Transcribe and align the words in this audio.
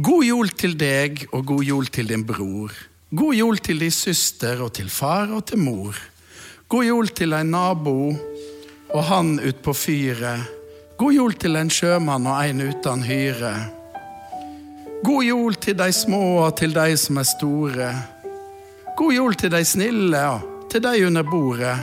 God 0.00 0.24
jul 0.24 0.48
til 0.56 0.72
deg, 0.80 1.26
og 1.36 1.44
god 1.44 1.66
jul 1.68 1.86
til 1.92 2.08
din 2.08 2.22
bror. 2.24 2.72
God 3.12 3.34
jul 3.36 3.58
til 3.60 3.82
din 3.82 3.92
søster, 3.92 4.62
og 4.64 4.70
til 4.72 4.88
far 4.88 5.28
og 5.36 5.44
til 5.50 5.60
mor. 5.60 5.98
God 6.68 6.84
jul 6.84 7.10
til 7.12 7.36
en 7.36 7.50
nabo, 7.52 8.14
og 8.88 9.04
han 9.04 9.34
ut 9.36 9.60
på 9.60 9.74
fyret. 9.76 10.48
God 10.96 11.12
jul 11.12 11.36
til 11.36 11.60
en 11.60 11.68
sjømann 11.68 12.24
og 12.26 12.40
en 12.40 12.64
uten 12.70 13.04
hyre. 13.04 13.52
God 15.04 15.28
jul 15.28 15.60
til 15.60 15.76
de 15.76 15.90
små 15.92 16.22
og 16.46 16.56
til 16.56 16.72
de 16.72 16.96
som 16.96 17.20
er 17.20 17.28
store. 17.28 17.92
God 18.96 19.12
jul 19.12 19.36
til 19.36 19.52
de 19.52 19.64
snille 19.64 20.24
og 20.24 20.66
til 20.72 20.82
de 20.88 21.06
under 21.06 21.22
bordet. 21.22 21.76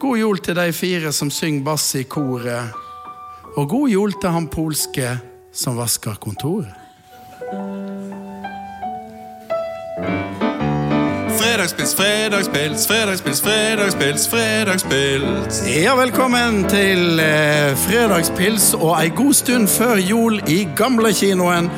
God 0.00 0.18
jul 0.18 0.42
til 0.42 0.58
de 0.58 0.72
fire 0.72 1.12
som 1.12 1.30
synger 1.30 1.64
bass 1.70 1.94
i 1.94 2.02
koret. 2.02 2.74
Og 3.54 3.68
god 3.68 3.88
jul 3.88 4.12
til 4.18 4.30
han 4.34 4.50
polske 4.50 5.18
som 5.52 5.78
vasker 5.78 6.18
kontoret. 6.18 6.79
Fredagspils, 11.60 11.94
fredagspils, 11.94 12.86
fredagspils, 12.86 13.40
fredagspils, 13.40 14.28
fredagspils. 14.28 15.62
Ja, 15.82 15.94
velkommen 15.96 16.64
til 16.68 17.20
eh, 17.20 17.76
fredagspils 17.76 18.74
og 18.74 18.96
ei 19.02 19.12
god 19.16 19.34
stund 19.34 19.68
før 19.68 19.96
jul 19.96 20.40
i 20.48 20.68
gamlekinoen 20.76 21.68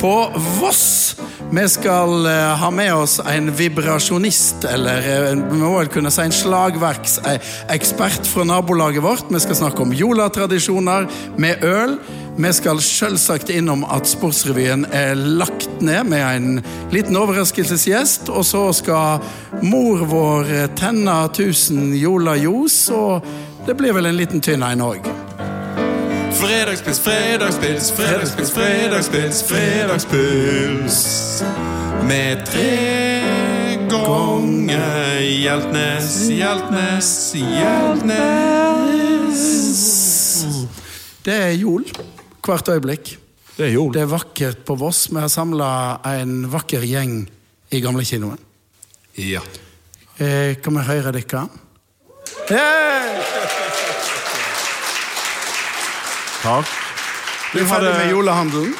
på 0.00 0.32
Voss. 0.60 1.16
Vi 1.50 1.68
skal 1.68 2.26
eh, 2.26 2.56
ha 2.60 2.70
med 2.70 2.94
oss 2.94 3.20
en 3.26 3.50
vibrasjonist, 3.56 4.64
eller 4.64 4.98
eh, 4.98 5.30
vi 5.32 5.58
må 5.58 5.70
vel 5.78 5.90
kunne 5.92 6.10
si 6.12 6.22
en 6.26 6.34
slagverksekspert 6.34 8.28
fra 8.28 8.44
nabolaget 8.46 9.02
vårt. 9.02 9.30
Vi 9.32 9.40
skal 9.42 9.56
snakke 9.56 9.82
om 9.82 9.94
jolatradisjoner 9.96 11.08
med 11.40 11.64
øl. 11.64 11.96
Vi 12.38 12.52
skal 12.54 12.82
selvsagt 12.84 13.50
innom 13.50 13.86
at 13.90 14.06
Sportsrevyen 14.06 14.86
er 14.94 15.16
lagt 15.18 15.80
ned 15.82 16.10
med 16.12 16.26
en 16.26 16.60
liten 16.94 17.18
overraskelsesgjest. 17.18 18.28
Og 18.30 18.46
så 18.46 18.68
skal 18.76 19.24
mor 19.64 20.04
vår 20.10 20.52
tenne 20.78 21.16
1000 21.32 21.96
Jola-ljos, 21.98 22.84
og 22.94 23.66
det 23.66 23.78
blir 23.80 23.96
vel 23.96 24.12
en 24.12 24.20
liten 24.20 24.44
tynn 24.44 24.62
en 24.62 24.86
òg. 24.92 25.27
Fredagspils, 26.38 27.00
fredagspils, 27.00 27.92
fredagspils, 27.92 28.50
fredagspils, 28.50 29.42
fredagspils. 29.42 30.98
Med 32.06 32.46
tre 32.46 33.74
ganger 33.90 35.18
Hjeltnes, 35.20 36.28
Hjeltnes, 36.30 37.34
Hjeltnes. 37.34 38.28
Det 41.26 41.34
er 41.34 41.56
jul 41.58 41.84
hvert 42.46 42.70
øyeblikk. 42.70 43.18
Det 43.56 43.66
er 43.66 43.74
jul. 43.74 43.90
Det 43.94 44.04
er 44.04 44.12
vakkert 44.12 44.62
på 44.62 44.78
Voss. 44.78 45.08
Vi 45.10 45.18
har 45.18 45.28
samla 45.32 45.98
en 46.20 46.46
vakker 46.52 46.86
gjeng 46.86 47.24
i 47.74 47.82
gamlekinoen. 47.82 48.38
Ja. 49.18 49.42
Eh, 50.22 50.54
kan 50.62 50.78
vi 50.78 50.86
høre 50.86 51.12
dere? 51.18 51.48
Hey! 52.46 53.77
Takk. 56.48 56.68
Du 57.52 57.58
er 57.60 57.66
ferdig 57.68 57.90
med 57.92 58.08
julehandelen? 58.12 58.70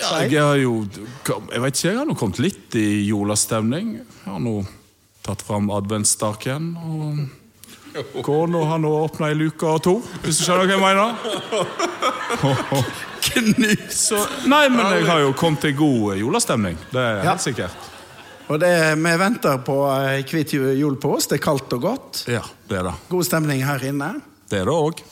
Jeg 0.00 0.38
har 0.40 0.56
jo 0.58 0.72
Jeg 1.50 1.60
vet 1.62 1.74
ikke, 1.76 1.88
jeg 1.90 1.98
har 1.98 2.06
nå 2.08 2.14
kommet 2.18 2.38
litt 2.42 2.76
i 2.78 2.84
julestemning. 3.08 3.96
Jeg 4.00 4.30
har 4.30 4.38
nå 4.42 4.60
tatt 5.26 5.42
fram 5.44 5.66
adventsstaken. 5.74 6.70
Og 8.14 8.22
kona 8.24 8.62
har 8.70 8.78
nå 8.78 8.90
åpna 9.02 9.32
ei 9.32 9.36
luke 9.38 9.66
og 9.66 9.82
to, 9.82 9.96
hvis 10.22 10.38
du 10.38 10.44
skjønner 10.46 10.70
hva 10.70 10.74
jeg 10.78 10.82
mener. 10.86 11.10
Så, 13.94 14.18
nei, 14.50 14.64
men 14.72 14.80
jeg 14.94 15.04
har 15.10 15.20
jo 15.26 15.32
kommet 15.38 15.60
til 15.66 15.74
god 15.78 16.16
julestemning. 16.18 16.78
Det 16.90 16.98
er 17.02 17.16
Ja. 17.20 17.26
helt 17.32 17.42
sikkert. 17.44 17.88
Og 18.50 18.58
det, 18.62 18.70
vi 18.98 19.12
venter 19.18 19.58
på 19.66 19.76
ei 19.90 20.22
hvit 20.26 20.52
jul 20.54 20.96
på 21.02 21.16
oss. 21.18 21.26
Det 21.30 21.38
er 21.38 21.44
kaldt 21.44 21.72
og 21.76 21.82
godt. 21.84 22.24
Ja, 22.30 22.42
det 22.70 22.78
er 22.80 22.88
det. 22.90 22.94
God 23.10 23.24
stemning 23.26 23.62
her 23.66 23.78
inne. 23.86 24.14
Det 24.50 24.58
er 24.62 24.64
det 24.70 24.74
òg. 24.74 25.02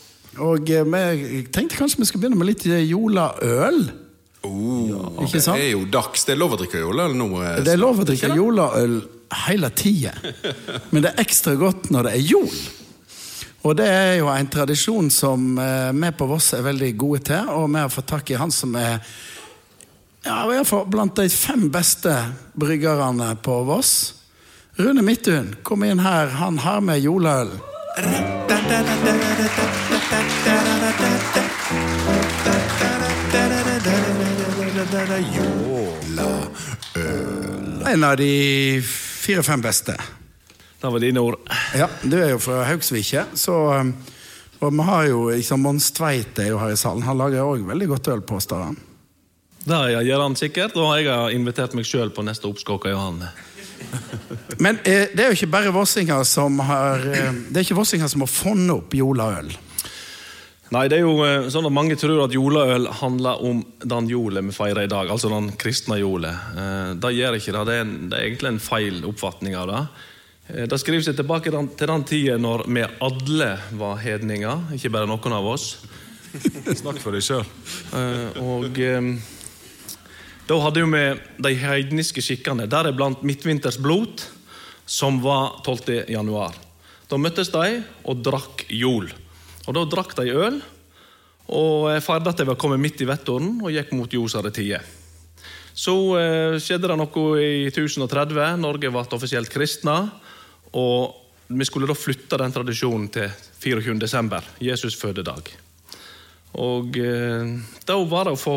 Og 0.44 0.70
eh, 0.70 0.84
vi 0.84 1.42
tenkte 1.52 1.78
kanskje 1.80 2.02
vi 2.02 2.08
skulle 2.08 2.26
begynne 2.26 2.38
med 2.40 2.50
litt 2.50 2.64
jolaøl. 2.66 3.80
Oh, 4.46 5.24
Ikke 5.24 5.40
sant? 5.42 5.58
Det 5.58 5.66
er 5.66 5.72
jo 5.74 5.84
dags. 5.90 6.24
Det 6.24 6.36
er 6.36 6.38
lov 6.40 6.54
å 6.54 6.58
drikke 6.60 6.82
jolaøl 6.84 7.16
nå. 7.18 7.28
eh, 7.42 7.56
Det 7.66 7.72
er 7.74 7.80
lov 7.80 8.02
å 8.02 8.06
drikke 8.08 8.30
jolaøl 8.38 8.98
hele 9.44 9.68
tida, 9.76 10.12
men 10.92 11.02
det 11.04 11.10
er 11.10 11.18
ekstra 11.20 11.52
godt 11.60 11.90
når 11.92 12.06
det 12.08 12.12
er 12.16 12.22
jol. 12.30 12.52
Og 13.66 13.74
det 13.76 13.88
er 13.90 14.12
jo 14.20 14.28
en 14.32 14.46
tradisjon 14.48 15.10
som 15.12 15.58
eh, 15.60 15.90
vi 15.92 16.12
på 16.16 16.28
Voss 16.30 16.52
er 16.56 16.62
veldig 16.64 16.92
gode 16.96 17.24
til, 17.28 17.50
og 17.50 17.66
vi 17.74 17.82
har 17.82 17.90
fått 17.92 18.08
tak 18.14 18.30
i 18.32 18.38
han 18.40 18.54
som 18.54 18.72
er 18.78 19.02
ja, 20.24 20.38
i 20.44 20.48
hvert 20.52 20.66
fall 20.70 20.86
blant 20.90 21.18
de 21.18 21.26
fem 21.32 21.66
beste 21.72 22.14
bryggerne 22.58 23.34
på 23.44 23.58
Voss. 23.68 23.92
Rune 24.78 25.02
Midthun, 25.02 25.56
kom 25.66 25.82
inn 25.84 25.98
her. 26.04 26.30
Han 26.38 26.58
har 26.62 26.80
med 26.84 27.02
juleøl. 27.02 27.50
En 37.88 38.04
av 38.04 38.16
de 38.16 38.82
fire-fem 38.84 39.60
beste. 39.64 39.94
Det 40.80 40.88
var 40.92 41.00
dine 41.00 41.20
ord. 41.20 41.38
Ja, 41.74 41.88
Du 42.02 42.18
er 42.20 42.34
jo 42.34 42.38
fra 42.38 42.60
Haugsvike, 42.68 43.24
så 43.34 43.54
um, 43.80 43.94
Og 44.60 44.74
vi 44.74 44.84
har 44.84 45.06
jo 45.08 45.22
liksom 45.30 45.62
Mons 45.64 45.86
Tveit 45.96 46.38
er 46.42 46.50
jo 46.50 46.58
her 46.60 46.74
i 46.74 46.76
salen. 46.76 47.06
Han 47.06 47.16
lager 47.16 47.46
òg 47.46 47.64
veldig 47.64 47.88
godt 47.88 48.10
øl, 48.12 48.20
påstår 48.26 48.64
han. 48.66 48.76
Det 49.64 49.78
gjør 50.04 50.24
han 50.24 50.36
sikkert, 50.36 50.76
og 50.76 50.98
jeg 50.98 51.08
har 51.08 51.32
invitert 51.32 51.76
meg 51.78 51.86
sjøl 51.86 52.10
på 52.12 52.24
neste 52.26 52.48
oppskåk. 52.50 52.90
Johan. 52.90 53.22
Men 54.64 54.80
eh, 54.82 55.08
det 55.14 55.24
er 55.24 55.30
jo 55.30 55.38
ikke 55.38 55.52
bare 55.54 55.72
vossinger 55.72 56.26
som 56.28 56.58
har 56.66 57.04
eh, 57.06 57.30
Det 57.48 57.60
er 57.60 57.66
ikke 57.68 57.78
vossinger 57.78 58.10
som 58.10 58.26
har 58.26 58.32
funnet 58.32 58.74
opp 58.74 58.98
juleøl. 58.98 59.54
Nei, 60.68 60.84
det 60.92 60.98
er 60.98 61.06
jo 61.06 61.14
eh, 61.24 61.46
sånn 61.48 61.64
at 61.64 61.72
Mange 61.72 61.96
tror 61.96 62.26
at 62.26 62.34
juleøl 62.34 62.90
handler 63.00 63.40
om 63.44 63.62
den 63.80 64.08
jula 64.10 64.42
vi 64.44 64.52
feirer 64.52 64.84
i 64.84 64.90
dag, 64.90 65.08
altså 65.08 65.30
den 65.32 65.50
kristne 65.56 65.96
jolet. 66.00 66.36
Eh, 66.60 66.90
Det 67.00 67.12
gjør 67.16 67.36
ikke 67.38 67.54
det. 67.56 67.62
Det 67.68 67.76
er, 67.76 67.84
en, 67.86 67.92
det 68.10 68.18
er 68.18 68.26
egentlig 68.26 68.50
en 68.52 68.60
feil 68.60 68.98
oppfatning 69.08 69.56
av 69.56 69.70
det. 69.70 69.80
Eh, 70.52 70.66
Det 70.68 70.80
skriver 70.82 71.06
seg 71.06 71.16
tilbake 71.16 71.52
til 71.52 71.88
den 71.88 72.04
tida 72.04 72.36
når 72.36 72.66
vi 72.68 72.84
alle 72.84 73.52
var 73.80 74.02
hedninger, 74.02 74.66
ikke 74.76 74.92
bare 74.92 75.08
noen 75.08 75.36
av 75.38 75.48
oss. 75.54 75.70
Snakk 76.82 77.00
for 77.00 77.16
deg 77.16 77.24
sjøl. 77.24 77.46
Og 78.44 78.76
da 80.48 80.56
hadde 80.64 80.84
vi 80.84 81.00
de 81.44 81.52
heidniske 81.60 82.20
skikkene, 82.24 82.68
deriblant 82.68 83.24
midtvinters 83.24 83.80
blot, 83.80 84.26
som 84.88 85.22
var 85.24 85.62
12. 85.64 86.04
januar. 86.12 86.56
Da 87.08 87.16
møttes 87.20 87.48
de 87.52 87.80
og 88.08 88.20
drakk 88.24 88.66
jol. 88.72 89.08
Og 89.68 89.76
da 89.76 89.84
drakk 89.84 90.16
de 90.16 90.32
øl, 90.32 90.62
og 91.48 91.88
feirte 92.04 92.32
at 92.32 92.40
de 92.40 92.48
var 92.48 92.58
kommet 92.60 92.80
midt 92.80 93.04
i 93.04 93.08
vettoren, 93.08 93.58
og 93.60 93.72
gikk 93.72 93.92
mot 93.96 94.12
ljosere 94.12 94.52
tider. 94.52 94.84
Så 95.78 95.94
eh, 96.18 96.56
skjedde 96.58 96.90
det 96.90 96.96
noe 96.98 97.38
i 97.38 97.68
1030. 97.70 98.58
Norge 98.58 98.90
ble 98.90 99.04
offisielt 99.14 99.52
kristna. 99.52 100.00
Og 100.74 101.14
vi 101.48 101.64
skulle 101.64 101.88
da 101.88 101.94
flytte 101.96 102.40
den 102.40 102.52
tradisjonen 102.52 103.06
til 103.14 103.30
24. 103.62 103.94
desember, 104.02 104.44
Jesus 104.60 104.98
fødedag. 104.98 105.52
Og 106.58 106.98
eh, 106.98 107.54
da 107.86 107.96
var 108.10 108.26
det 108.26 108.34
å 108.34 108.40
få 108.40 108.56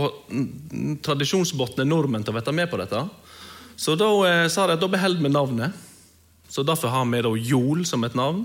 tradisjonsbåtne 1.05 1.85
nordmenn 1.85 2.25
til 2.25 2.33
å 2.33 2.39
være 2.39 2.57
med 2.57 2.71
på 2.71 2.81
dette. 2.81 3.05
Så 3.79 3.95
da 3.99 4.09
eh, 4.27 4.49
sa 4.51 4.65
de 4.65 4.79
at 4.79 4.83
da 4.83 4.89
beholder 4.91 5.21
vi 5.21 5.31
navnet. 5.31 5.87
Så 6.51 6.65
derfor 6.67 6.91
har 6.91 7.05
vi 7.07 7.21
da 7.23 7.31
Jol 7.37 7.85
som 7.87 8.03
et 8.03 8.17
navn 8.17 8.43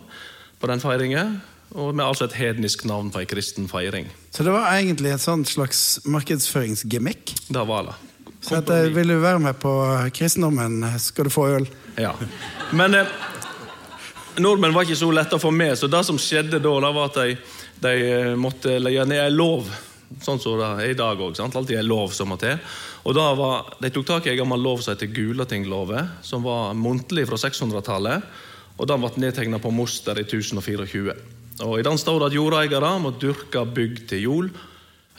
på 0.60 0.68
den 0.70 0.84
feiringen. 0.84 1.38
Og 1.74 1.94
med 1.94 2.04
altså 2.06 2.28
et 2.28 2.36
hednisk 2.38 2.84
navn 2.86 3.10
på 3.10 3.20
ei 3.20 3.28
kristen 3.28 3.66
feiring. 3.68 4.06
Så 4.30 4.46
det 4.46 4.52
var 4.54 4.70
egentlig 4.76 5.10
et 5.12 5.20
sånt 5.20 5.48
slags 5.50 5.98
markedsføringsgimmick. 6.04 7.34
Det 7.48 7.64
var 7.68 7.90
det. 7.90 7.96
Så 8.40 8.60
at, 8.60 8.70
eh, 8.70 8.94
vil 8.94 9.08
du 9.08 9.18
være 9.18 9.38
med 9.42 9.58
på 9.58 9.72
kristendommen, 10.14 10.84
skal 10.98 11.26
du 11.26 11.30
få 11.30 11.48
øl. 11.56 11.66
Ja. 11.98 12.12
Men 12.72 12.94
eh, 12.94 13.06
nordmenn 14.38 14.74
var 14.74 14.86
ikke 14.86 14.98
så 14.98 15.10
lette 15.10 15.36
å 15.36 15.42
få 15.42 15.50
med, 15.50 15.74
så 15.78 15.90
det 15.90 16.04
som 16.06 16.18
skjedde 16.20 16.60
da, 16.62 16.74
da 16.84 16.92
var 16.94 17.10
at 17.10 17.18
de, 17.18 17.36
de 17.82 17.94
eh, 18.06 18.32
måtte 18.38 18.78
legge 18.78 19.06
ned 19.08 19.24
en 19.24 19.36
lov. 19.36 19.70
Sånn 20.22 20.38
som 20.38 20.60
det 20.60 20.66
er 20.84 20.92
i 20.92 20.98
dag 20.98 21.18
òg. 21.18 21.34
Alltid 21.42 21.80
en 21.80 21.88
lov 21.88 22.12
som 22.14 22.30
må 22.30 22.36
til. 22.38 22.54
Og 23.06 23.14
da 23.14 23.24
var, 23.38 23.72
De 23.82 23.90
tok 23.90 24.06
tak 24.06 24.26
i 24.26 24.30
en 24.32 24.38
gammel 24.38 24.62
lov 24.62 24.78
som 24.82 24.94
heter 24.94 25.10
Gulatingloven, 25.10 26.12
som 26.22 26.46
var 26.46 26.76
muntlig 26.78 27.26
fra 27.26 27.38
600-tallet. 27.42 28.22
Og 28.76 28.86
Den 28.86 29.02
ble 29.02 29.10
nedtegna 29.24 29.58
på 29.58 29.72
Moster 29.74 30.18
i 30.20 30.22
1024. 30.22 31.16
Og 31.64 31.78
I 31.78 31.84
den 31.86 31.98
står 31.98 32.20
det 32.20 32.30
at 32.30 32.36
jordeiere 32.36 32.92
må 33.00 33.14
dyrke 33.16 33.64
bygg 33.64 34.02
til 34.10 34.24
jul, 34.26 34.50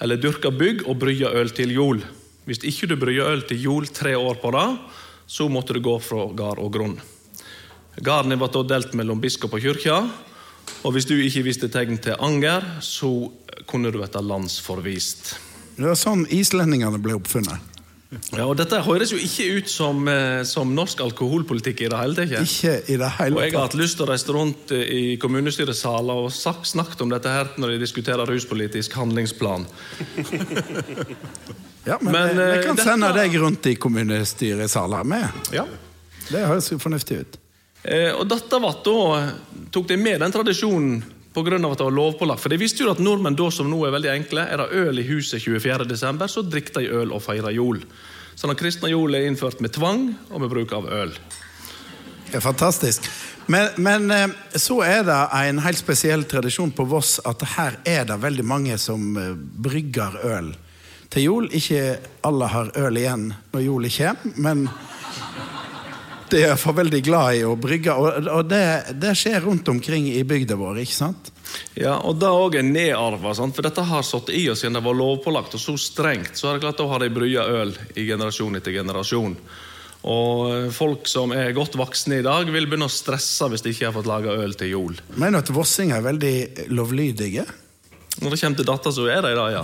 eller 0.02 0.22
dyrke 0.22 0.52
bygg 0.54 0.86
og 0.86 1.00
brygge 1.02 1.32
øl 1.34 1.50
til 1.56 1.74
jul. 1.74 2.04
Hvis 2.46 2.62
ikke 2.64 2.92
du 2.92 2.96
brygger 3.00 3.32
øl 3.34 3.42
til 3.48 3.62
jul 3.62 3.88
tre 3.90 4.14
år 4.18 4.38
på 4.42 4.52
rad, 4.54 4.78
så 5.28 5.50
måtte 5.50 5.76
du 5.76 5.82
gå 5.84 5.98
fra 6.00 6.28
gard 6.38 6.62
og 6.64 6.72
grunn. 6.74 6.96
Garden 7.98 8.38
ble 8.38 8.50
da 8.54 8.64
delt 8.70 8.94
mellom 8.96 9.22
biskop 9.22 9.58
og 9.58 9.64
kyrkja, 9.64 9.98
og 10.86 10.94
hvis 10.94 11.08
du 11.10 11.16
ikke 11.18 11.46
viste 11.48 11.70
tegn 11.74 11.98
til 12.04 12.20
anger, 12.22 12.64
så 12.86 13.10
kunne 13.68 13.90
du 13.92 13.98
bli 13.98 14.24
landsforvist. 14.30 15.34
Det 15.78 15.86
var 15.86 15.98
sånn 15.98 16.28
islendingene 16.34 17.02
ble 17.02 17.18
oppfunnet. 17.18 17.77
Ja, 18.32 18.46
og 18.48 18.54
Dette 18.56 18.78
høres 18.86 19.10
jo 19.12 19.18
ikke 19.20 19.46
ut 19.58 19.68
som, 19.68 19.98
eh, 20.08 20.44
som 20.48 20.70
norsk 20.76 21.02
alkoholpolitikk 21.04 21.82
i 21.84 21.90
det 21.92 21.98
hele 22.00 22.16
tatt. 22.16 22.36
Ikke 22.40 22.76
i 22.88 22.96
det 23.02 23.10
hele 23.18 23.36
tatt. 23.36 23.36
Og 23.36 23.42
jeg 23.44 23.52
har 23.58 23.66
hatt 23.66 23.76
lyst 23.76 23.98
til 24.00 24.06
å 24.06 24.10
reise 24.14 24.32
rundt 24.36 24.72
eh, 24.72 24.84
i 24.96 25.18
kommunestyresaler 25.20 26.22
og 26.24 26.32
snakket 26.32 27.04
om 27.04 27.12
dette 27.12 27.28
her 27.34 27.50
når 27.60 27.74
de 27.76 27.82
diskuterer 27.84 28.24
ruspolitisk 28.32 28.96
handlingsplan. 28.96 29.68
Ja, 31.84 31.98
men, 32.02 32.12
Men, 32.12 32.28
vi, 32.38 32.44
vi 32.44 32.58
eh, 32.58 32.64
kan 32.64 32.76
dette- 32.76 32.84
sende 32.88 33.12
deg 33.16 33.36
rundt 33.40 33.66
i 33.68 33.76
kommunestyresaler 33.76 35.04
med. 35.08 35.28
Ja. 35.56 35.66
Det 36.30 36.46
høres 36.48 36.72
jo 36.72 36.80
fornuftig 36.80 37.20
ut. 37.24 37.38
Eh, 37.84 38.10
og 38.16 38.26
dette 38.28 38.60
var 38.60 38.80
da, 38.84 38.98
tok 39.72 39.88
de 39.88 39.98
med 40.00 40.20
den 40.24 40.32
tradisjonen 40.36 40.98
pga. 41.38 41.56
at 41.56 41.78
det 41.78 41.86
var 41.86 41.96
lovpålagt. 41.96 42.42
For 42.42 42.50
de 42.50 42.60
visste 42.60 42.84
jo 42.84 42.92
at 42.92 43.00
nordmenn 43.04 43.38
da 43.38 43.50
som 43.54 43.70
nå 43.70 43.86
er 43.86 43.94
veldig 43.96 44.14
enkle, 44.14 44.46
er 44.50 44.58
det 44.58 44.84
øl 44.84 45.00
i 45.00 45.08
huset 45.08 45.42
24.12., 45.42 46.28
så 46.28 46.44
drikker 46.44 46.80
de 46.82 46.92
øl 47.02 47.14
og 47.14 47.24
feirer 47.24 47.56
jul. 47.56 47.84
Så 48.36 48.50
den 48.50 48.58
kristne 48.60 48.92
jul 48.92 49.16
er 49.16 49.26
innført 49.26 49.62
med 49.62 49.74
tvang 49.74 50.12
og 50.30 50.42
med 50.42 50.52
bruk 50.52 50.74
av 50.78 50.90
øl. 50.94 51.14
Det 52.28 52.36
er 52.38 52.44
fantastisk. 52.44 53.08
Men, 53.48 53.70
men 53.78 54.12
eh, 54.12 54.28
så 54.60 54.82
er 54.84 55.06
det 55.08 55.18
en 55.40 55.62
helt 55.64 55.80
spesiell 55.80 56.26
tradisjon 56.28 56.74
på 56.76 56.86
Voss 56.92 57.18
at 57.26 57.46
her 57.56 57.80
er 57.88 58.04
det 58.10 58.20
veldig 58.20 58.46
mange 58.46 58.78
som 58.82 59.16
eh, 59.18 59.32
brygger 59.34 60.20
øl 60.28 60.52
til 61.14 61.24
jul. 61.24 61.48
Ikke 61.56 61.98
alle 62.28 62.52
har 62.52 62.74
øl 62.76 63.00
igjen 63.00 63.30
når 63.54 63.64
jula 63.64 63.94
kommer, 63.98 64.36
men 64.36 64.68
de 66.32 66.44
er 66.50 66.60
for 66.60 66.78
veldig 66.78 67.00
glad 67.06 67.40
i 67.40 67.44
å 67.48 67.56
brygge. 67.60 67.94
Og, 67.96 68.28
og 68.32 68.50
det, 68.50 68.98
det 69.02 69.14
skjer 69.18 69.42
rundt 69.46 69.70
omkring 69.72 70.10
i 70.12 70.24
bygda 70.28 70.58
vår, 70.60 70.82
ikke 70.84 70.98
sant? 70.98 71.32
Ja, 71.78 71.96
og 72.04 72.18
det 72.20 72.30
òg 72.34 72.58
er 72.60 72.66
nedarva, 72.68 73.34
sant? 73.38 73.56
for 73.56 73.66
dette 73.66 73.86
har 73.88 74.04
satt 74.04 74.32
i 74.36 74.44
oss 74.52 74.62
siden 74.64 74.76
det 74.78 74.84
var 74.84 74.98
lovpålagt 74.98 75.56
og 75.56 75.64
så 75.64 75.78
strengt. 75.80 76.36
Så 76.36 76.50
er 76.50 76.58
det 76.58 76.66
klart 76.66 76.82
Da 76.82 76.90
har 76.92 77.04
de 77.04 77.14
brygga 77.14 77.48
øl 77.62 77.74
i 77.96 78.08
generasjon 78.10 78.60
etter 78.60 78.76
generasjon. 78.76 79.38
Og 80.08 80.72
folk 80.76 81.08
som 81.10 81.34
er 81.36 81.56
godt 81.58 81.76
voksne 81.80 82.22
i 82.22 82.26
dag, 82.26 82.48
vil 82.54 82.68
begynne 82.70 82.88
å 82.88 82.94
stresse 82.94 83.48
hvis 83.52 83.64
de 83.66 83.74
ikke 83.74 83.90
har 83.90 83.96
fått 83.96 84.10
laga 84.10 84.36
øl 84.40 84.54
til 84.60 84.72
jul. 84.76 85.00
Mener 85.16 85.40
du 85.40 85.48
at 85.48 85.56
vossinger 85.56 86.00
er 86.00 86.06
veldig 86.06 86.36
lovlydige? 86.72 87.48
Når 88.18 88.34
det 88.34 88.40
kommer 88.42 88.58
til 88.58 88.66
data, 88.66 88.92
så 88.94 89.08
er 89.14 89.26
de 89.26 89.34
det, 89.38 89.48
ja. 89.54 89.64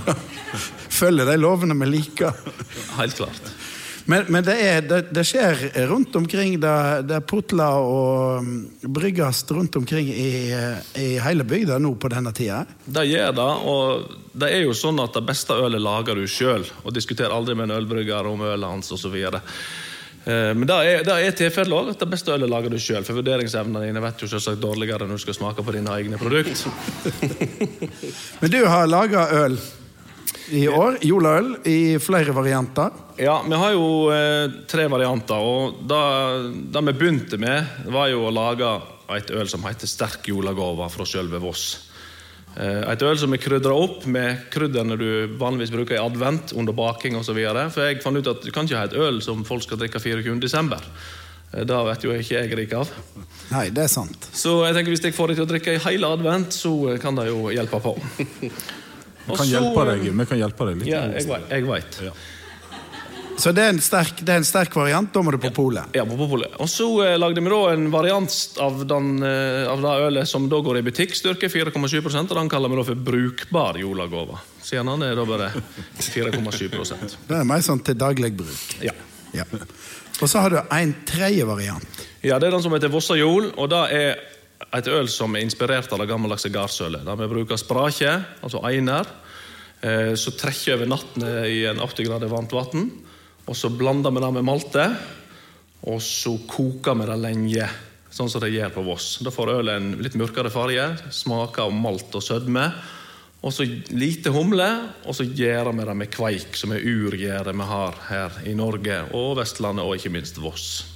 Følger 1.02 1.30
de 1.30 1.38
lovene 1.40 1.78
vi 1.80 1.90
liker? 1.96 2.36
Helt 3.00 3.18
klart. 3.18 3.54
Men, 4.06 4.26
men 4.28 4.44
det, 4.44 4.56
er, 4.60 4.82
det, 4.84 5.00
det 5.16 5.24
skjer 5.28 5.62
rundt 5.88 6.16
omkring. 6.16 6.58
Det, 6.60 6.72
er 7.16 7.24
putler 7.28 7.80
og 7.80 8.48
bryggast 8.84 8.92
brygges 8.98 9.44
rundt 9.56 9.76
omkring 9.80 10.10
i, 10.12 10.52
i 11.00 11.08
hele 11.24 11.46
bygda 11.48 11.80
nå 11.80 11.94
på 11.96 12.12
denne 12.12 12.34
tida. 12.36 12.64
Det 12.86 13.06
gjør 13.08 13.32
det, 13.38 13.50
og 13.72 14.18
det 14.34 14.50
er 14.52 14.66
jo 14.66 14.74
sånn 14.76 15.00
at 15.04 15.16
det 15.16 15.24
beste 15.28 15.56
ølet 15.56 15.82
lager 15.82 16.20
du 16.20 16.28
sjøl. 16.28 16.66
Og 16.84 16.96
diskuterer 16.96 17.32
aldri 17.32 17.56
med 17.56 17.70
en 17.70 17.78
ølbrygger 17.78 18.28
om 18.28 18.44
ølet 18.44 18.76
hans 18.76 18.92
osv. 18.92 19.16
Men 20.24 20.66
det 20.68 20.76
er, 20.88 21.06
det 21.08 21.16
er 21.20 21.38
tilfellet 21.40 21.76
òg, 21.76 21.94
det 22.00 22.10
beste 22.12 22.32
ølet 22.36 22.52
lager 22.52 22.76
du 22.76 22.80
sjøl. 22.80 23.06
For 23.08 23.20
vurderingsevnene 23.20 23.86
dine 23.88 24.04
vet 24.04 24.26
jo 24.26 24.32
selvsagt 24.32 24.60
dårligere 24.64 25.08
når 25.08 25.22
du 25.22 25.24
skal 25.24 25.40
smake 25.40 25.64
på 25.64 25.78
dine 25.78 25.96
egne 25.96 26.20
produkt. 26.20 26.66
Men 28.42 28.52
du 28.52 28.60
har 28.68 28.92
laga 28.92 29.30
øl 29.46 29.58
i 30.54 30.66
år. 30.70 31.00
Jolaøl 31.06 31.54
i 31.70 31.78
flere 32.02 32.34
varianter. 32.36 32.92
Ja, 33.22 33.40
vi 33.46 33.58
har 33.60 33.74
jo 33.76 33.88
eh, 34.14 34.52
tre 34.70 34.86
varianter, 34.92 35.38
og 35.42 35.82
det, 35.90 36.02
vi 36.80 36.94
begynte 36.98 37.40
med, 37.42 37.88
var 37.94 38.10
jo 38.14 38.26
å 38.28 38.34
lage 38.34 38.70
et 39.14 39.30
øl 39.36 39.50
som 39.52 39.66
heter 39.68 39.90
Sterk 39.90 40.30
julegave 40.32 40.88
fra 40.94 41.06
sjølve 41.06 41.42
Voss. 41.44 41.66
Eh, 42.58 42.84
et 42.94 43.02
øl 43.06 43.18
som 43.18 43.34
er 43.34 43.42
krydra 43.42 43.74
opp 43.78 44.06
med 44.10 44.46
krydderne 44.54 44.98
du 45.00 45.10
vanligvis 45.42 45.74
bruker 45.74 45.98
i 45.98 46.02
advent 46.04 46.54
under 46.58 46.76
baking 46.78 47.18
osv. 47.20 47.40
For 47.74 47.88
jeg 47.88 48.02
fant 48.06 48.18
ut 48.22 48.32
at 48.34 48.46
du 48.46 48.52
kan 48.54 48.70
ikke 48.70 48.80
ha 48.82 48.88
et 48.90 48.98
øl 48.98 49.22
som 49.26 49.46
folk 49.48 49.66
skal 49.66 49.82
drikke 49.82 50.02
24. 50.02 50.38
desember. 50.44 50.82
Eh, 51.54 51.66
Det 51.66 51.82
vet 51.90 52.06
jo 52.08 52.14
ikke 52.18 52.40
jeg 52.40 52.58
rik 52.58 52.78
av. 52.78 52.94
Nei, 53.54 53.68
det 53.74 53.86
er 53.88 53.92
sant. 53.92 54.30
Så 54.34 54.60
jeg 54.68 54.78
tenker 54.78 54.94
hvis 54.96 55.04
jeg 55.06 55.18
får 55.18 55.34
deg 55.34 55.42
til 55.42 55.46
å 55.48 55.52
drikke 55.54 55.76
i 55.78 55.84
hele 55.90 56.14
advent, 56.18 56.54
så 56.54 56.74
kan 57.02 57.18
det 57.18 57.30
jo 57.30 57.50
hjelpe 57.54 57.82
på. 57.84 57.98
Vi 59.26 59.36
kan 59.40 59.48
hjelpe 59.50 59.84
deg, 59.92 60.08
vi 60.12 60.26
kan 60.30 60.40
hjelpe 60.42 60.70
deg 60.70 60.80
litt. 60.82 60.90
Ja, 60.92 61.04
jeg, 61.14 61.28
vet- 61.30 61.52
jeg 61.54 61.68
veit. 61.68 62.00
Ja. 62.04 62.14
Så 63.38 63.50
det 63.56 63.64
er 63.66 63.72
en 63.74 63.80
sterk, 63.82 64.20
det 64.22 64.30
er 64.30 64.42
en 64.44 64.46
sterk 64.46 64.76
variant. 64.78 65.10
Da 65.14 65.22
må 65.26 65.32
du 65.34 65.40
på 65.42 65.50
polet. 65.56 65.96
Ja, 65.98 66.04
på 66.06 66.28
polet. 66.30 66.54
Og 66.62 66.70
så 66.70 66.86
eh, 67.06 67.16
lagde 67.18 67.42
vi 67.42 67.50
da 67.50 67.62
en 67.74 67.88
variant 67.94 68.36
av, 68.62 68.84
den, 68.88 69.08
eh, 69.26 69.64
av 69.72 69.82
det 69.82 69.94
ølet 70.08 70.30
som 70.30 70.46
da 70.52 70.60
går 70.62 70.80
i 70.80 70.84
butikk, 70.86 71.16
styrke 71.18 71.50
4,7 71.50 71.98
og 72.04 72.36
den 72.38 72.52
kaller 72.52 72.70
vi 72.70 72.78
da 72.78 72.86
for 72.92 73.02
brukbar 73.10 73.80
julagåve. 73.82 74.38
Siden 74.62 74.92
den 74.94 75.08
er 75.10 75.18
da 75.18 75.26
bare 75.26 75.50
4,7 75.98 77.18
Det 77.30 77.40
er 77.40 77.48
mer 77.48 77.66
sånn 77.66 77.82
til 77.86 77.98
daglig 77.98 78.36
bruk. 78.38 78.78
Ja. 78.86 78.94
Ja. 79.34 79.48
Og 80.22 80.30
så 80.30 80.44
har 80.44 80.54
du 80.54 80.60
en 80.62 80.94
tredje 81.10 81.46
variant. 81.50 82.04
ja, 82.22 82.38
det 82.38 82.48
er 82.48 82.54
den 82.54 82.62
som 82.64 82.74
heter 82.76 82.92
Vossa 82.94 83.18
Jol, 83.18 83.50
og 83.58 83.72
det 83.74 83.82
er 83.98 84.22
et 84.72 84.88
øl 84.88 85.10
som 85.12 85.36
er 85.36 85.44
inspirert 85.46 85.92
av 85.94 86.02
det 86.02 86.10
gammeldagse 86.10 86.52
gardsølet. 86.54 87.04
Der 87.06 87.20
vi 87.20 87.30
bruker 87.32 87.60
sprake, 87.60 88.14
altså 88.44 88.62
einer, 88.70 89.10
eh, 89.82 90.14
så 90.16 90.36
trekker 90.38 90.78
over 90.78 90.92
natten 90.94 91.28
i 91.50 91.64
en 91.70 91.82
80 91.84 92.08
grader 92.08 92.32
varmt 92.32 92.56
vann, 92.56 92.92
og 93.46 93.56
så 93.56 93.70
blander 93.70 94.14
vi 94.14 94.24
det 94.24 94.32
med 94.34 94.48
malte, 94.48 94.88
og 95.84 96.00
så 96.02 96.38
koker 96.48 96.96
vi 96.96 97.10
det 97.10 97.20
lenge, 97.20 97.70
sånn 98.14 98.30
som 98.30 98.42
det 98.44 98.54
gjør 98.54 98.72
på 98.76 98.86
Voss. 98.88 99.18
Da 99.26 99.34
får 99.34 99.56
ølet 99.58 99.76
en 99.76 99.90
litt 100.04 100.16
mørkere 100.16 100.54
farge, 100.54 100.86
smaker 101.12 101.66
av 101.66 101.74
malt 101.76 102.16
og 102.16 102.24
sødme, 102.24 102.70
og 103.44 103.52
så 103.52 103.66
lite 103.92 104.32
humle, 104.32 104.70
og 105.04 105.18
så 105.18 105.26
gjør 105.28 105.74
vi 105.74 105.88
det 105.90 105.98
med 106.00 106.12
kveik, 106.14 106.56
som 106.56 106.72
er 106.72 106.86
urgjæret 106.88 107.52
vi 107.52 107.68
har 107.68 108.00
her 108.08 108.42
i 108.48 108.56
Norge, 108.56 109.02
og 109.12 109.36
Vestlandet, 109.42 109.84
og 109.84 109.98
ikke 109.98 110.14
minst 110.16 110.40
Voss. 110.40 110.93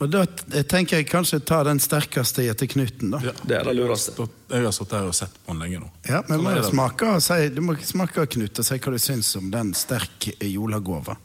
Og 0.00 0.08
da 0.08 0.22
tenker 0.64 0.96
jeg 1.00 1.08
kanskje 1.10 1.40
ta 1.44 1.58
den 1.66 1.80
sterkeste 1.82 2.46
etter 2.48 2.66
knuten, 2.72 3.10
da. 3.12 3.18
Ja. 3.24 3.32
Det 3.42 3.56
er 3.58 3.64
det 3.68 3.74
lureste. 3.76 4.14
Jeg 4.48 4.64
har 4.64 4.72
stått 4.72 4.94
der 4.94 5.08
og 5.10 5.14
sett 5.16 5.34
på 5.44 5.52
den 5.52 5.60
lenge 5.60 5.82
nå. 5.82 5.90
Ja, 6.08 6.22
men 6.28 6.38
Sånn 6.40 6.46
må 6.46 6.54
det. 6.56 6.62
smake, 6.70 7.10
og 7.18 7.22
si, 7.26 7.36
du 7.52 7.60
må 7.66 7.74
smake 7.84 8.24
Knut 8.32 8.62
og 8.62 8.66
si 8.66 8.78
hva 8.80 8.94
du 8.94 8.98
syns 9.02 9.34
om 9.36 9.50
den 9.52 9.74
sterk 9.76 10.30
jolagåva. 10.40 11.16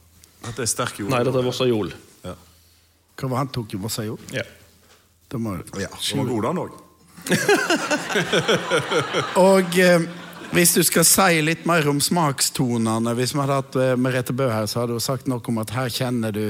Dette 0.46 0.66
er 0.66 0.70
sterk 0.70 1.00
jol. 1.00 1.10
Nei, 1.14 1.22
dette 1.24 1.40
er 1.40 1.48
Vossa 1.48 1.66
Jol. 1.70 1.94
Ja. 2.28 2.36
Hva 3.16 3.30
var 3.32 3.38
han 3.46 3.52
tok 3.56 3.74
i 3.74 3.80
Vossa 3.80 4.04
jord? 4.06 4.22
Ja. 4.36 4.44
Da 5.32 5.40
må, 5.42 5.56
Ja, 5.80 5.88
den 5.90 6.20
var 6.20 6.26
god, 6.34 6.44
den 6.50 6.60
òg. 6.66 6.72
Og 9.42 9.78
eh, 9.82 10.04
hvis 10.54 10.76
du 10.76 10.84
skal 10.86 11.06
si 11.08 11.40
litt 11.42 11.64
mer 11.66 11.88
om 11.90 11.98
smakstonene 12.04 13.16
Hvis 13.18 13.32
vi 13.34 13.40
hadde 13.42 13.56
hatt 13.58 13.78
eh, 13.82 13.96
Merete 13.98 14.36
Bø 14.38 14.46
her, 14.52 14.68
så 14.70 14.84
hadde 14.84 14.94
hun 15.00 15.04
sagt 15.04 15.26
noe 15.32 15.42
om 15.50 15.58
at 15.64 15.74
her 15.76 15.90
kjenner 15.90 16.32
du 16.36 16.44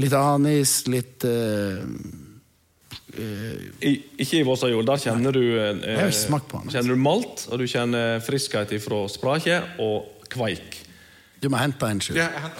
litt 0.00 0.16
anis, 0.16 0.74
litt 0.90 1.26
uh, 1.28 1.80
eh, 3.14 3.86
I, 3.86 3.92
ikke 4.22 4.40
i 4.40 4.44
Vossa 4.46 4.70
jord, 4.70 4.88
Der 4.88 5.02
kjenner 5.02 5.34
du 5.34 5.42
eh, 5.42 5.84
Jeg 5.84 6.16
smakt 6.16 6.50
på 6.50 6.62
den. 6.62 6.72
Kjenner 6.74 6.96
du 6.96 7.02
malt, 7.04 7.46
og 7.50 7.62
du 7.62 7.66
kjenner 7.70 8.20
friskhet 8.24 8.74
fra 8.84 9.04
spraket 9.12 9.80
og 9.82 10.26
kveik. 10.30 10.80
Du 11.40 11.48
må 11.52 11.60
hente 11.60 11.88
en, 11.88 12.02
Sjur. 12.04 12.20
Ja. 12.20 12.52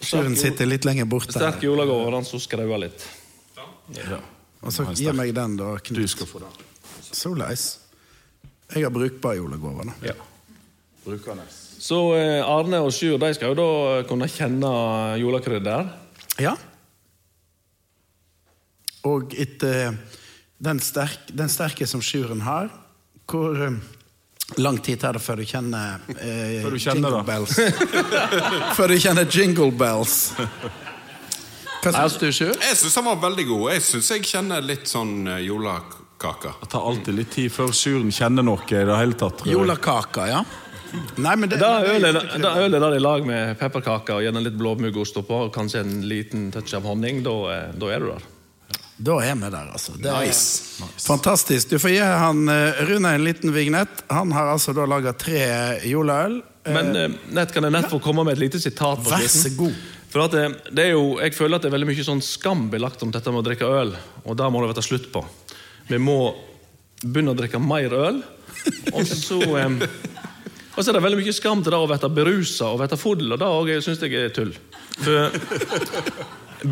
Sjuren 0.00 0.36
sitter 0.38 0.68
litt 0.68 0.86
lenger 0.88 1.06
borte. 1.10 1.34
Sterk 1.36 1.62
julegave, 1.64 2.06
og 2.06 2.14
den 2.16 2.26
som 2.28 2.40
skrauer 2.42 2.80
litt. 2.86 3.04
Ja. 3.96 4.20
Og 4.60 4.74
så 4.74 4.86
gi 4.96 5.08
meg 5.16 5.32
den, 5.36 5.56
da, 5.60 5.74
Knut. 5.80 6.02
Du 6.02 6.10
skal 6.10 6.28
få 6.28 6.42
den. 6.42 6.66
Så 7.10 7.32
leis. 7.36 7.70
Jeg 8.70 8.86
har 8.86 8.92
brukbar 8.94 9.36
julegave, 9.38 9.88
da. 9.88 10.12
Ja. 10.12 10.16
Brukende. 11.04 11.46
Så 11.80 11.98
eh, 12.18 12.44
Arne 12.44 12.82
og 12.84 12.92
Sjur 12.92 13.16
de 13.20 13.32
skal 13.34 13.54
jo 13.54 13.58
da 13.58 14.04
kunne 14.08 14.28
kjenne 14.30 14.70
julekrydder. 15.20 15.88
Ja. 16.40 16.56
Og 19.08 19.32
etter 19.38 19.94
den, 20.60 20.80
sterk, 20.84 21.30
den 21.32 21.48
sterke 21.48 21.86
som 21.88 22.02
Sjuren 22.04 22.42
har, 22.44 22.68
hvor 23.30 23.56
eh, 23.64 23.78
lang 24.60 24.80
tid 24.84 25.00
tar 25.00 25.16
det 25.16 25.22
før 25.24 25.40
du 25.40 25.46
kjenner 25.48 26.02
eh, 26.18 26.60
Før 26.60 26.74
du 26.74 26.80
kjenner 26.82 27.08
jingle 27.08 27.24
bells? 27.24 27.56
før 28.76 28.92
du 28.92 28.98
kjenner 29.00 29.30
jingle 29.30 29.70
bells. 29.72 30.18
Hva 31.80 31.94
syns 31.94 32.18
du, 32.20 32.28
Sjur? 32.28 32.52
Jeg 32.60 32.76
syns 32.76 32.98
han 33.00 33.08
var 33.08 33.22
veldig 33.22 33.46
god. 33.48 33.66
Jeg 33.72 33.84
syns 33.86 34.10
jeg 34.12 34.26
kjenner 34.28 34.64
litt 34.64 34.90
sånn 34.90 35.30
jolakaka. 35.40 36.58
Det 36.60 36.68
tar 36.74 36.88
alltid 36.90 37.16
litt 37.16 37.32
tid 37.32 37.54
før 37.54 37.72
Sjuren 37.72 38.12
kjenner 38.12 38.44
noe 38.44 38.66
i 38.68 38.82
det 38.84 38.98
hele 39.00 39.16
tatt. 39.16 39.46
Jolakaka, 39.48 40.28
ja. 40.28 40.42
Nei, 41.20 41.36
men 41.36 41.48
det, 41.50 41.60
Da 41.60 41.80
ølet 41.84 42.80
der 42.82 42.96
i 42.96 43.00
lag 43.02 43.24
med 43.26 43.56
pepperkaker 43.60 44.18
og 44.18 44.24
gjerne 44.26 44.42
litt 44.44 44.58
blåmuggost 44.58 45.16
oppå, 45.22 45.46
og 45.46 45.54
kanskje 45.54 45.84
en 45.84 45.96
liten 46.10 46.50
touch 46.54 46.74
av 46.78 46.86
honning, 46.88 47.22
da, 47.26 47.36
eh, 47.54 47.64
da 47.78 47.90
er 47.94 48.02
du 48.04 48.10
der. 48.10 48.28
Da 49.00 49.16
er 49.24 49.36
vi 49.38 49.48
der, 49.48 49.70
altså. 49.72 49.94
Det 49.96 50.10
er 50.12 50.26
Nice. 50.26 50.82
Fantastisk. 51.06 51.70
Du 51.70 51.78
får 51.80 51.94
gi 51.94 52.00
han 52.04 52.42
eh, 52.52 52.82
Rune 52.90 53.14
en 53.16 53.24
liten 53.24 53.54
vignett. 53.54 54.02
Han 54.12 54.32
har 54.36 54.50
altså 54.52 54.74
da 54.76 54.84
laga 54.88 55.14
tre 55.16 55.40
juleøl. 55.88 56.42
Men 56.68 56.92
eh, 56.96 57.14
nett 57.32 57.54
kan 57.54 57.64
jeg 57.64 57.72
nett 57.72 57.88
få 57.88 58.00
komme 58.04 58.26
med 58.26 58.36
et 58.36 58.42
lite 58.42 58.60
sitat 58.60 59.00
Vær 59.08 59.24
så 59.32 59.54
god. 59.56 59.78
For 60.10 60.26
at 60.26 60.34
det, 60.34 60.44
det 60.74 60.88
er 60.88 60.92
jo, 60.96 61.14
Jeg 61.22 61.32
føler 61.38 61.56
at 61.56 61.64
det 61.64 61.70
er 61.70 61.76
veldig 61.78 61.88
mye 61.88 62.04
sånn 62.04 62.20
skam 62.24 62.66
belagt 62.72 63.00
om 63.06 63.12
dette 63.14 63.32
med 63.32 63.40
å 63.40 63.46
drikke 63.46 63.72
øl, 63.80 63.94
og 64.26 64.36
det 64.36 64.48
må 64.52 64.60
det 64.66 64.76
ta 64.76 64.84
slutt 64.84 65.08
på. 65.14 65.22
Vi 65.88 66.00
må 66.02 66.18
begynne 67.00 67.32
å 67.32 67.38
drikke 67.38 67.62
mer 67.62 67.94
øl, 67.96 68.20
og 68.92 69.06
så 69.08 69.38
eh, 69.62 69.78
Og 70.80 70.84
så 70.84 70.94
er 70.94 70.96
det 70.96 71.04
veldig 71.04 71.18
mye 71.20 71.32
skam 71.36 71.60
til 71.60 71.74
det 71.74 71.76
å 71.76 71.88
bli 71.90 72.08
berusa 72.16 72.70
og 72.72 72.80
bli 72.80 72.96
full, 72.96 73.26
og 73.34 73.40
det 73.42 73.48
òg 73.52 73.70
syns 73.84 74.00
jeg 74.00 74.14
er 74.16 74.30
tull. 74.32 74.54
For 74.96 75.34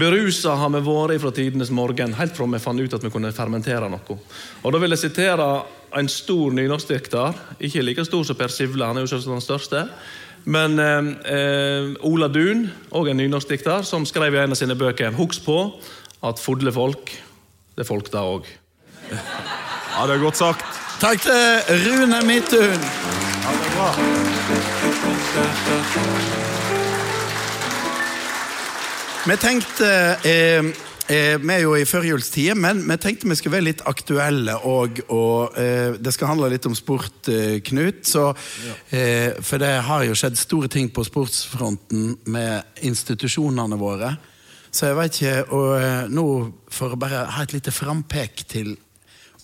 Berusa 0.01 0.55
har 0.57 0.73
vi 0.73 0.81
vært 0.85 1.21
fra 1.21 1.33
tidenes 1.37 1.69
morgen, 1.73 2.15
helt 2.17 2.33
fra 2.37 2.47
vi 2.49 2.61
fant 2.61 2.81
ut 2.81 2.97
at 2.97 3.05
vi 3.05 3.11
kunne 3.13 3.35
fermentere 3.37 3.89
noe. 3.93 4.17
Og 4.65 4.73
Da 4.73 4.81
vil 4.81 4.97
jeg 4.97 5.03
sitere 5.03 5.49
en 5.93 6.09
stor 6.09 6.57
nynorskdikter, 6.57 7.37
ikke 7.61 7.85
like 7.85 8.05
stor 8.09 8.25
som 8.25 8.37
Per 8.37 8.49
Sivle, 8.49 8.89
han 8.89 8.97
er 8.97 9.05
jo 9.05 9.13
selvsagt 9.13 9.37
den 9.37 9.45
største. 9.45 9.85
Men 10.49 10.81
eh, 10.81 11.13
eh, 11.29 11.93
Ola 12.09 12.33
Dun, 12.33 12.65
òg 12.89 13.13
en 13.13 13.21
nynorskdikter, 13.21 13.85
som 13.85 14.09
skrev 14.09 14.33
i 14.33 14.41
en 14.41 14.57
av 14.57 14.61
sine 14.61 14.77
bøker 14.77 15.13
Husk 15.21 15.45
på 15.45 15.61
at 16.25 16.41
fulle 16.41 16.73
folk, 16.73 17.13
det 17.77 17.85
er 17.85 17.93
folk 17.93 18.09
da 18.13 18.25
òg. 18.25 18.49
Ja, 19.13 20.05
det 20.09 20.17
er 20.17 20.25
godt 20.25 20.41
sagt. 20.41 20.65
Takk 21.01 21.29
til 21.29 21.83
Rune 21.85 22.25
Midthun. 22.25 23.28
Bra. 23.79 23.95
Vi 29.27 29.37
tenkte 29.37 29.89
eh, 30.25 30.65
eh, 31.07 31.37
Vi 31.39 31.53
er 31.55 31.61
jo 31.63 31.77
i 31.79 31.85
førjulstida, 31.87 32.57
men 32.59 32.81
vi 32.89 32.97
tenkte 32.99 33.29
vi 33.31 33.37
skulle 33.39 33.55
være 33.55 33.67
litt 33.69 33.85
aktuelle. 33.87 34.57
Og, 34.67 34.99
og 35.15 35.59
eh, 35.63 35.95
det 35.95 36.15
skal 36.17 36.33
handle 36.33 36.51
litt 36.51 36.67
om 36.67 36.75
sport, 36.75 37.31
eh, 37.31 37.61
Knut. 37.69 38.03
Så, 38.09 38.33
eh, 38.91 39.39
for 39.39 39.63
det 39.63 39.71
har 39.87 40.09
jo 40.09 40.17
skjedd 40.19 40.41
store 40.41 40.71
ting 40.75 40.91
på 40.91 41.07
sportsfronten 41.07 42.17
med 42.35 42.83
institusjonene 42.89 43.79
våre. 43.79 44.17
Så 44.75 44.91
jeg 44.91 44.99
vet 44.99 45.21
ikke 45.21 45.55
Og 45.55 45.71
eh, 45.79 46.11
nå, 46.11 46.27
for 46.67 46.97
å 46.97 46.99
bare 46.99 47.29
ha 47.31 47.47
et 47.47 47.55
lite 47.55 47.71
frampek 47.73 48.43
til 48.51 48.75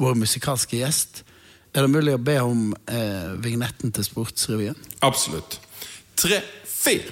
vår 0.03 0.19
musikalske 0.19 0.83
gjest 0.83 1.24
Er 1.75 1.83
det 1.83 1.91
mulig 1.91 2.13
å 2.15 2.21
be 2.23 2.37
om 2.39 2.69
eh, 2.87 3.33
vignetten 3.43 3.91
til 3.91 4.05
Sportsrevyen? 4.07 4.77
Absolutt. 5.03 5.57
Tre, 6.15 6.39
fire. 6.71 7.11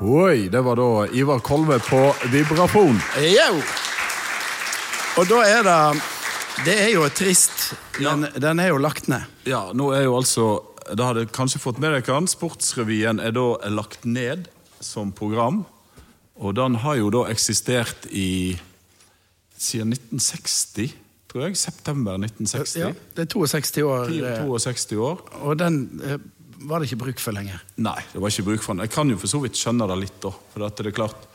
Oi, 0.00 0.48
det 0.52 0.60
var 0.60 0.76
da 0.76 1.06
Ivar 1.16 1.40
Kolve 1.40 1.80
på 1.80 2.02
vibrafon. 2.28 3.00
Jo! 3.16 3.62
Og 5.16 5.28
da 5.32 5.40
er 5.48 5.64
det 5.64 5.80
Det 6.66 6.74
er 6.84 6.90
jo 6.92 7.08
trist, 7.08 7.70
men 7.96 8.28
den 8.36 8.60
er 8.60 8.74
jo 8.74 8.84
lagt 8.84 9.08
ned. 9.08 9.24
Ja, 9.48 9.70
nå 9.72 9.94
er 9.96 10.04
jo 10.04 10.18
altså 10.20 10.50
Da 10.96 11.10
hadde 11.10 11.26
kanskje 11.30 11.60
fått 11.62 11.78
med 11.82 11.92
dere 11.94 12.22
Sportsrevyen 12.30 13.20
er 13.22 13.34
da 13.36 13.46
lagt 13.70 14.04
ned 14.04 14.48
som 14.80 15.12
program. 15.12 15.64
Og 16.40 16.56
den 16.56 16.78
har 16.82 16.96
jo 16.96 17.10
da 17.12 17.26
eksistert 17.30 18.08
i 18.10 18.56
siden 19.60 19.92
1960, 19.92 20.94
tror 21.30 21.46
jeg. 21.46 21.56
September 21.60 22.16
1960. 22.16 22.76
Ja, 22.80 22.92
det 23.16 23.26
er 23.26 23.32
62 23.34 23.84
år, 23.84 24.12
eh, 24.14 24.44
62 24.48 24.96
år. 24.96 25.20
og 25.42 25.58
den 25.60 26.00
eh, 26.02 26.16
var 26.64 26.80
det 26.80 26.90
ikke 26.90 27.04
bruk 27.04 27.20
for 27.20 27.36
lenger. 27.36 27.60
Nei, 27.76 27.98
det 28.12 28.20
var 28.20 28.32
ikke 28.32 28.48
bruk 28.48 28.64
for 28.64 28.74
den. 28.74 28.84
Jeg 28.84 28.92
kan 28.92 29.10
jo 29.10 29.18
for 29.20 29.32
så 29.32 29.40
vidt 29.40 29.56
skjønne 29.56 29.88
det 29.88 29.98
litt, 30.00 30.16
da. 30.20 30.32
For 30.52 30.64
at 30.66 30.80
det 30.80 30.90
er 30.90 30.96
klart, 30.96 31.28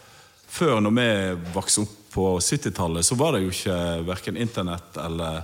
før 0.47 0.81
når 0.81 0.93
vi 0.97 1.07
vokste 1.55 1.85
opp 1.85 1.95
på 2.15 2.25
70-tallet, 2.39 3.05
så 3.05 3.17
var 3.19 3.35
det 3.35 3.43
jo 3.43 3.53
ikke 3.53 3.77
verken 4.07 4.38
internett 4.38 5.00
eller 5.01 5.41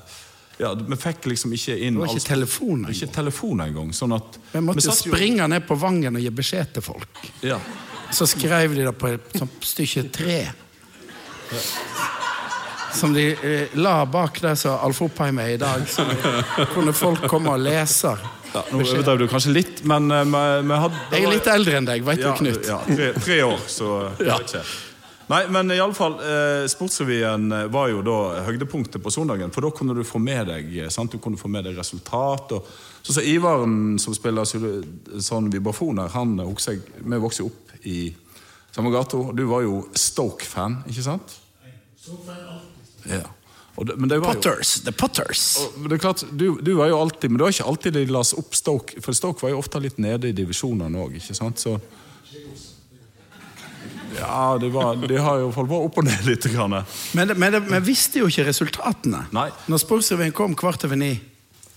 ja, 0.61 0.73
Vi 0.73 0.97
fikk 0.99 1.25
liksom 1.31 1.53
ikke 1.57 1.75
inn 1.77 1.95
Det 1.97 2.03
var 2.03 2.15
ikke 2.15 2.27
telefon 2.27 2.73
engang. 2.83 2.95
Ikke 2.95 3.13
telefon 3.15 3.63
engang. 3.65 3.93
Sånn 3.97 4.13
at 4.17 4.37
Vi 4.51 4.61
måtte 4.61 4.83
satt 4.85 4.99
springe 5.01 5.47
ned 5.49 5.65
på 5.67 5.77
Vangen 5.81 6.19
og 6.19 6.21
gi 6.21 6.33
beskjed 6.41 6.75
til 6.77 6.85
folk. 6.85 7.23
Ja. 7.45 7.57
Så 8.11 8.27
skrev 8.29 8.75
de 8.75 8.85
det 8.85 8.93
på 8.99 9.09
et 9.09 9.39
sånt 9.39 9.65
stykke 9.65 10.03
tre. 10.13 10.41
Som 12.93 13.15
de 13.15 13.31
eh, 13.31 13.73
la 13.79 14.01
bak 14.05 14.41
det 14.43 14.53
som 14.59 14.77
Alf 14.83 15.01
Oppheim 15.01 15.39
er 15.39 15.55
i 15.55 15.57
dag. 15.57 15.87
Så 15.89 16.05
kunne 16.75 16.93
folk 16.93 17.25
komme 17.31 17.55
og 17.55 17.63
lese. 17.63 18.13
Ja, 18.51 18.65
nå 18.67 18.83
overdrev 18.83 19.21
du 19.21 19.27
kanskje 19.31 19.53
litt, 19.55 19.77
men 19.87 20.11
uh, 20.11 20.25
vi, 20.27 20.39
vi 20.67 20.79
hadde 20.83 20.97
Jeg 21.15 21.23
er 21.23 21.31
litt 21.37 21.45
eldre 21.47 21.77
enn 21.79 21.85
deg, 21.87 22.03
vet 22.03 22.19
du, 22.19 22.31
Knut. 22.35 22.65
Ja, 22.67 22.81
tre, 22.83 23.13
tre 23.15 23.37
år, 23.47 23.61
så 23.71 23.93
jeg 24.19 24.27
vet 24.27 24.57
ikke. 24.59 24.90
Nei, 25.31 25.45
men 25.47 25.71
i 25.71 25.79
alle 25.79 25.95
fall, 25.95 26.17
eh, 26.19 26.65
Sportsrevyen 26.67 27.51
eh, 27.55 27.67
var 27.71 27.87
jo 27.87 28.01
da 28.03 28.43
høydepunktet 28.43 28.99
på 29.03 29.11
søndagen. 29.13 29.51
For 29.55 29.63
da 29.63 29.69
kunne 29.71 29.95
du 29.95 30.03
få 30.03 30.19
med 30.19 30.49
deg 30.49 30.73
eh, 30.75 30.89
sant? 30.91 31.13
Du 31.13 31.21
kunne 31.23 31.39
få 31.39 31.47
med 31.51 31.63
deg 31.69 31.77
resultat. 31.79 32.51
Og, 32.57 32.67
så 33.01 33.15
sa 33.15 33.23
Ivaren, 33.23 33.95
som 34.01 34.15
spiller 34.17 34.47
sånn 34.49 34.81
sånn 35.23 35.47
vibrafoner, 35.53 36.11
han 36.11 36.35
husker 36.43 36.75
jeg, 36.75 36.83
Vi 36.99 37.21
vokste 37.23 37.45
opp 37.47 37.85
i 37.87 37.99
samme 38.75 38.91
gata. 38.91 39.21
Du 39.37 39.45
var 39.47 39.63
jo 39.63 39.85
Stoke-fan, 39.95 40.81
ikke 40.91 41.05
sant? 41.05 41.37
Ja. 43.07 43.23
Og 43.79 43.87
det, 43.87 43.95
men 43.95 44.11
det 44.11 44.19
var 44.19 44.35
jo, 44.35 44.41
Potters. 44.41 44.81
The 44.83 44.91
Potters. 44.91 45.45
og 45.77 45.87
det 45.87 45.95
er 45.95 46.03
klart, 46.03 46.25
du, 46.35 46.59
du 46.59 46.73
var 46.75 46.91
jo 46.91 46.97
alltid 46.99 47.31
Men 47.31 47.39
det 47.39 47.45
var 47.45 47.53
ikke 47.55 47.69
alltid 47.71 47.93
de 47.95 48.03
las 48.11 48.33
opp 48.35 48.51
Stoke, 48.57 48.99
for 48.99 49.15
Stoke 49.15 49.45
var 49.45 49.53
jo 49.53 49.61
ofte 49.63 49.79
litt 49.79 49.95
nede 49.95 50.27
i 50.27 50.35
divisjonene 50.35 50.99
òg? 50.99 51.15
Så 51.23 51.77
Ja, 54.19 54.57
de, 54.61 54.69
var, 54.73 54.95
de 54.95 55.17
har 55.17 55.41
jo 55.41 55.49
vært 55.55 55.75
opp 55.77 55.99
og 56.01 56.07
ned 56.07 56.27
litt. 56.27 56.47
Grann. 56.51 56.77
Men, 57.17 57.35
vi 57.69 57.81
visste 57.91 58.23
jo 58.23 58.29
ikke 58.31 58.47
resultatene. 58.49 59.25
Nei. 59.35 59.49
Når 59.71 59.83
Sportsrevyen 59.83 60.33
kom 60.35 60.55
kvart 60.57 60.87
over 60.87 60.99
ni. 60.99 61.13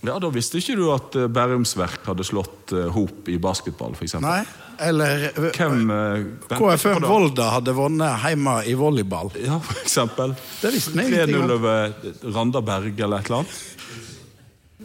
Ja, 0.04 0.18
Da 0.20 0.28
visste 0.32 0.60
ikke 0.60 0.76
du 0.76 0.88
at 0.92 1.16
eh, 1.16 1.30
Bærumsverk 1.32 2.04
hadde 2.04 2.26
slått 2.28 2.74
eh, 2.76 2.90
Hop 2.92 3.28
i 3.32 3.38
basketball, 3.40 3.94
f.eks. 3.96 4.18
Nei. 4.20 4.42
Eller 4.84 5.28
eh, 5.30 5.46
Hvem 5.54 5.92
eh, 5.94 6.26
KFM? 6.50 7.06
Volda 7.08 7.50
hadde 7.56 7.74
vunnet 7.76 8.26
hjemme 8.26 8.58
i 8.68 8.74
volleyball. 8.78 9.32
Ja, 9.40 9.60
for 9.64 9.80
eksempel. 9.80 10.34
Det 10.60 10.74
visste 10.74 10.96
vi 10.98 11.08
3-0 11.14 11.38
over 11.38 11.54
over 11.54 12.34
Randaberg 12.34 13.00
eller 13.00 13.22
et 13.22 13.30
eller 13.30 13.44
annet. 13.44 13.62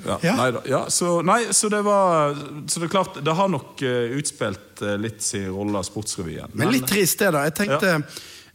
Ja, 0.05 0.17
Ja. 0.23 0.35
Nei, 0.35 0.61
ja, 0.69 0.79
så, 0.89 1.21
nei, 1.25 1.39
så 1.53 1.69
det 1.69 1.81
var 1.83 2.35
Så 2.67 2.79
det 2.79 2.87
er 2.87 2.93
klart, 2.93 3.17
det 3.25 3.33
har 3.35 3.49
nok 3.51 3.81
uh, 3.83 4.15
utspilt 4.19 4.81
uh, 4.83 4.95
litt 5.01 5.21
sin 5.25 5.49
rolle, 5.51 5.81
Sportsrevyen. 5.83 6.53
Men 6.53 6.71
litt 6.71 6.87
trist 6.87 7.19
det, 7.19 7.31
da. 7.35 7.43
Jeg 7.49 7.55
tenkte, 7.59 7.91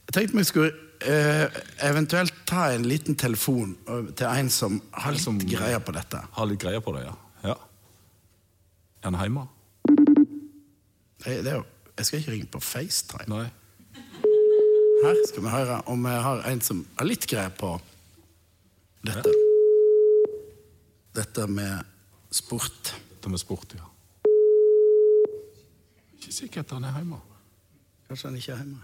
jeg 0.06 0.16
tenkte 0.16 0.38
vi 0.38 0.44
skulle 0.48 0.72
uh, 1.04 1.60
eventuelt 1.88 2.34
ta 2.48 2.70
en 2.72 2.86
liten 2.88 3.18
telefon 3.20 3.76
til 4.16 4.26
en 4.30 4.50
som 4.50 4.80
har 4.92 5.12
litt 5.12 5.24
Som- 5.26 5.40
greier 5.42 5.82
på 5.84 5.92
dette. 5.96 6.22
Har 6.38 6.48
litt 6.48 6.62
greier 6.62 6.80
på 6.84 6.96
det, 6.96 7.04
ja. 7.08 7.14
ja. 7.50 7.58
Er 9.02 9.10
han 9.12 9.20
hjemme? 9.20 9.48
Det, 11.24 11.40
det 11.44 11.52
er 11.52 11.58
jo, 11.60 11.64
jeg 11.98 12.06
skal 12.06 12.22
ikke 12.22 12.32
ringe 12.38 12.50
på 12.52 12.60
FaceTime. 12.60 13.28
Nei. 13.28 13.46
Her 15.04 15.18
skal 15.28 15.44
vi 15.44 15.50
høre 15.52 15.82
om 15.92 16.06
jeg 16.08 16.22
har 16.24 16.46
en 16.48 16.60
som 16.64 16.86
har 16.96 17.08
litt 17.08 17.26
greier 17.28 17.52
på 17.52 17.74
dette. 19.04 19.34
Dette 21.14 21.46
med 21.46 21.84
sport. 22.30 22.94
Dette 23.10 23.30
med 23.30 23.38
sport, 23.38 23.74
ja. 23.74 23.86
Ikke 26.16 26.32
sikkert 26.32 26.70
han 26.74 26.84
er 26.84 26.96
hjemme. 26.98 27.20
Kanskje 28.08 28.28
han 28.28 28.36
ikke 28.40 28.52
er 28.52 28.56
hjemme. 28.64 28.82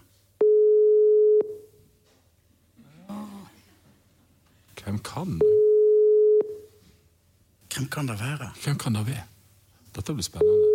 Hvem 4.80 4.98
kan 5.04 5.40
Hvem 7.74 7.88
kan 7.88 8.08
det 8.08 8.20
være? 8.20 8.52
Hvem 8.64 8.78
kan 8.78 8.94
det 8.94 9.06
være? 9.06 9.26
Dette 9.94 10.14
blir 10.14 10.24
spennende. 10.24 10.66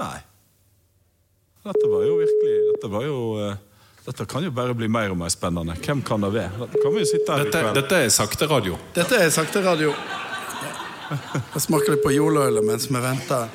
Nei. 0.00 0.20
Dette 1.64 1.90
var 1.90 2.04
jo 2.04 2.16
virkelig 2.20 2.73
Dette 2.84 2.92
var 2.92 3.04
jo 3.08 3.20
eh, 3.40 3.54
Dette 4.04 4.26
kan 4.28 4.44
jo 4.44 4.50
bare 4.52 4.74
bli 4.76 4.84
mer 4.92 5.08
og 5.14 5.16
mer 5.16 5.30
spennende. 5.32 5.72
Hvem 5.80 6.02
kan 6.04 6.20
det 6.20 6.28
være? 6.34 6.50
Dette 6.66 6.80
kan 6.82 6.92
vi 6.92 7.04
sitte 7.08 7.32
her 7.32 7.46
Dette, 7.48 7.62
dette 7.78 8.00
er 8.04 8.10
sakte 8.12 8.44
radio. 8.50 8.76
Dette 8.92 9.16
er 9.24 9.30
sakte 9.32 9.62
radio. 9.64 9.94
Jeg 11.08 11.62
smaker 11.64 11.94
litt 11.94 12.04
på 12.04 12.12
juleølet 12.12 12.60
mens 12.68 12.84
vi 12.92 13.00
venter. 13.00 13.48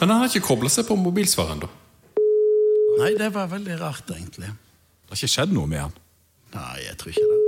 Men 0.00 0.10
han 0.10 0.24
har 0.24 0.26
ikke 0.26 0.42
kobla 0.48 0.72
seg 0.74 0.88
på 0.90 0.98
mobilsvar 0.98 1.54
da. 1.62 1.70
Nei, 2.98 3.12
det 3.14 3.30
var 3.38 3.46
veldig 3.54 3.78
rart, 3.78 4.10
egentlig. 4.10 4.50
Det 4.50 5.14
har 5.14 5.20
ikke 5.22 5.34
skjedd 5.36 5.54
noe 5.54 5.70
med 5.70 5.84
han. 5.86 5.94
Nei, 6.58 6.76
jeg 6.88 6.98
tror 6.98 7.14
ikke 7.14 7.30
det. 7.30 7.42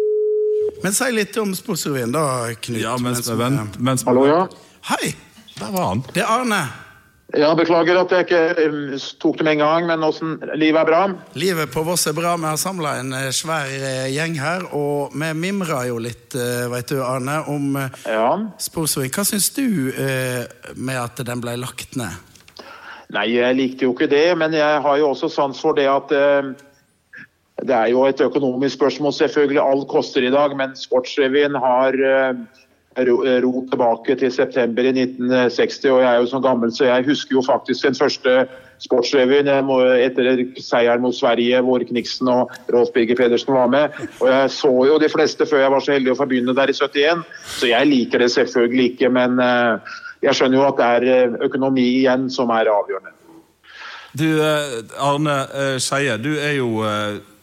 Men 0.85 0.95
si 0.95 1.11
litt 1.11 1.43
om 1.43 1.59
Sportsrevyen, 1.59 2.15
da, 2.15 2.27
Knut. 2.55 2.85
Ja, 2.85 2.95
mens 3.03 3.27
vi 3.27 3.33
vi- 3.35 3.43
venter 3.43 3.83
mens 3.91 4.07
Hallo, 4.07 4.29
ja. 4.31 4.45
Hei! 4.93 5.17
Der 5.59 5.73
var 5.75 5.91
han. 5.97 6.07
Det 6.15 6.23
er 6.23 6.31
Arne. 6.39 6.63
Ja, 7.37 7.51
Beklager 7.53 7.99
at 8.01 8.13
jeg 8.15 8.25
ikke 8.25 8.39
eh, 8.57 9.03
tok 9.21 9.37
det 9.37 9.45
med 9.45 9.59
en 9.59 9.61
gang, 9.61 9.87
men 9.91 10.05
åssen 10.07 10.39
livet 10.57 10.81
er 10.81 10.87
bra? 10.89 11.01
Livet 11.37 11.69
på 11.75 11.83
Voss 11.85 12.07
er 12.09 12.15
bra. 12.17 12.31
Vi 12.41 12.47
har 12.49 12.57
samla 12.57 12.95
en 13.03 13.13
eh, 13.13 13.27
svær 13.37 13.69
eh, 13.69 14.07
gjeng 14.15 14.39
her, 14.41 14.65
og 14.73 15.13
vi 15.13 15.29
mimrer 15.37 15.91
jo 15.91 15.99
litt, 16.01 16.33
veit 16.73 16.89
du, 16.89 17.03
Arne, 17.05 17.43
om 17.53 17.77
Ja. 18.07 18.31
Sportsrevyen. 18.57 19.13
Hva 19.13 19.27
syns 19.29 19.51
du 19.53 19.93
med 20.81 20.97
at 21.03 21.21
den 21.29 21.43
ble 21.45 21.59
lagt 21.61 21.99
ned? 22.01 22.17
Nei, 23.13 23.27
jeg 23.35 23.57
likte 23.57 23.85
jo 23.85 23.93
ikke 23.93 24.09
det, 24.09 24.33
men 24.41 24.57
jeg 24.57 24.81
har 24.85 24.97
jo 25.01 25.11
også 25.13 25.29
sans 25.33 25.61
for 25.61 25.77
det 25.77 25.87
at 25.89 26.09
det 27.69 27.75
er 27.75 27.91
jo 27.93 28.07
et 28.09 28.21
økonomisk 28.25 28.77
spørsmål, 28.79 29.13
selvfølgelig. 29.17 29.61
Alt 29.61 29.89
koster 29.93 30.25
i 30.25 30.33
dag, 30.33 30.57
men 30.57 30.73
Sportsrevyen 30.81 31.57
har 31.61 31.97
ro, 33.07 33.19
ro 33.45 33.65
tilbake 33.71 34.17
til 34.19 34.33
september 34.33 34.87
i 34.87 34.95
1960, 34.95 35.85
og 35.93 36.01
jeg 36.03 36.09
er 36.11 36.23
jo 36.23 36.31
så 36.31 36.41
gammel, 36.43 36.73
så 36.75 36.89
jeg 36.89 37.07
husker 37.07 37.37
jo 37.37 37.45
faktisk 37.47 37.87
den 37.87 37.99
første 37.99 38.35
Sportsrevyen 38.79 39.49
etter 39.51 40.43
seieren 40.63 41.03
mot 41.03 41.15
Sverige, 41.17 41.61
hvor 41.67 41.83
Kniksen 41.83 42.31
og 42.31 42.53
Rolf 42.71 42.93
Birger 42.95 43.19
Pedersen 43.19 43.55
var 43.55 43.67
med. 43.73 43.97
Og 44.21 44.29
jeg 44.31 44.51
så 44.55 44.71
jo 44.87 44.99
de 45.03 45.09
fleste 45.11 45.47
før 45.51 45.65
jeg 45.65 45.73
var 45.75 45.83
så 45.83 45.97
heldig 45.97 46.13
å 46.15 46.19
få 46.21 46.29
begynne 46.31 46.55
der 46.55 46.71
i 46.71 46.77
71, 46.77 47.25
så 47.59 47.71
jeg 47.73 47.91
liker 47.91 48.23
det 48.23 48.31
selvfølgelig 48.37 48.93
ikke. 48.93 49.11
Men 49.15 49.41
eh, 49.43 49.97
jeg 50.29 50.39
skjønner 50.39 50.61
jo 50.61 50.69
at 50.69 50.79
det 50.79 50.91
er 50.99 51.09
eh, 51.15 51.41
økonomi 51.49 51.89
igjen 52.05 52.29
som 52.31 52.55
er 52.55 52.71
avgjørende. 52.71 53.17
Du, 54.19 54.29
Arne 55.05 55.35
Skeie, 55.83 56.15
du 56.23 56.31
er 56.39 56.55
jo 56.57 56.71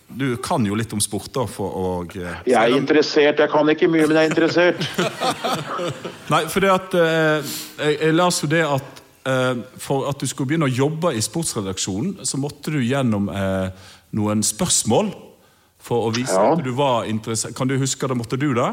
du 0.07 0.37
kan 0.37 0.65
jo 0.65 0.75
litt 0.77 0.93
om 0.93 1.01
sport, 1.01 1.31
da. 1.33 1.43
Å, 1.45 2.05
eh, 2.15 2.41
jeg 2.45 2.55
er 2.55 2.77
interessert. 2.77 3.41
Jeg 3.41 3.51
kan 3.51 3.69
ikke 3.71 3.89
mye, 3.91 4.05
men 4.07 4.19
jeg 4.19 4.27
er 4.27 4.31
interessert. 4.31 4.85
Nei, 6.33 6.43
for 6.51 6.63
det 6.63 6.71
at 6.73 6.97
eh, 6.99 7.55
jeg, 7.81 7.97
jeg 7.99 8.15
las 8.15 8.41
jo 8.43 8.49
det 8.51 8.63
at 8.67 9.03
eh, 9.27 9.53
for 9.81 10.07
at 10.09 10.21
du 10.21 10.29
skulle 10.29 10.53
begynne 10.53 10.69
å 10.69 10.73
jobbe 10.73 11.13
i 11.15 11.23
sportsredaksjonen, 11.23 12.25
så 12.27 12.39
måtte 12.41 12.73
du 12.75 12.79
gjennom 12.85 13.29
eh, 13.33 13.69
noen 14.15 14.45
spørsmål 14.45 15.11
for 15.85 16.07
å 16.07 16.13
vise 16.15 16.33
ja. 16.33 16.53
at 16.53 16.63
du 16.65 16.71
var 16.77 17.09
interessert. 17.09 17.55
Kan 17.57 17.69
du 17.69 17.77
huske 17.81 18.07
det? 18.09 18.17
Måtte 18.17 18.39
du 18.41 18.51
det? 18.57 18.71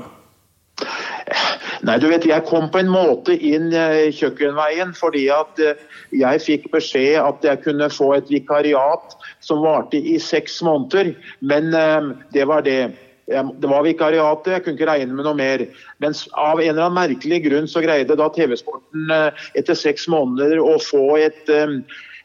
Nei, 1.83 1.97
du 1.99 2.07
vet, 2.07 2.25
Jeg 2.27 2.47
kom 2.47 2.69
på 2.71 2.79
en 2.79 2.91
måte 2.93 3.35
inn 3.35 3.73
eh, 3.75 4.13
kjøkkenveien 4.15 4.93
fordi 4.95 5.25
at 5.35 5.59
eh, 5.59 5.81
jeg 6.15 6.43
fikk 6.45 6.69
beskjed 6.71 7.17
at 7.19 7.43
jeg 7.43 7.59
kunne 7.65 7.89
få 7.91 8.13
et 8.21 8.29
vikariat 8.31 9.17
som 9.43 9.65
varte 9.65 9.99
i 9.99 10.15
seks 10.23 10.61
måneder. 10.63 11.11
Men 11.41 11.75
eh, 11.75 12.13
det 12.35 12.47
var 12.51 12.63
det. 12.67 12.95
Det 13.33 13.69
var 13.71 13.85
vikariatet, 13.87 14.51
jeg 14.51 14.63
kunne 14.65 14.77
ikke 14.77 14.87
regne 14.91 15.17
med 15.17 15.27
noe 15.27 15.39
mer. 15.39 15.63
Men 16.03 16.15
av 16.39 16.61
en 16.61 16.69
eller 16.69 16.85
annen 16.85 16.99
merkelig 16.99 17.39
grunn 17.47 17.69
så 17.71 17.81
greide 17.81 18.19
da 18.19 18.27
TV-sporten 18.35 19.13
etter 19.59 19.79
seks 19.79 20.09
måneder 20.11 20.59
å 20.61 20.75
få 20.83 21.05
et, 21.23 21.49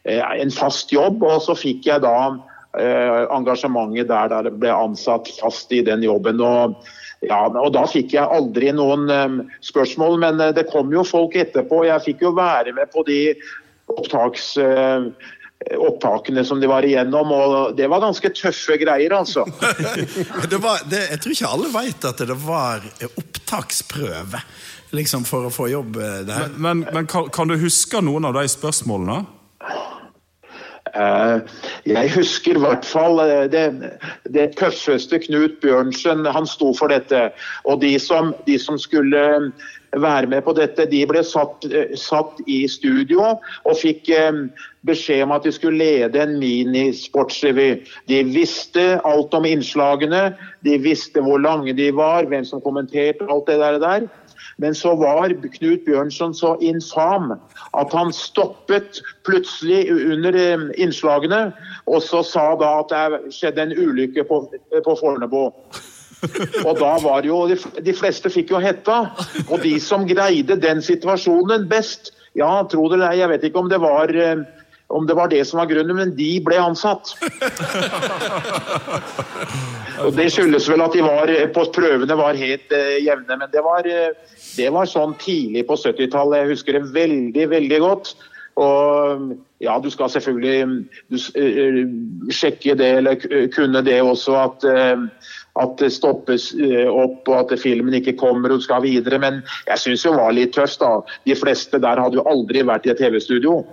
en 0.10 0.52
fast 0.52 0.92
jobb, 0.92 1.22
og 1.24 1.38
så 1.46 1.56
fikk 1.56 1.86
jeg 1.88 2.04
da 2.04 2.18
engasjementet 3.38 4.10
der, 4.10 4.34
der 4.34 4.50
jeg 4.50 4.58
ble 4.58 4.74
ansatt 4.74 5.30
fast 5.38 5.72
i 5.72 5.84
den 5.86 6.04
jobben. 6.04 6.42
og 6.42 6.76
ja, 7.26 7.40
og 7.50 7.72
Da 7.74 7.86
fikk 7.90 8.14
jeg 8.14 8.30
aldri 8.30 8.70
noen 8.76 9.08
um, 9.10 9.40
spørsmål, 9.66 10.20
men 10.22 10.42
uh, 10.42 10.52
det 10.54 10.68
kom 10.70 10.92
jo 10.94 11.06
folk 11.08 11.38
etterpå. 11.40 11.86
Jeg 11.88 12.06
fikk 12.06 12.28
jo 12.28 12.36
være 12.38 12.76
med 12.78 12.92
på 12.94 13.04
de 13.08 13.22
opptaks, 13.90 14.52
uh, 14.62 15.08
opptakene 15.82 16.44
som 16.46 16.62
de 16.62 16.70
var 16.70 16.86
igjennom, 16.86 17.34
og 17.34 17.78
det 17.78 17.90
var 17.90 18.04
ganske 18.06 18.32
tøffe 18.38 18.78
greier, 18.78 19.16
altså. 19.18 19.48
det 20.52 20.62
var, 20.62 20.86
det, 20.86 21.08
jeg 21.16 21.24
tror 21.24 21.38
ikke 21.38 21.54
alle 21.58 21.74
veit 21.74 22.10
at 22.12 22.26
det 22.30 22.38
var 22.46 22.86
opptaksprøve 23.10 24.44
liksom 24.96 25.26
for 25.28 25.50
å 25.50 25.52
få 25.52 25.72
jobb 25.74 25.98
uh, 25.98 26.22
der. 26.28 26.54
Men, 26.54 26.86
men, 26.86 26.86
men 26.94 27.10
kan, 27.10 27.32
kan, 27.34 27.50
du 27.50 27.58
huske 27.60 28.04
noen 28.06 28.30
av 28.30 28.38
de 28.38 28.46
spørsmålene? 28.52 29.24
Eh, 30.96 31.40
jeg 31.86 32.12
husker 32.16 32.58
i 32.58 32.62
hvert 32.62 32.86
fall 32.86 33.20
eh, 33.24 33.48
det, 33.52 33.66
det 34.34 34.52
tøffeste 34.60 35.20
Knut 35.26 35.60
Bjørnsen, 35.64 36.26
han 36.26 36.48
sto 36.50 36.74
for 36.78 36.94
dette. 36.94 37.30
Og 37.66 37.82
de 37.82 37.96
som, 38.02 38.34
de 38.48 38.58
som 38.62 38.80
skulle 38.80 39.24
være 39.98 40.28
med 40.28 40.44
på 40.46 40.54
dette, 40.58 40.88
de 40.92 41.04
ble 41.10 41.24
satt, 41.26 41.68
eh, 41.72 41.96
satt 42.00 42.40
i 42.48 42.64
studio 42.72 43.24
og 43.38 43.80
fikk 43.80 44.12
beskjed 44.88 45.26
om 45.26 45.34
at 45.36 45.48
de 45.48 45.54
skulle 45.56 45.82
lede 45.82 46.22
en 46.22 46.38
minisportsrevy. 46.40 47.84
De 48.08 48.22
visste 48.32 48.86
alt 49.08 49.34
om 49.36 49.48
innslagene, 49.48 50.30
de 50.64 50.78
visste 50.84 51.24
hvor 51.24 51.42
lange 51.44 51.76
de 51.76 51.92
var, 51.96 52.30
hvem 52.30 52.46
som 52.48 52.64
kommenterte 52.64 53.28
alt 53.28 53.50
det 53.50 53.60
der. 53.84 54.08
Men 54.58 54.76
så 54.76 54.96
var 54.98 55.34
Knut 55.58 55.86
Bjørnson 55.86 56.34
så 56.34 56.56
infam 56.66 57.36
at 57.78 57.94
han 57.94 58.14
stoppet 58.14 59.02
plutselig 59.28 59.84
under 59.94 60.34
eh, 60.34 60.66
innslagene, 60.82 61.52
og 61.86 62.02
så 62.02 62.24
sa 62.26 62.48
da 62.58 62.72
at 62.82 62.94
det 62.94 63.36
skjedde 63.38 63.68
en 63.68 63.78
ulykke 63.78 64.26
på, 64.26 64.42
på 64.74 64.98
Fornebu. 64.98 65.52
Og 66.66 66.80
da 66.80 66.96
var 67.04 67.26
jo 67.28 67.44
De 67.86 67.94
fleste 67.94 68.30
fikk 68.34 68.50
jo 68.56 68.62
hetta. 68.62 69.12
Og 69.52 69.62
de 69.62 69.76
som 69.84 70.08
greide 70.10 70.58
den 70.58 70.82
situasjonen 70.82 71.68
best, 71.70 72.14
ja, 72.38 72.64
tro 72.70 72.88
det 72.90 72.98
eller 72.98 73.12
ei, 73.14 73.20
jeg 73.22 73.30
vet 73.34 73.46
ikke 73.48 73.62
om 73.62 73.70
det 73.70 73.82
var 73.82 74.14
eh, 74.14 74.42
om 74.88 75.08
det 75.08 75.14
var 75.14 75.28
det 75.28 75.44
som 75.48 75.60
var 75.60 75.68
grunnen, 75.68 75.96
men 75.96 76.16
de 76.16 76.30
ble 76.44 76.60
ansatt. 76.62 77.12
Og 80.06 80.14
Det 80.16 80.28
skyldes 80.32 80.68
vel 80.70 80.84
at 80.86 80.94
de 80.94 81.02
var, 81.04 81.32
på 81.56 81.66
prøvene 81.76 82.18
var 82.20 82.38
helt 82.40 82.72
uh, 82.72 82.96
jevne, 83.02 83.40
men 83.42 83.50
det 83.52 83.64
var, 83.66 83.88
uh, 83.88 84.40
det 84.56 84.70
var 84.74 84.90
sånn 84.90 85.18
tidlig 85.22 85.66
på 85.68 85.76
70-tallet. 85.82 86.44
Jeg 86.44 86.52
husker 86.54 86.78
det 86.78 86.94
veldig, 86.96 87.48
veldig 87.56 87.80
godt. 87.84 88.14
Og 88.58 89.34
ja, 89.62 89.76
du 89.82 89.90
skal 89.94 90.10
selvfølgelig 90.14 90.88
du, 91.12 91.18
uh, 91.18 91.82
sjekke 92.34 92.78
det, 92.78 92.92
eller 93.02 93.20
kunne 93.54 93.84
det 93.86 94.00
også, 94.06 94.38
at 94.46 94.70
at 95.58 95.72
det 95.82 95.88
stoppes 95.90 96.52
opp 96.86 97.26
og 97.32 97.38
at 97.40 97.54
filmen 97.58 97.96
ikke 97.98 98.14
kommer 98.20 98.54
og 98.54 98.62
skal 98.62 98.84
videre. 98.84 99.18
Men 99.18 99.40
jeg 99.66 99.82
syns 99.82 100.04
det 100.06 100.14
var 100.14 100.36
litt 100.38 100.54
tøft. 100.54 100.78
da. 100.84 101.02
De 101.26 101.34
fleste 101.34 101.80
der 101.82 101.98
hadde 101.98 102.20
jo 102.20 102.26
aldri 102.30 102.62
vært 102.62 102.86
i 102.86 102.94
et 102.94 103.02
TV-studio. 103.02 103.64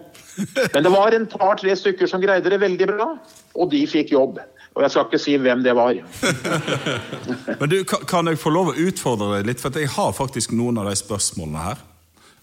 Men 0.73 0.83
det 0.83 0.93
var 0.93 1.15
en 1.17 1.27
par-tre 1.31 1.77
stykker 1.79 2.11
som 2.11 2.23
greide 2.23 2.51
det 2.51 2.61
veldig 2.63 2.89
bra, 2.91 3.09
og 3.55 3.71
de 3.73 3.85
fikk 3.91 4.15
jobb. 4.15 4.41
Og 4.75 4.83
jeg 4.83 4.91
skal 4.91 5.07
ikke 5.07 5.21
si 5.23 5.35
hvem 5.39 5.63
det 5.63 5.75
var. 5.79 5.95
Men 7.61 7.71
du, 7.71 7.77
Kan 7.87 8.27
jeg 8.27 8.41
få 8.43 8.51
lov 8.51 8.73
å 8.73 8.79
utfordre 8.89 9.37
deg 9.37 9.53
litt? 9.53 9.63
For 9.63 9.75
jeg 9.79 9.93
har 9.95 10.15
faktisk 10.17 10.55
noen 10.57 10.81
av 10.83 10.89
de 10.91 10.97
spørsmålene 10.99 11.67
her. 11.69 11.85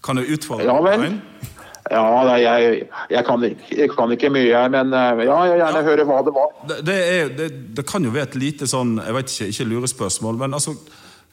Kan 0.02 0.22
jeg 0.22 0.38
utfordre 0.38 0.70
ja, 0.70 0.78
vel. 0.86 1.04
deg? 1.04 1.50
Ja, 1.92 2.06
nei, 2.24 2.38
jeg, 2.40 2.86
jeg, 3.12 3.24
kan, 3.28 3.44
jeg, 3.44 3.90
kan, 3.92 4.12
ikke 4.16 4.30
mye, 4.32 4.60
men 4.72 4.94
eh, 4.96 5.24
ja, 5.26 5.38
jeg 5.50 5.60
gjerne 5.60 5.82
ja. 5.82 5.86
høre 5.90 6.06
hva 6.08 6.20
det 6.24 6.34
var. 6.36 6.52
Det, 6.70 6.78
det, 6.88 6.98
er, 7.18 7.32
det, 7.36 7.48
det, 7.76 7.86
kan 7.90 8.06
jo 8.06 8.14
være 8.14 8.30
et 8.30 8.38
lite 8.40 8.70
sånn, 8.70 8.96
jeg 9.02 9.16
vet 9.18 9.34
ikke, 9.34 9.48
ikke 9.52 9.70
lurespørsmål, 9.74 10.44
men 10.46 10.60
altså 10.60 10.78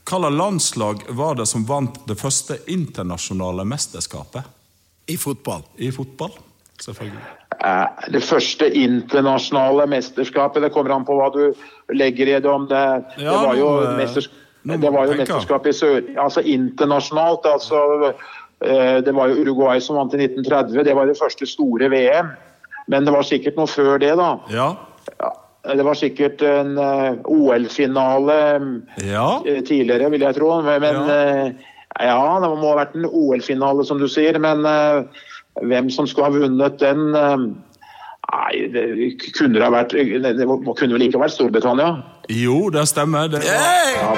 Hvilket 0.09 0.33
landslag 0.33 1.03
var 1.12 1.35
det 1.37 1.44
som 1.51 1.66
vant 1.68 1.99
det 2.09 2.14
første 2.16 2.57
internasjonale 2.73 3.66
mesterskapet? 3.68 4.47
I 5.12 5.18
fotball. 5.21 5.66
I 5.77 5.90
fotball? 5.92 6.33
Selvfølgelig? 6.82 7.26
Eh, 7.64 8.10
det 8.12 8.22
første 8.22 8.68
internasjonale 8.70 9.86
mesterskapet, 9.90 10.62
det 10.62 10.72
kommer 10.74 10.94
an 10.94 11.06
på 11.06 11.16
hva 11.18 11.30
du 11.34 11.42
legger 11.94 12.30
i 12.30 12.36
det. 12.38 12.50
om 12.50 12.68
Det, 12.70 12.82
ja, 13.18 13.32
det 13.32 13.46
var 13.46 13.56
jo, 13.58 13.70
eh, 13.82 13.96
mesterskap, 13.98 14.36
det 14.64 14.92
var 14.94 15.06
jo 15.06 15.16
mesterskap 15.18 15.66
i 15.66 15.72
sør... 15.72 16.02
Altså 16.18 16.40
internasjonalt, 16.40 17.46
altså 17.46 18.12
eh, 18.62 18.98
Det 19.02 19.14
var 19.14 19.32
jo 19.32 19.42
Uruguay 19.42 19.80
som 19.80 19.98
vant 19.98 20.14
i 20.14 20.22
1930. 20.22 20.84
Det 20.84 20.94
var 20.94 21.06
det 21.06 21.18
første 21.18 21.46
store 21.46 21.90
VM. 21.90 22.30
Men 22.86 23.04
det 23.04 23.12
var 23.12 23.26
sikkert 23.26 23.58
noe 23.58 23.68
før 23.68 23.98
det, 23.98 24.14
da. 24.16 24.36
Ja. 24.54 24.68
Det 25.68 25.84
var 25.84 25.98
sikkert 25.98 26.40
en 26.46 26.78
OL-finale 27.28 28.36
ja. 29.04 29.26
tidligere, 29.44 30.08
vil 30.14 30.22
jeg 30.24 30.36
tro. 30.38 30.54
Men 30.62 31.00
ja. 31.10 31.50
ja, 32.00 32.22
det 32.40 32.48
må 32.48 32.70
ha 32.70 32.78
vært 32.78 32.94
en 32.96 33.04
OL-finale, 33.04 33.84
som 33.84 34.00
du 34.00 34.06
sier. 34.08 34.38
Men 34.40 34.64
hvem 35.62 35.90
som 35.90 36.07
skulle 36.07 36.29
ha 36.29 36.35
vunnet 36.35 36.79
den 36.83 37.14
eh, 37.16 37.49
Nei, 38.29 38.66
det 38.68 38.83
kunne 39.38 39.57
det 39.57 39.64
ha 39.64 39.71
vært 39.73 39.94
Det 39.97 40.44
kunne 40.44 40.92
vel 40.92 41.07
ikke 41.07 41.21
vært 41.23 41.33
Storbritannia? 41.33 41.94
Jo, 42.29 42.66
det 42.68 42.83
stemmer. 42.90 43.31
Det 43.33 43.40
var, 43.40 43.87
ja. 43.94 44.11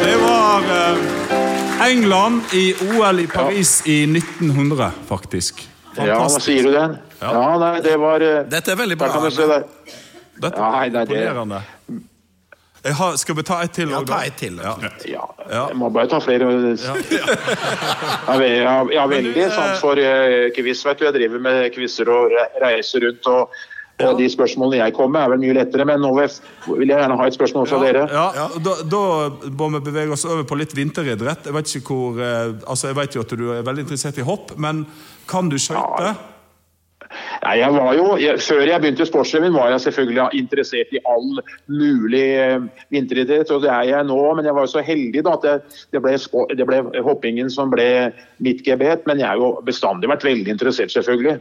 det 0.00 0.14
var 0.22 0.64
uh, 0.70 1.84
England 1.84 2.54
i 2.56 2.70
OL 2.86 3.20
i 3.20 3.26
Paris 3.28 3.82
ja. 3.84 3.92
i 3.92 3.98
1900, 4.08 4.88
faktisk. 5.04 5.60
Fantastisk. 5.92 6.08
Ja, 6.08 6.16
hva 6.22 6.40
sier 6.46 6.64
du 6.64 6.72
det? 6.72 6.86
Ja. 7.20 7.34
ja, 7.36 7.44
nei, 7.60 7.74
det 7.84 7.98
var 8.00 8.24
uh, 8.24 8.38
Dette 8.48 8.72
er 8.72 8.80
veldig 8.80 8.98
bra. 9.04 9.12
Dette 10.40 10.70
er 10.70 10.88
imponerende. 10.88 11.60
Jeg 12.86 12.94
har, 13.00 13.16
skal 13.20 13.36
vi 13.38 13.44
ta 13.46 13.60
et 13.66 13.72
til? 13.74 13.90
Ja, 13.90 14.02
ta 14.06 14.20
et 14.26 14.36
til. 14.40 14.58
Ja. 14.62 14.74
ja. 15.10 15.24
Jeg 15.50 15.78
må 15.78 15.90
bare 15.94 16.10
ta 16.10 16.20
flere. 16.22 16.50
Ja, 16.78 16.98
ja 18.96 19.06
veldig 19.10 19.48
sant 19.54 19.80
for 19.82 19.98
uh, 19.98 20.50
quiz. 20.54 20.84
vet 20.86 21.00
du. 21.00 21.08
Jeg 21.08 21.16
driver 21.18 21.42
med 21.48 21.64
quizer 21.74 22.12
og 22.12 22.36
reiser 22.62 23.08
rundt. 23.08 23.26
og 23.32 23.56
ja. 23.96 24.12
de 24.12 24.28
spørsmålene 24.28 24.82
jeg 24.82 24.94
kommer 24.96 25.14
med, 25.14 25.22
er 25.24 25.32
vel 25.32 25.42
mye 25.46 25.56
lettere, 25.56 25.86
men 25.88 26.02
nå 26.04 26.12
vil 26.18 26.82
jeg 26.84 26.90
gjerne 26.90 27.16
ha 27.16 27.28
et 27.30 27.36
spørsmål 27.36 27.68
fra 27.70 27.78
ja, 27.80 27.86
dere. 27.86 28.02
Ja, 28.12 28.46
da, 28.60 28.74
da, 28.92 29.02
må 29.56 29.70
vi 29.78 29.82
bevege 29.88 30.12
oss 30.12 30.26
over 30.28 30.44
på 30.48 30.58
litt 30.60 30.76
vinteridrett. 30.76 31.48
Jeg 31.48 31.56
vet 31.56 31.76
ikke 31.80 31.96
hvor, 31.96 32.20
eh, 32.20 32.52
altså 32.68 32.90
jeg 32.92 32.98
vet 33.00 33.16
jo 33.16 33.24
at 33.24 33.36
du 33.40 33.46
er 33.54 33.64
veldig 33.66 33.86
interessert 33.86 34.20
i 34.20 34.26
hopp, 34.26 34.52
men 34.60 34.84
kan 35.30 35.48
du 35.48 35.56
skøyte? 35.56 36.10
Ja. 36.12 36.35
Nei, 37.46 37.60
jeg 37.60 37.74
var 37.76 37.92
jo, 37.94 38.06
jeg, 38.18 38.40
Før 38.42 38.64
jeg 38.66 38.82
begynte 38.82 39.04
i 39.04 39.06
Sportsrevyen, 39.06 39.54
var 39.54 39.70
jeg 39.70 39.84
selvfølgelig 39.84 40.40
interessert 40.40 40.94
i 40.96 41.02
all 41.06 41.28
mulig 41.70 42.24
eh, 42.40 42.64
vinteridrett. 42.90 43.52
Og 43.54 43.62
det 43.62 43.70
er 43.70 43.90
jeg 43.92 44.08
nå, 44.08 44.18
men 44.34 44.48
jeg 44.48 44.56
var 44.56 44.66
jo 44.66 44.72
så 44.72 44.82
heldig 44.82 45.22
da, 45.22 45.36
at 45.36 45.46
det, 45.46 45.82
det, 45.94 46.02
ble, 46.02 46.16
det, 46.58 46.66
ble, 46.66 46.80
hoppingen 47.06 47.52
som 47.52 47.70
ble 47.70 47.88
mitt 48.42 48.64
gebet. 48.66 49.06
Men 49.06 49.22
jeg 49.22 49.30
har 49.30 49.38
jo 49.38 49.52
bestandig 49.66 50.10
vært 50.10 50.26
veldig 50.26 50.56
interessert, 50.56 50.94
selvfølgelig. 50.96 51.38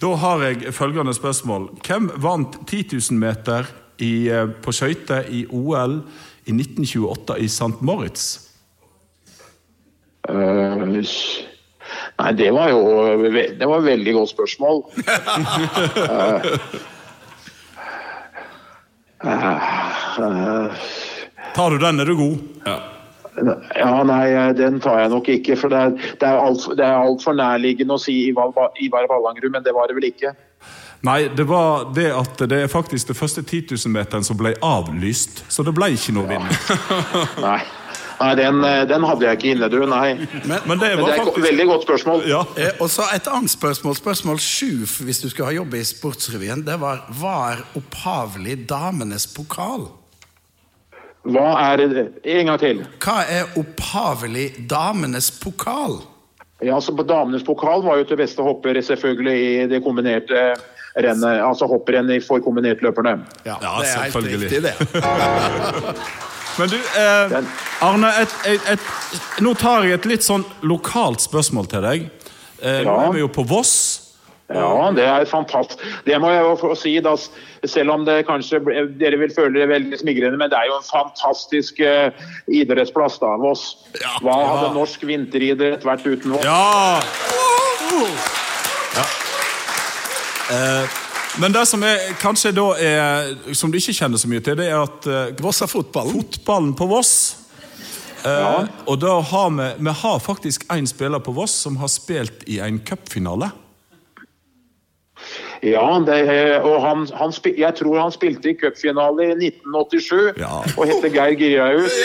Da 0.00 0.12
har 0.20 0.44
jeg 0.44 0.74
følgende 0.76 1.16
spørsmål. 1.16 1.70
Hvem 1.88 2.12
vant 2.20 2.60
10 2.66 2.84
000 2.92 3.20
meter 3.20 3.68
i, 4.00 4.28
eh, 4.28 4.44
på 4.60 4.76
skøyter 4.76 5.24
i 5.32 5.46
OL 5.48 6.02
i 6.44 6.52
1928 6.52 7.40
i 7.40 7.48
St. 7.48 7.80
Moritz? 7.80 8.28
Eh, 10.28 11.49
nei, 12.20 12.30
det 12.38 12.50
var 12.54 12.70
jo 12.72 12.80
Det 13.32 13.66
var 13.66 13.80
et 13.80 13.88
veldig 13.88 14.14
godt 14.18 14.32
spørsmål. 14.34 14.84
uh, 15.00 16.46
uh, 19.24 19.68
uh, 20.20 20.88
Tar 21.54 21.70
du 21.74 21.78
den, 21.82 22.00
er 22.00 22.04
du 22.04 22.16
god. 22.16 22.36
Ja, 23.76 24.02
nei, 24.04 24.52
den 24.58 24.80
tar 24.82 25.00
jeg 25.00 25.10
nok 25.12 25.28
ikke. 25.32 25.56
For 25.58 25.72
det 25.72 25.80
er, 25.80 25.96
det 26.20 26.28
er 26.28 26.38
altfor 26.44 26.76
alt 26.76 27.26
nærliggende 27.40 27.96
å 27.96 28.02
si 28.02 28.14
Ivar, 28.28 28.52
Ivar 28.82 29.08
Ballangrud, 29.10 29.52
men 29.54 29.64
det 29.66 29.74
var 29.74 29.90
det 29.90 29.96
vel 29.98 30.10
ikke. 30.10 30.34
Nei, 31.06 31.30
det 31.32 31.46
var 31.48 31.86
det 31.96 32.10
at 32.12 32.42
det 32.50 32.58
er 32.66 32.68
faktisk 32.68 33.08
det 33.08 33.16
første 33.16 33.42
10 33.42 33.72
000-meteren 33.72 34.24
som 34.26 34.36
ble 34.36 34.52
avlyst. 34.60 35.44
Så 35.48 35.64
det 35.64 35.72
ble 35.76 35.94
ikke 35.96 36.12
noe 36.12 36.28
vinn. 36.28 36.44
Nei, 37.40 37.60
nei 38.20 38.34
den, 38.38 38.64
eh, 38.64 38.82
den 38.88 39.04
hadde 39.08 39.26
jeg 39.26 39.38
ikke 39.38 39.52
inne, 39.54 39.68
du. 39.72 39.78
Nei. 39.88 40.14
Men, 40.44 40.58
Men 40.66 40.82
det 40.82 40.90
Men 40.96 41.04
det 41.06 41.14
er 41.14 41.22
faktisk 41.24 41.46
veldig 41.46 41.66
godt 41.66 41.86
spørsmål. 41.88 42.26
Ja. 42.28 42.42
eh, 42.56 42.72
og 42.80 42.90
så 42.92 43.08
et 43.14 43.28
annet 43.28 43.50
spørsmål, 43.50 43.96
spørsmål 43.96 44.38
sju, 44.38 44.84
hvis 45.04 45.22
du 45.24 45.28
skal 45.32 45.50
ha 45.50 45.56
jobb 45.56 45.74
i 45.74 45.84
Sportsrevyen. 45.84 46.66
Det 46.66 46.76
var 46.80 47.06
var 47.20 47.64
opphavlig 47.78 48.68
damenes 48.68 49.26
pokal? 49.34 49.88
Hva 51.28 51.48
er 51.72 51.76
det? 51.76 52.06
En 52.24 52.46
gang 52.48 52.60
til. 52.60 52.86
Hva 53.04 53.18
er 53.28 53.50
opphavlig 53.60 54.46
damenes 54.70 55.30
pokal? 55.42 56.00
Ja, 56.60 56.74
altså 56.76 56.92
på 56.92 57.02
Damenes 57.08 57.44
pokal 57.44 57.80
var 57.84 57.96
jo 57.96 58.04
til 58.04 58.18
beste 58.20 58.44
hopper 58.44 58.76
selvfølgelig 58.84 59.36
i 59.44 59.66
det 59.68 59.80
kombinerte 59.84 60.42
rennet. 60.92 61.40
Altså 61.40 61.66
hopprennet 61.70 62.24
for 62.26 62.42
kombinertløperne. 62.44 63.14
Ja, 63.46 63.56
det 63.60 63.68
er 63.68 64.02
helt 64.02 64.12
selvfølgelig. 64.12 64.50
riktig, 64.50 64.62
det. 64.62 64.74
Men 66.58 66.68
du, 66.68 66.76
eh, 66.76 67.38
Arne, 67.86 68.10
et, 68.20 68.34
et, 68.46 68.68
et, 68.74 68.80
nå 69.44 69.54
tar 69.58 69.86
jeg 69.86 69.98
et 70.00 70.08
litt 70.10 70.26
sånn 70.26 70.44
lokalt 70.66 71.22
spørsmål 71.24 71.68
til 71.70 71.86
deg. 71.86 72.10
Eh, 72.60 72.82
Ja. 72.84 72.96
er 73.06 73.12
vi 73.12 73.20
jo 73.22 73.28
på 73.28 73.46
Voss. 73.48 74.06
Ja, 74.50 74.90
det 74.90 75.04
er 75.06 75.24
fantastisk. 75.30 75.78
Det 76.04 76.16
må 76.18 76.30
jeg 76.32 76.42
jo 76.42 76.56
få 76.58 76.74
si, 76.74 76.96
da, 77.00 77.12
selv 77.64 77.92
om 77.94 78.04
det 78.04 78.24
kanskje 78.26 78.58
dere 78.98 79.20
vil 79.20 79.30
føle 79.30 79.60
det 79.60 79.68
veldig 79.70 80.00
smigrende, 80.00 80.40
men 80.40 80.50
det 80.50 80.58
er 80.58 80.66
jo 80.66 80.80
en 80.80 80.88
fantastisk 80.88 81.78
uh, 81.86 82.10
idrettsplass, 82.50 83.20
da, 83.22 83.36
Voss. 83.38 83.76
Ja. 84.00 84.16
Hva 84.24 84.34
hadde 84.40 84.72
norsk 84.74 85.06
vinteridrett 85.06 85.86
vært 85.86 86.02
uten 86.02 86.34
Voss? 86.34 86.42
Ja! 86.42 86.98
ja. 88.98 89.06
Eh, 90.50 90.99
men 91.38 91.52
det 91.54 91.66
som 91.68 91.82
er, 91.86 92.00
kanskje 92.20 92.52
da 92.56 92.66
er, 92.82 93.30
som 93.54 93.70
du 93.70 93.78
ikke 93.78 93.94
kjenner 93.94 94.18
så 94.18 94.30
mye 94.30 94.42
til, 94.42 94.58
det 94.58 94.66
er 94.70 94.80
at 94.82 95.06
uh, 95.06 95.42
Vossa-fotballen. 95.42 96.16
fotballen 96.18 96.74
på 96.74 96.88
Voss 96.90 97.12
uh, 98.24 98.30
Ja. 98.30 98.52
Og 98.86 98.98
da 99.00 99.20
har 99.20 99.50
vi, 99.54 99.68
vi 99.78 99.96
har 100.02 100.18
faktisk 100.18 100.66
en 100.72 100.86
spiller 100.90 101.22
på 101.22 101.32
Voss 101.36 101.54
som 101.66 101.76
har 101.76 101.88
spilt 101.92 102.42
i 102.50 102.58
en 102.58 102.80
cupfinale. 102.80 103.50
Ja, 105.62 105.84
det, 106.06 106.20
og 106.64 106.80
han, 106.80 107.04
han 107.14 107.32
jeg 107.44 107.74
tror 107.76 107.98
han 108.00 108.12
spilte 108.12 108.50
i 108.50 108.56
cupfinale 108.56 109.26
i 109.28 109.50
1987 109.50 110.40
Ja. 110.40 110.62
og 110.64 110.86
heter 110.88 111.12
Geir 111.12 111.36
Girahus. 111.36 112.00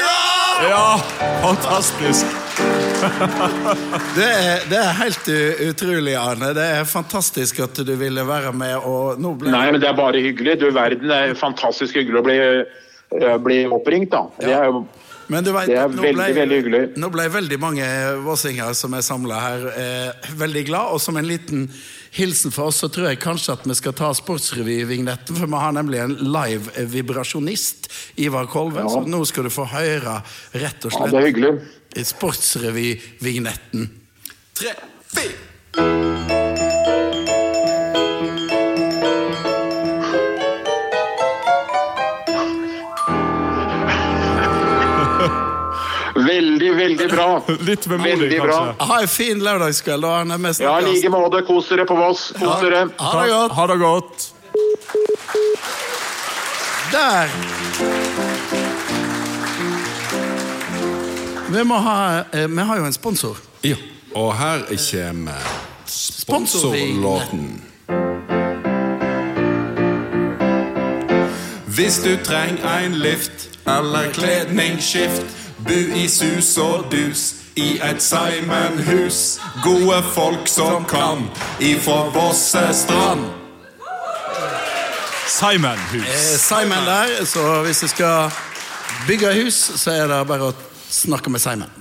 Ja! 0.68 1.00
Fantastisk! 1.42 2.95
Det 4.18 4.26
er, 4.26 4.66
det 4.70 4.80
er 4.80 4.92
helt 5.00 5.30
utrolig, 5.70 6.16
Arne. 6.20 6.52
Det 6.56 6.66
er 6.80 6.86
fantastisk 6.88 7.60
at 7.66 7.82
du 7.88 7.94
ville 8.00 8.24
være 8.28 8.54
med. 8.56 8.76
og 8.78 9.22
nå 9.22 9.34
ble... 9.40 9.52
Nei, 9.54 9.66
men 9.74 9.82
det 9.84 9.90
er 9.90 9.98
bare 9.98 10.22
hyggelig. 10.24 10.60
Du 10.62 10.70
verden, 10.76 11.10
det 11.10 11.18
er 11.18 11.40
fantastisk 11.40 11.98
hyggelig 12.00 12.22
å 12.22 12.26
bli, 12.26 12.38
eh, 13.20 13.36
bli 13.44 13.60
oppringt, 13.68 14.14
da. 14.16 14.28
Det 14.40 14.54
er 14.56 14.72
Men 15.28 15.44
du 15.44 15.52
vet, 15.52 15.66
Det 15.66 15.78
er 15.82 15.88
veldig, 15.90 16.02
veldig, 16.06 16.34
veldig 16.38 16.58
hyggelig. 16.62 16.82
Nå 17.02 17.10
ble 17.10 17.24
veldig 17.34 17.58
mange 17.60 17.86
vossinger 18.22 18.76
som 18.78 18.94
er 18.94 19.02
samla 19.02 19.40
her, 19.42 19.68
eh, 19.74 20.34
veldig 20.38 20.66
glad. 20.68 20.94
Og 20.94 21.02
som 21.02 21.18
en 21.18 21.26
liten 21.26 21.70
hilsen 22.16 22.54
for 22.54 22.70
oss, 22.70 22.84
så 22.84 22.90
tror 22.94 23.10
jeg 23.10 23.20
kanskje 23.24 23.56
at 23.58 23.66
vi 23.66 23.76
skal 23.76 23.96
ta 23.98 24.12
Sportsrevy-vignetten. 24.16 25.36
For 25.36 25.50
vi 25.50 25.62
har 25.64 25.74
nemlig 25.76 26.04
en 26.04 26.14
live 26.16 26.86
vibrasjonist, 26.94 27.90
Ivar 28.22 28.46
Kolven. 28.46 28.86
Ja. 28.86 28.94
Så 28.94 29.02
nå 29.10 29.24
skal 29.26 29.50
du 29.50 29.54
få 29.54 29.66
høre 29.72 30.22
rett 30.54 30.86
og 30.86 30.94
ja, 30.94 31.00
det 31.00 31.10
er 31.10 31.10
slett 31.10 31.28
hyggelig. 31.32 31.54
Sportsrevy-vignetten. 32.04 33.90
Tre, 34.54 34.74
fire. 35.08 36.46
Veldig, 46.16 46.76
veldig 46.76 47.10
bra. 47.12 47.42
Litt 47.60 47.88
vemodig, 47.88 48.12
Veldig 48.20 48.42
bra. 48.42 48.56
kanskje. 48.66 48.86
Ha 48.88 49.02
en 49.02 49.08
fin 49.08 49.44
lørdagskveld, 49.44 50.06
Ja, 50.60 50.80
i 50.80 50.86
like 50.86 51.10
måte. 51.10 51.42
Kos 51.48 51.68
dere 51.70 51.86
på 51.86 51.96
Voss. 51.96 52.32
Kos 52.40 52.62
dere. 52.62 52.88
Ha. 52.98 53.48
Ha 53.52 53.68
det 53.68 53.78
godt. 53.78 54.32
Der! 56.92 58.05
Vi, 61.50 61.64
må 61.64 61.78
ha, 61.78 62.24
eh, 62.34 62.48
vi 62.48 62.62
har 62.62 62.78
jo 62.78 62.86
en 62.86 62.94
sponsor. 62.94 63.38
Ja, 63.64 63.76
og 64.16 64.38
her 64.38 64.60
kommer 64.92 65.40
sponsorlåten. 65.86 67.64
Hvis 71.66 72.00
du 72.04 72.18
trenger 72.24 72.78
en 72.86 72.94
lift 72.96 73.50
eller 73.68 74.12
kledningsskift, 74.14 75.26
bu 75.68 75.96
i 75.96 76.08
sus 76.08 76.58
og 76.58 76.86
dus 76.92 77.36
i 77.56 77.80
et 77.84 78.04
Simon-hus. 78.04 79.40
Gode 79.64 80.04
folk 80.14 80.48
som 80.48 80.86
kan 80.86 81.30
ifra 81.60 82.10
Vossestrand. 82.14 83.26
Simon 85.28 85.80
Hus. 85.92 86.02
Eh, 86.02 86.40
Simon 86.40 86.86
der, 86.86 87.26
så 87.26 87.64
hvis 87.64 87.80
du 87.80 87.88
skal 87.88 88.32
bygge 89.08 89.34
hus, 89.44 89.54
så 89.76 89.92
er 89.92 90.08
det 90.08 90.28
bare 90.28 90.52
å 90.52 90.54
snakke 90.96 91.32
med 91.34 91.42
Simon. 91.44 91.72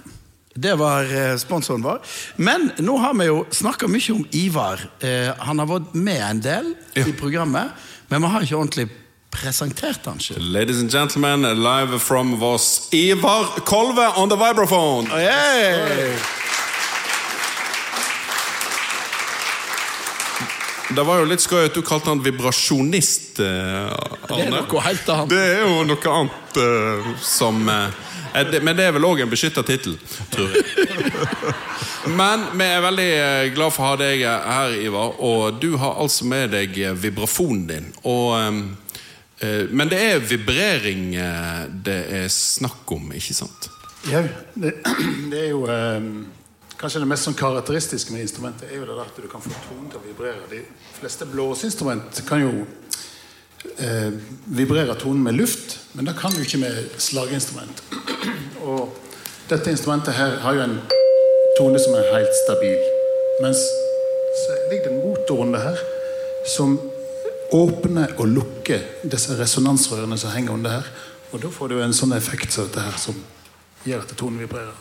Det 0.55 0.75
var 0.79 1.09
eh, 1.11 1.35
sponsoren 1.43 1.83
vår. 1.83 1.99
Men 2.39 2.69
nå 2.79 2.95
har 3.03 3.15
vi 3.19 3.27
jo 3.27 3.41
snakka 3.51 3.89
mye 3.91 4.13
om 4.15 4.23
Ivar. 4.39 4.83
Eh, 5.03 5.33
han 5.43 5.59
har 5.59 5.67
vært 5.71 5.95
med 5.99 6.21
en 6.23 6.43
del 6.45 6.69
i 7.03 7.11
programmet, 7.19 7.73
men 8.11 8.23
vi 8.23 8.31
har 8.35 8.47
ikke 8.47 8.61
ordentlig 8.61 8.87
presentert 9.35 10.07
han 10.07 10.21
selv. 10.23 10.39
Ladies 10.55 10.79
and 10.79 10.93
gentlemen, 10.95 11.43
live 11.59 11.99
from 11.99 12.37
Voss, 12.39 12.87
Ivar 12.95 13.49
Kolve 13.67 14.07
on 14.15 14.31
the 14.31 14.39
vibraphone. 14.39 15.11
Hey! 15.11 16.15
Det 20.95 21.03
var 21.03 21.19
jo 21.19 21.27
litt 21.27 21.43
skøy 21.43 21.65
at 21.67 21.75
du 21.75 21.81
kalte 21.83 22.13
han 22.13 22.21
vibrasjonist. 22.23 23.41
eh, 23.43 23.95
Det 24.29 24.45
er 24.45 24.51
noe 24.53 24.83
helt 24.85 25.09
annet. 25.11 25.31
Det 25.33 25.41
er 25.43 25.63
jo 25.65 25.83
noe 25.89 26.13
annet 26.21 26.59
eh, 26.63 27.09
som 27.25 27.65
eh, 27.73 27.89
Men 28.35 28.75
det 28.77 28.89
er 28.89 28.95
vel 28.97 29.07
òg 29.07 29.23
en 29.23 29.31
beskytta 29.31 29.63
tittel, 29.67 29.95
tror 30.35 30.51
jeg. 30.51 30.65
Men 32.07 32.49
vi 32.53 32.67
er 32.67 32.83
veldig 32.85 33.11
eh, 33.17 33.53
glad 33.55 33.73
for 33.73 33.87
å 33.87 33.93
ha 33.93 33.99
deg 34.01 34.25
her, 34.27 34.75
Ivar. 34.77 35.15
Og 35.25 35.61
du 35.63 35.75
har 35.81 36.01
altså 36.03 36.27
med 36.29 36.53
deg 36.53 36.77
eh, 36.77 36.97
vibrafonen 36.99 37.65
din. 37.71 37.87
Og, 38.03 38.35
eh, 38.37 38.59
eh, 39.41 39.63
men 39.71 39.93
det 39.93 40.01
er 40.03 40.25
vibrering 40.25 41.15
eh, 41.17 41.65
det 41.87 42.01
er 42.21 42.29
snakk 42.33 42.93
om, 42.97 43.09
ikke 43.17 43.37
sant? 43.37 43.71
Ja, 44.11 44.21
det, 44.55 44.77
det 45.33 45.47
er 45.47 45.53
jo 45.55 45.65
eh, 45.71 46.11
Kanskje 46.75 47.01
det 47.01 47.07
mest 47.09 47.25
sånn 47.25 47.37
karakteristiske 47.39 48.13
med 48.13 48.27
instrumentet 48.27 48.67
er 48.69 48.81
jo 48.83 48.85
det 48.89 48.97
at 49.01 49.17
du 49.17 49.29
kan 49.31 49.41
få 49.41 49.53
tonen 49.65 49.87
til 49.89 50.01
å 50.01 50.05
vibrere. 50.05 50.43
De 50.51 50.59
fleste 50.99 51.25
blåseinstrument 51.31 52.19
kan 52.29 52.43
jo 52.43 52.51
eh, 53.79 54.13
vibrerer 54.45 54.95
tonen 55.01 55.23
med 55.23 55.39
luft, 55.39 55.79
men 55.93 56.09
det 56.09 56.17
kan 56.19 56.33
du 56.33 56.43
ikke 56.43 56.61
med 56.63 56.95
slaginstrument. 56.99 57.83
Og 58.65 58.95
dette 59.51 59.71
instrumentet 59.71 60.17
her 60.17 60.39
har 60.45 60.57
jo 60.57 60.65
en 60.65 60.79
tone 61.59 61.81
som 61.83 61.97
er 61.99 62.11
helt 62.15 62.37
stabil. 62.45 62.81
Mens 63.43 63.61
så 64.41 64.57
ligger 64.71 64.89
det 64.89 64.95
en 64.95 65.03
motor 65.05 65.45
under 65.47 65.61
her 65.69 65.85
som 66.57 66.79
åpner 67.55 68.17
og 68.19 68.27
lukker 68.29 68.83
disse 69.11 69.37
resonansrørene 69.39 70.19
som 70.19 70.35
henger 70.35 70.57
under 70.57 70.79
her. 70.79 70.91
Og 71.33 71.43
da 71.43 71.51
får 71.51 71.71
du 71.71 71.79
en 71.83 71.95
sånn 71.97 72.17
effekt 72.17 72.55
som 72.55 72.69
dette 72.69 72.83
her, 72.83 72.99
som 72.99 73.21
gjør 73.85 74.05
at 74.07 74.17
tonen 74.19 74.43
vibrerer. 74.43 74.75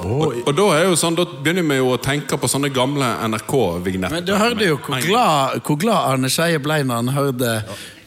Og, 0.00 0.40
og 0.46 0.52
da 0.56 0.66
er 0.78 0.86
jo 0.88 0.96
sånn, 0.98 1.16
da 1.18 1.26
begynner 1.28 1.66
vi 1.66 1.76
jo 1.80 1.90
å 1.94 1.98
tenke 2.00 2.38
på 2.40 2.48
sånne 2.50 2.70
gamle 2.72 3.08
NRK-vignetter. 3.28 4.14
Men 4.16 4.26
du 4.26 4.34
hørte 4.38 4.68
jo 4.68 4.78
hvor 4.80 5.02
glad, 5.04 5.60
hvor 5.66 5.80
glad 5.80 6.12
Arne 6.14 6.30
Skeie 6.32 6.60
ble 6.62 6.80
når 6.86 7.02
han 7.02 7.12
hørte 7.16 7.50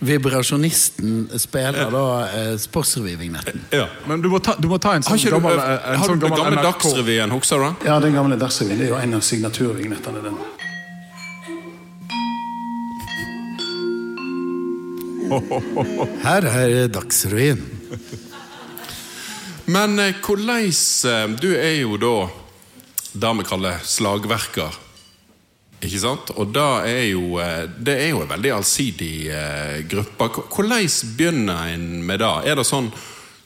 vibrasjonisten 0.03 1.29
spille 1.39 1.85
da 1.93 2.03
eh, 2.27 2.53
Sportsrevy-vignetten. 2.59 3.61
Ja. 3.71 3.87
Men 4.09 4.23
du 4.23 4.29
må 4.33 4.41
ta, 4.43 4.57
du 4.59 4.67
må 4.71 4.79
ta 4.83 4.97
en 4.97 5.05
sånn 5.05 5.15
har 5.15 5.23
du, 5.23 5.37
gammel, 5.37 5.61
eh, 5.61 5.87
en 5.93 6.01
har 6.01 6.09
sånn 6.09 6.19
du 6.19 6.25
den 6.25 6.35
gammel 6.35 6.57
gamle 6.57 6.65
Dagsrevyen, 6.67 7.37
husker 7.37 7.61
du 7.61 7.67
den? 7.69 7.79
Ja, 7.87 7.99
den 8.03 8.17
gamle 8.17 8.39
Dagsrevyen 8.41 8.81
det 8.81 8.89
er 8.89 8.93
jo 8.95 8.99
en 8.99 9.17
av 9.19 9.23
signaturvignettene. 9.29 10.19
den. 10.27 10.37
Her 16.23 16.45
er 16.51 16.87
Dagsrevyen. 16.93 17.63
Men 19.65 19.99
eh, 19.99 20.15
hvordan 20.19 20.65
eh, 20.67 21.35
Du 21.39 21.51
er 21.55 21.75
jo 21.81 21.97
da 21.97 22.15
det 23.13 23.29
vi 23.37 23.45
kaller 23.45 23.81
slagverker. 23.85 24.73
Ikke 25.83 25.99
sant? 26.01 26.31
Og 26.39 26.49
da 26.55 26.81
er 26.89 27.11
jo, 27.11 27.37
eh, 27.37 27.67
det 27.77 27.93
er 28.01 28.09
jo 28.15 28.23
en 28.23 28.31
veldig 28.31 28.53
allsidig 28.55 29.15
gruppe. 29.91 30.29
Hvordan 30.49 30.87
begynner 31.17 31.75
en 31.75 32.03
med 32.07 32.23
det? 32.23 32.33
Er 32.49 32.57
det 32.57 32.65
sånn 32.65 32.89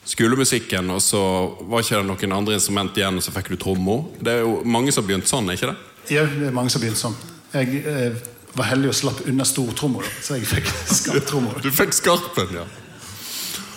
skolemusikken, 0.08 0.88
og 0.90 1.02
så 1.04 1.20
var 1.68 1.84
ikke 1.84 2.00
det 2.00 2.08
noen 2.08 2.36
andre 2.38 2.56
instrument 2.56 2.96
igjen, 2.96 3.20
og 3.20 3.24
så 3.24 3.34
fikk 3.34 3.52
du 3.52 3.58
tromma? 3.60 4.00
Det 4.20 4.38
er 4.38 4.44
jo 4.46 4.62
mange 4.64 4.94
som 4.94 5.04
har 5.04 5.10
begynt 5.10 5.28
sånn, 5.28 5.50
er 5.50 5.58
ikke 5.58 5.72
det? 5.72 5.78
Ja, 6.14 6.24
det 6.24 6.48
er 6.48 6.54
mange 6.56 6.72
som 6.72 6.80
har 6.80 6.86
begynt 6.86 7.00
sånn. 7.02 7.16
Jeg 7.52 7.82
eh, 7.84 8.20
var 8.56 8.70
heldig 8.70 8.92
og 8.92 8.96
slapp 8.96 9.20
unna 9.28 9.46
stortromma, 9.48 10.04
så 10.24 10.38
jeg 10.38 10.48
fikk 10.48 10.70
skarptromma. 11.00 11.58
Du 11.64 11.68
fikk 11.74 11.92
skarpen, 11.96 12.56
ja. 12.56 12.64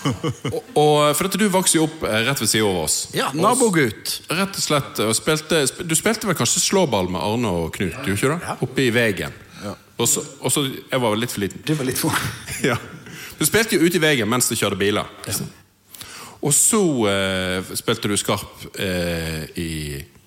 Og, 0.03 0.57
og 0.77 0.95
for 1.17 1.27
at 1.29 1.37
du 1.37 1.45
vokste 1.53 1.77
jo 1.79 1.85
opp 1.87 2.03
eh, 2.07 2.21
rett 2.27 2.41
ved 2.41 2.49
siden 2.49 2.69
av 2.71 2.79
oss. 2.85 2.97
Ja, 3.17 3.29
nabogutt. 3.37 4.17
Rett 4.31 4.57
og 4.57 4.63
slett, 4.65 5.01
og 5.05 5.13
spilte, 5.17 5.63
Du 5.85 5.95
spilte 5.97 6.29
vel 6.29 6.37
kanskje 6.39 6.63
slåball 6.63 7.11
med 7.13 7.21
Arne 7.21 7.53
og 7.61 7.71
Knut? 7.75 7.95
gjorde 8.05 8.17
ikke 8.17 8.33
det? 8.35 8.57
Oppe 8.67 8.85
i 8.87 8.91
veien. 8.95 9.37
Så, 10.01 10.23
og 10.41 10.49
så 10.49 10.63
Jeg 10.65 10.97
var 10.97 11.13
litt 11.19 11.29
for 11.29 11.43
liten. 11.43 11.61
Du 11.61 11.75
var 11.77 11.85
litt 11.85 11.99
for 12.01 12.15
Ja. 12.71 12.77
Du 13.37 13.45
spilte 13.45 13.77
jo 13.77 13.85
ute 13.85 13.99
i 13.99 14.01
veien 14.01 14.29
mens 14.29 14.49
du 14.49 14.55
kjørte 14.57 14.79
biler. 14.79 15.05
Og 16.41 16.53
så 16.57 16.81
eh, 17.09 17.71
spilte 17.77 18.09
du 18.09 18.17
skarp 18.17 18.65
eh, 18.81 19.45
i 19.61 19.71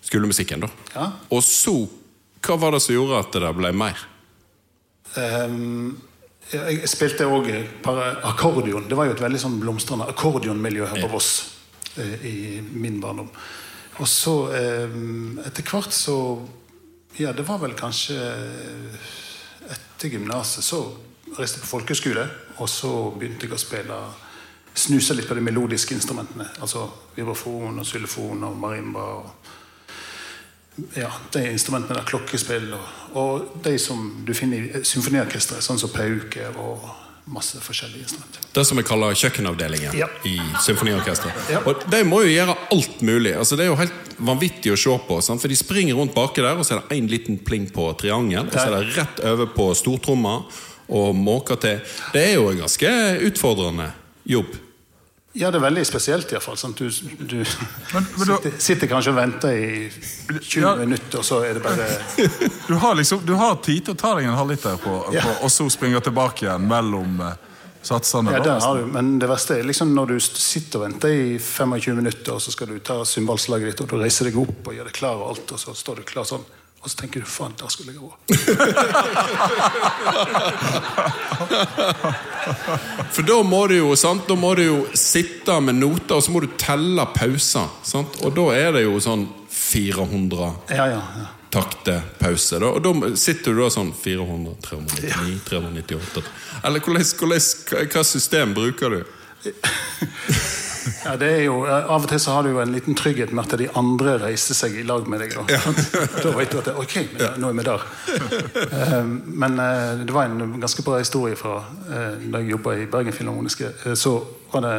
skolemusikken, 0.04 0.62
da. 0.62 0.70
Ja. 0.94 1.08
Og 1.34 1.42
så 1.46 1.74
Hva 2.44 2.58
var 2.60 2.74
det 2.76 2.82
som 2.84 2.94
gjorde 2.94 3.22
at 3.24 3.34
det 3.40 3.50
ble 3.56 3.70
mer? 3.74 3.98
Ehm, 5.18 5.94
jeg 6.52 6.88
spilte 6.90 7.26
òg 7.26 7.48
akkordion. 8.28 8.88
Det 8.88 8.96
var 8.98 9.08
jo 9.08 9.16
et 9.16 9.22
veldig 9.24 9.40
sånn 9.40 9.60
blomstrende 9.62 10.08
akkordionmiljø 10.12 10.88
her 10.90 11.04
på 11.04 11.12
Voss 11.12 11.30
eh, 11.96 12.26
i 12.28 12.36
min 12.60 13.00
barndom. 13.02 13.30
Og 14.02 14.10
så 14.10 14.34
ehm, 14.58 15.40
etter 15.46 15.66
hvert 15.70 15.94
så 15.94 16.18
Ja, 17.14 17.30
det 17.30 17.44
var 17.46 17.60
vel 17.62 17.76
kanskje 17.78 18.16
etter 19.70 20.10
gymnaset 20.10 20.66
så 20.66 20.80
reiste 21.38 21.60
jeg 21.60 21.62
på 21.62 21.68
folkehøyskole, 21.68 22.24
og 22.58 22.66
så 22.68 22.90
begynte 23.14 23.46
jeg 23.46 23.54
å 23.54 23.60
spille 23.60 23.98
Snuse 24.74 25.14
litt 25.14 25.28
på 25.30 25.36
de 25.38 25.44
melodiske 25.46 25.94
instrumentene. 25.94 26.48
Altså 26.58 26.88
vibrafon 27.14 27.78
og 27.78 27.86
xylofon 27.86 28.42
og 28.48 28.56
marimba. 28.58 29.04
og 29.20 29.43
ja, 30.98 31.10
de 31.32 31.44
instrumentene 31.52 32.00
der, 32.00 32.06
klokkespill 32.08 32.72
og, 32.74 32.92
og 33.14 33.64
de 33.64 33.76
som 33.78 34.24
du 34.26 34.34
finner 34.34 34.80
i 34.80 34.84
symfoniorkestre, 34.86 35.60
sånn 35.62 35.78
som 35.78 35.92
pauke 35.94 36.48
og 36.58 36.82
masse 37.30 37.56
forskjellige 37.62 38.04
instrumenter. 38.04 38.42
Det 38.52 38.64
som 38.68 38.76
vi 38.76 38.82
kaller 38.84 39.14
kjøkkenavdelingen 39.16 39.94
Ja. 39.96 40.08
i 40.28 40.34
symfoniorkesteret. 40.60 41.46
Ja. 41.54 41.62
Og 41.64 41.86
de 41.90 42.02
må 42.04 42.20
jo 42.26 42.34
gjøre 42.34 42.56
alt 42.74 43.00
mulig. 43.00 43.32
Altså, 43.38 43.56
det 43.56 43.64
er 43.64 43.70
jo 43.70 43.78
helt 43.80 44.18
vanvittig 44.18 44.74
å 44.74 44.76
se 44.76 44.98
på. 45.08 45.20
Sant? 45.24 45.40
For 45.40 45.48
de 45.48 45.56
springer 45.56 45.96
rundt 45.96 46.12
baki 46.14 46.42
der, 46.44 46.58
og 46.60 46.66
så 46.68 46.76
er 46.76 46.82
det 46.84 46.98
én 46.98 47.08
liten 47.08 47.38
pling 47.40 47.64
på 47.72 47.86
triangel. 48.00 48.44
Og 48.44 48.52
så 48.52 48.66
er 48.68 48.76
det 48.76 48.98
rett 48.98 49.24
over 49.30 49.46
på 49.56 49.70
stortromma 49.78 50.36
og 50.92 51.14
måker 51.16 51.56
til. 51.64 51.80
Det 52.12 52.26
er 52.28 52.34
jo 52.36 52.50
en 52.50 52.60
ganske 52.66 52.92
utfordrende 53.30 53.88
jobb. 54.28 54.52
Ja, 55.34 55.48
det 55.50 55.58
er 55.58 55.64
veldig 55.64 55.82
spesielt 55.86 56.30
iallfall. 56.30 56.54
Sånn, 56.56 56.74
du 56.78 56.84
du 57.26 57.36
Men- 57.92 58.06
men 58.18 58.26
du- 58.28 58.34
sitter, 58.36 58.52
sitter 58.58 58.86
kanskje 58.86 59.10
og 59.10 59.16
venter 59.16 59.50
i 59.50 59.90
20 60.40 60.60
Ja. 60.62 60.74
minutter, 60.76 61.18
og 61.18 61.24
så 61.24 61.40
er 61.44 61.54
det 61.54 61.62
bare 61.62 61.88
Du 62.68 62.74
har 62.78 62.94
liksom, 62.94 63.24
du 63.26 63.34
har 63.34 63.56
tid 63.56 63.84
til 63.84 63.94
å 63.94 63.98
ta 63.98 64.14
deg 64.14 64.24
en 64.26 64.36
halvliter 64.38 64.78
på, 64.78 65.12
Ja. 65.12 65.20
på, 65.22 65.42
og 65.42 65.50
så 65.50 65.66
springe 65.70 66.00
tilbake 66.00 66.46
igjen 66.46 66.68
mellom 66.68 67.20
eh, 67.20 67.34
satsene. 67.82 68.30
Ja, 68.32 68.38
det 68.40 68.62
har 68.62 68.76
du. 68.78 68.86
Men 68.86 69.18
det 69.18 69.28
verste 69.28 69.58
er 69.58 69.64
liksom 69.64 69.92
når 69.92 70.06
du 70.14 70.20
sitter 70.20 70.78
og 70.78 70.86
venter 70.92 71.08
i 71.08 71.38
25 71.38 71.96
minutter, 71.96 72.32
og 72.34 72.40
så 72.40 72.52
skal 72.52 72.68
du 72.68 72.78
ta 72.78 73.02
symbolslaget 73.04 73.72
ditt, 73.72 73.80
og 73.80 73.88
du 73.88 73.96
reiser 73.96 74.24
deg 74.30 74.38
opp 74.38 74.68
og 74.68 74.74
gjør 74.74 74.84
deg 74.84 74.92
klar 74.94 75.16
og 75.18 75.28
alt, 75.34 75.52
og 75.52 75.58
så 75.58 75.74
står 75.74 75.96
du 75.96 76.02
klar 76.02 76.24
sånn. 76.24 76.44
Og 76.84 76.90
så 76.92 76.98
tenker 77.00 77.22
du 77.24 77.26
faen, 77.26 77.54
der 77.56 77.70
skulle 77.72 77.94
jeg 77.94 78.00
vært. 78.04 78.28
For 83.14 83.24
da 83.24 83.38
må 83.46 83.62
du 83.70 83.76
jo, 83.78 83.94
sant? 83.96 84.26
Da 84.28 84.36
må 84.36 84.50
du 84.58 84.62
jo 84.66 84.76
sitte 84.98 85.56
med 85.64 85.78
noter, 85.80 86.18
og 86.18 86.26
så 86.26 86.34
må 86.34 86.42
du 86.44 86.50
telle 86.60 87.06
pauser. 87.16 87.70
Sant? 87.88 88.20
Og 88.20 88.34
da 88.36 88.44
er 88.58 88.76
det 88.76 88.84
jo 88.84 89.00
sånn 89.00 89.24
400 89.54 90.50
Ja, 90.74 90.90
ja, 90.92 91.00
ja. 91.00 91.26
takte 91.54 91.96
pause. 92.20 92.60
Da. 92.60 92.74
Og 92.74 92.84
da 92.84 93.14
sitter 93.16 93.56
du 93.56 93.62
da 93.62 93.70
sånn 93.72 93.94
400, 93.96 94.54
399, 94.66 95.40
398 95.48 96.24
Eller 96.64 96.84
hvordan, 96.84 97.08
hvordan, 97.22 97.88
hva 97.94 98.04
system 98.04 98.52
bruker 98.60 98.98
du? 98.98 99.00
Ja, 101.04 101.14
det 101.20 101.28
er 101.32 101.42
jo, 101.46 101.56
Av 101.66 102.02
og 102.02 102.08
til 102.10 102.20
så 102.20 102.34
har 102.36 102.42
du 102.46 102.50
jo 102.52 102.60
en 102.62 102.72
liten 102.74 102.94
trygghet 102.98 103.32
med 103.32 103.44
at 103.46 103.58
de 103.60 103.68
andre 103.78 104.16
reiste 104.22 104.54
seg 104.56 104.76
i 104.80 104.84
lag 104.86 105.06
med 105.08 105.20
deg. 105.24 105.34
Da, 105.34 105.58
da 106.24 106.32
vet 106.36 106.52
du 106.52 106.58
at 106.60 106.68
det, 106.70 106.74
ok, 106.80 106.94
nå 107.40 107.50
er 107.50 107.58
vi 107.58 107.66
der. 107.68 107.86
Eh, 108.64 109.04
Men 109.44 109.58
eh, 109.58 110.04
det 110.04 110.14
var 110.14 110.28
en 110.30 110.60
ganske 110.60 110.82
bra 110.86 110.98
historie 111.00 111.36
fra 111.40 111.56
eh, 111.88 112.18
da 112.30 112.40
jeg 112.42 112.54
jobba 112.56 112.76
i 112.82 112.86
Bergen 112.90 113.12
Filharmoniske. 113.16 113.72
eh, 113.86 113.94
Så 113.98 114.16
var 114.52 114.66
det 114.66 114.74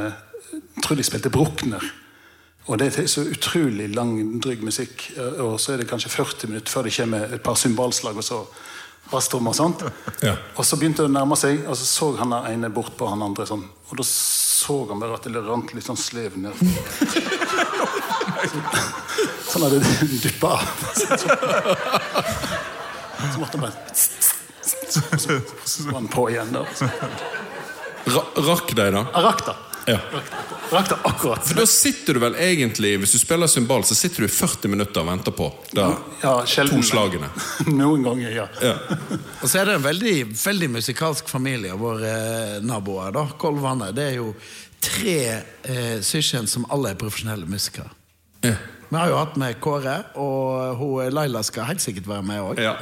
jeg 0.56 0.84
tror 0.84 0.96
de 1.00 1.04
spilte 1.08 1.30
Bruckner. 1.32 1.84
Og 2.68 2.80
det 2.82 2.88
er 2.98 3.08
så 3.08 3.22
utrolig 3.30 3.90
lang, 3.96 4.16
drygg 4.42 4.64
musikk. 4.66 5.12
Og 5.44 5.60
så 5.62 5.74
er 5.76 5.78
det 5.84 5.88
kanskje 5.90 6.10
40 6.10 6.50
minutter 6.50 6.72
før 6.74 6.88
det 6.88 6.96
kommer 6.96 7.34
et 7.36 7.44
par 7.46 7.56
cymbalslag 7.60 8.18
og 8.18 8.26
så 8.26 8.40
basstrommer 9.12 9.54
og 9.54 9.58
sånt. 9.60 9.84
Ja. 10.26 10.34
Og 10.58 10.66
så 10.66 10.80
begynte 10.82 11.04
det 11.06 11.12
å 11.12 11.14
nærme 11.14 11.38
seg, 11.38 11.60
og 11.70 11.78
så 11.78 11.86
så 11.86 12.08
han 12.18 12.34
ene 12.50 12.72
bort 12.74 12.96
på 12.98 13.06
han 13.12 13.22
andre 13.22 13.46
sånn. 13.46 13.62
Og 13.92 14.00
da 14.00 14.06
så 14.56 14.88
han 14.90 15.00
bare 15.02 15.18
at 15.18 15.26
det 15.28 15.42
rant 15.44 15.74
litt 15.76 15.84
sånn 15.84 15.98
slev 16.00 16.38
ned. 16.40 16.56
sånn 19.50 19.66
hadde 19.66 19.82
det 19.84 20.20
duppa 20.24 20.48
av. 20.56 20.64
Så 23.20 23.40
måtte 23.42 23.58
han 23.58 23.66
bare 23.66 23.76
Så 25.68 25.84
var 25.90 25.98
han 26.00 26.08
på 26.08 26.30
igjen 26.32 26.56
da. 26.56 26.64
Ra 28.16 28.24
rakk 28.48 28.72
deg, 28.78 28.94
da? 28.96 29.02
Rakk 29.28 29.42
det. 29.50 29.56
Ja. 29.86 30.00
Rakk 30.72 30.90
det 30.90 30.96
akkurat. 31.06 31.44
For 31.46 31.60
da 31.60 31.66
sitter 31.70 32.18
du 32.18 32.20
vel 32.24 32.36
egentlig, 32.42 32.96
hvis 33.04 33.12
du 33.14 33.20
spiller 33.22 33.48
symbal, 33.52 33.84
så 33.86 33.94
sitter 33.98 34.26
du 34.26 34.28
i 34.28 34.34
40 34.34 34.72
minutter 34.74 35.04
og 35.04 35.10
venter 35.12 35.36
på 35.36 35.50
da, 35.78 35.92
Ja, 36.24 36.32
sjelden. 36.50 36.82
to 36.82 36.88
slagene. 36.90 37.30
Noen 37.80 38.04
ganger, 38.08 38.32
ja. 38.34 38.48
Ja. 38.66 38.74
Og 39.42 39.46
så 39.52 39.60
er 39.62 39.70
det 39.70 39.76
en 39.78 39.86
veldig, 39.86 40.16
veldig 40.42 40.70
musikalsk 40.80 41.30
familie, 41.30 41.76
våre 41.78 42.14
eh, 42.16 42.56
naboer. 42.66 43.12
da, 43.14 43.28
Kolvane. 43.38 43.92
Det 43.96 44.08
er 44.10 44.18
jo 44.18 44.32
tre 44.82 45.18
eh, 45.70 46.00
søsken 46.06 46.50
som 46.50 46.66
alle 46.74 46.96
er 46.96 47.00
profesjonelle 47.00 47.46
musikere. 47.50 47.92
Ja. 48.46 48.56
Vi 48.90 48.98
har 48.98 49.10
jo 49.10 49.18
hatt 49.22 49.38
med 49.42 49.60
Kåre, 49.62 49.96
og 50.22 50.76
hun 50.82 51.14
Laila 51.14 51.42
skal 51.46 51.66
helt 51.70 51.82
sikkert 51.82 52.08
være 52.10 52.26
med 52.26 52.42
òg. 52.42 52.60
Ja. 52.62 52.76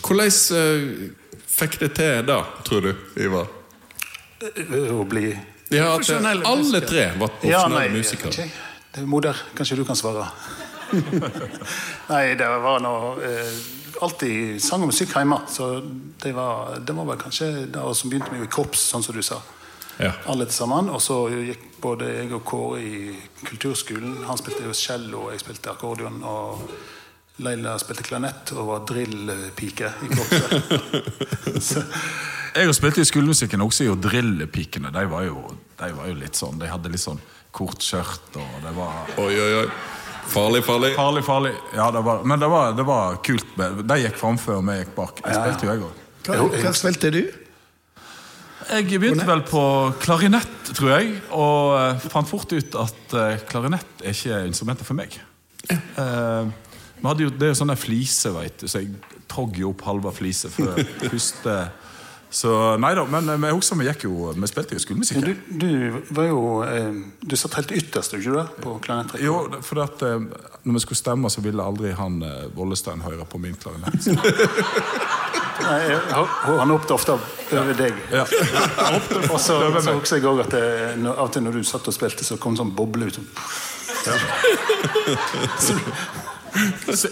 Hvordan 0.00 0.30
eh, 0.58 1.08
fikk 1.50 1.78
det 1.82 1.92
til 1.98 2.26
da, 2.28 2.42
tror 2.66 2.86
du, 2.86 2.92
Ivar? 3.20 3.50
Å 4.40 5.02
bli 5.04 5.26
Ja, 5.70 5.94
at 5.94 6.10
alle 6.10 6.80
tre 6.82 7.04
var 7.14 7.30
Ja, 7.46 7.62
profesjonelle 7.62 7.78
nei, 7.78 7.98
musikere. 7.98 8.32
Okay. 8.34 8.50
Det 8.90 9.02
er 9.02 9.06
moder. 9.06 9.42
Kanskje 9.54 9.76
du 9.78 9.84
kan 9.86 9.98
svare. 9.98 10.26
nei, 12.12 12.24
det 12.34 12.48
var 12.64 12.82
noe 12.82 13.12
eh, 13.22 13.60
Alltid 14.00 14.56
sang 14.64 14.82
og 14.82 14.90
musikk 14.90 15.12
hjemme. 15.14 15.36
Så 15.52 15.68
det 16.22 16.32
var, 16.34 16.78
det 16.80 16.94
var 16.96 17.06
vel 17.10 17.18
kanskje 17.20 17.50
det 17.70 17.82
som 17.94 18.10
begynte 18.10 18.32
med 18.32 18.46
i 18.46 18.50
korps, 18.50 18.82
sånn 18.90 19.04
som 19.04 19.14
du 19.14 19.20
sa. 19.22 19.38
Ja. 20.00 20.14
Alle 20.32 20.46
til 20.48 20.56
sammen. 20.56 20.88
Og 20.88 21.02
så 21.04 21.18
gikk 21.28 21.66
både 21.84 22.08
jeg 22.14 22.32
og 22.32 22.44
Kåre 22.48 22.80
i 22.80 23.12
kulturskolen. 23.44 24.22
Han 24.26 24.40
spilte 24.40 24.64
jo 24.64 24.74
cello, 24.76 25.26
og 25.26 25.34
jeg 25.34 25.44
spilte 25.44 25.74
akkordeon. 25.74 26.22
Og 26.24 26.64
Leila 27.40 27.76
spilte 27.80 28.04
klarinett 28.04 28.52
og 28.56 28.66
var 28.68 28.82
drillpike 28.88 29.92
i 30.04 30.10
korpset. 30.12 31.80
Jeg 32.50 32.66
har 32.66 32.74
spilt 32.74 32.98
i 32.98 33.06
skolemusikken 33.06 33.62
også, 33.62 33.86
og 33.92 34.00
drillpikene 34.02 34.90
de 34.90 35.04
var, 35.10 35.22
jo, 35.28 35.44
de 35.78 35.90
var 35.94 36.08
jo 36.10 36.16
litt 36.18 36.34
sånn 36.34 36.58
De 36.58 36.66
hadde 36.66 36.90
litt 36.90 37.02
sånn 37.02 37.20
kort 37.54 37.82
skjørt, 37.84 38.34
og 38.34 38.56
det 38.64 38.72
var 38.74 39.12
Oi, 39.22 39.30
oi, 39.30 39.52
oi. 39.62 39.68
Farlig, 40.30 40.62
farlig. 40.62 40.92
Farlig, 40.94 41.22
farlig. 41.26 41.52
Ja, 41.74 41.88
det 41.94 42.02
var, 42.06 42.24
men 42.26 42.42
det 42.42 42.50
var, 42.50 42.74
det 42.78 42.84
var 42.86 43.16
kult. 43.26 43.46
De 43.56 43.96
gikk 43.98 44.18
framfor, 44.18 44.60
og 44.60 44.66
vi 44.68 44.76
gikk 44.78 44.92
bak. 44.94 45.22
Det 45.24 45.32
ja. 45.32 45.40
spilte 45.42 45.66
jo 45.66 45.72
jeg 45.72 45.86
òg. 45.86 46.02
Hva, 46.28 46.36
hva 46.60 46.72
spilte 46.76 47.10
du? 47.14 47.22
Jeg 48.70 48.86
begynte 48.92 49.26
vel 49.26 49.42
på 49.48 49.62
klarinett, 49.98 50.70
tror 50.76 50.92
jeg, 50.92 51.16
og 51.34 51.74
eh, 51.80 52.04
fant 52.12 52.28
fort 52.30 52.52
ut 52.54 52.76
at 52.78 53.14
eh, 53.18 53.42
klarinett 53.50 54.04
er 54.04 54.14
ikke 54.14 54.44
instrumentet 54.46 54.86
for 54.86 54.98
meg. 54.98 55.16
Ja. 55.66 55.80
hadde 55.98 56.69
jo, 57.02 57.30
det 57.30 57.42
er 57.48 57.52
jo 57.54 57.58
sånne 57.62 57.76
fliser, 57.80 58.34
vet 58.36 58.58
du, 58.60 58.66
så 58.68 58.82
jeg 58.82 58.90
togg 59.30 59.56
jo 59.62 59.70
opp 59.72 59.82
halve 59.88 60.12
fliset 60.12 60.52
før 60.56 60.80
første 61.10 61.60
Så 62.30 62.46
nei 62.78 62.92
da, 62.94 63.02
men 63.10 63.26
vi 63.42 63.48
husker 63.50 63.74
vi 63.80 63.88
gikk 63.88 64.04
jo 64.04 64.28
Vi 64.38 64.46
spilte 64.46 64.76
jo 64.76 64.82
skolemusikk. 64.84 65.24
du, 65.26 65.32
du 65.58 65.96
var 66.14 66.28
jo 66.28 66.42
eh, 66.62 66.92
Du 67.26 67.34
satt 67.34 67.56
helt 67.58 67.72
ytterst, 67.74 68.14
ikke 68.14 68.30
du? 68.36 68.52
På 68.62 68.74
klarinettrekket. 68.84 69.24
Jo, 69.26 69.40
for 69.66 69.80
at 69.82 70.04
eh, 70.06 70.28
når 70.62 70.76
vi 70.76 70.82
skulle 70.84 71.00
stemme, 71.00 71.26
så 71.34 71.42
ville 71.42 71.58
aldri 71.66 71.90
han 71.98 72.20
eh, 72.22 72.44
Vollestein 72.54 73.02
høre 73.02 73.26
på 73.26 73.40
min 73.42 73.58
klarinett. 73.58 74.06
Nei, 75.66 75.80
jeg- 75.90 76.06
Han 76.46 76.70
hoppet 76.70 76.94
ofte 76.94 77.16
over 77.18 77.74
deg. 77.82 77.98
Ja. 78.14 78.22
Og 79.26 79.40
så 79.42 79.58
husker 79.90 80.20
jeg 80.20 80.30
òg 80.30 80.44
at 80.46 80.54
av 80.54 81.24
og 81.26 81.34
til 81.34 81.42
når 81.48 81.58
du 81.58 81.66
satt 81.66 81.90
og 81.90 81.98
spilte, 81.98 82.22
så 82.24 82.38
kom 82.40 82.54
sånn 82.56 82.70
boble 82.78 83.10
ut. 83.10 83.18
Se- 85.58 85.74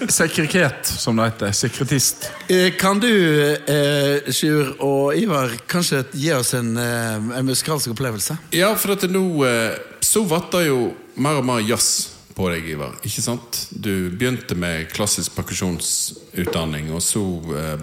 Sekriket, 0.09 0.87
som 0.87 1.16
det 1.16 1.24
heter. 1.31 1.53
Sekretist. 1.53 2.31
Eh, 2.48 2.70
Kan 2.79 3.01
du, 3.01 3.11
eh, 3.55 4.33
Sjur 4.33 4.74
og 4.83 5.16
Ivar, 5.16 5.48
kanskje 5.66 6.05
gi 6.12 6.33
oss 6.33 6.55
en, 6.55 6.77
eh, 6.77 7.14
en 7.38 7.46
musikalsk 7.46 7.88
opplevelse? 7.94 8.37
Ja, 8.51 8.74
for 8.74 8.92
at 8.92 9.03
nå 9.11 9.24
eh, 9.46 9.79
så 10.01 10.24
vatter 10.29 10.66
jo 10.66 10.94
mer 11.16 11.38
og 11.40 11.44
mer 11.44 11.61
jazz 11.61 12.09
på 12.38 12.46
deg, 12.53 12.68
Ivar. 12.70 12.92
Ikke 13.03 13.22
sant? 13.22 13.64
Du 13.74 14.11
begynte 14.11 14.55
med 14.55 14.90
klassisk 14.94 15.35
perkusjonsutdanning, 15.35 16.92
og 16.94 17.01
så 17.03 17.22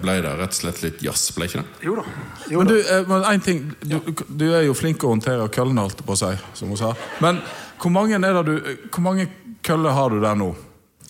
ble 0.00 0.14
det 0.24 0.32
rett 0.38 0.54
og 0.54 0.60
slett 0.60 0.82
litt 0.82 1.02
jazz, 1.04 1.30
ble 1.36 1.44
ikke 1.48 1.60
det? 1.60 1.84
Jo 1.84 1.96
da. 1.98 2.04
Jo 2.50 2.62
Men 2.62 2.70
du, 2.70 2.78
men 3.08 3.24
en 3.34 3.40
ting, 3.44 3.74
du, 3.84 3.98
du 4.28 4.46
er 4.54 4.64
jo 4.64 4.72
flink 4.74 5.04
å 5.04 5.12
håndtere 5.12 5.48
køllene, 5.52 5.84
holdt 5.84 6.00
jeg 6.00 6.08
på 6.08 6.16
å 6.16 6.20
si. 6.22 6.32
Som 6.56 6.72
hun 6.72 6.80
sa. 6.80 6.94
Men 7.20 7.42
hvor 7.82 7.92
mange, 7.92 8.16
er 8.16 8.38
det 8.40 8.46
du, 8.48 8.88
hvor 8.88 9.04
mange 9.04 9.28
køller 9.62 9.92
har 9.92 10.08
du 10.10 10.20
der 10.24 10.34
nå? 10.40 10.54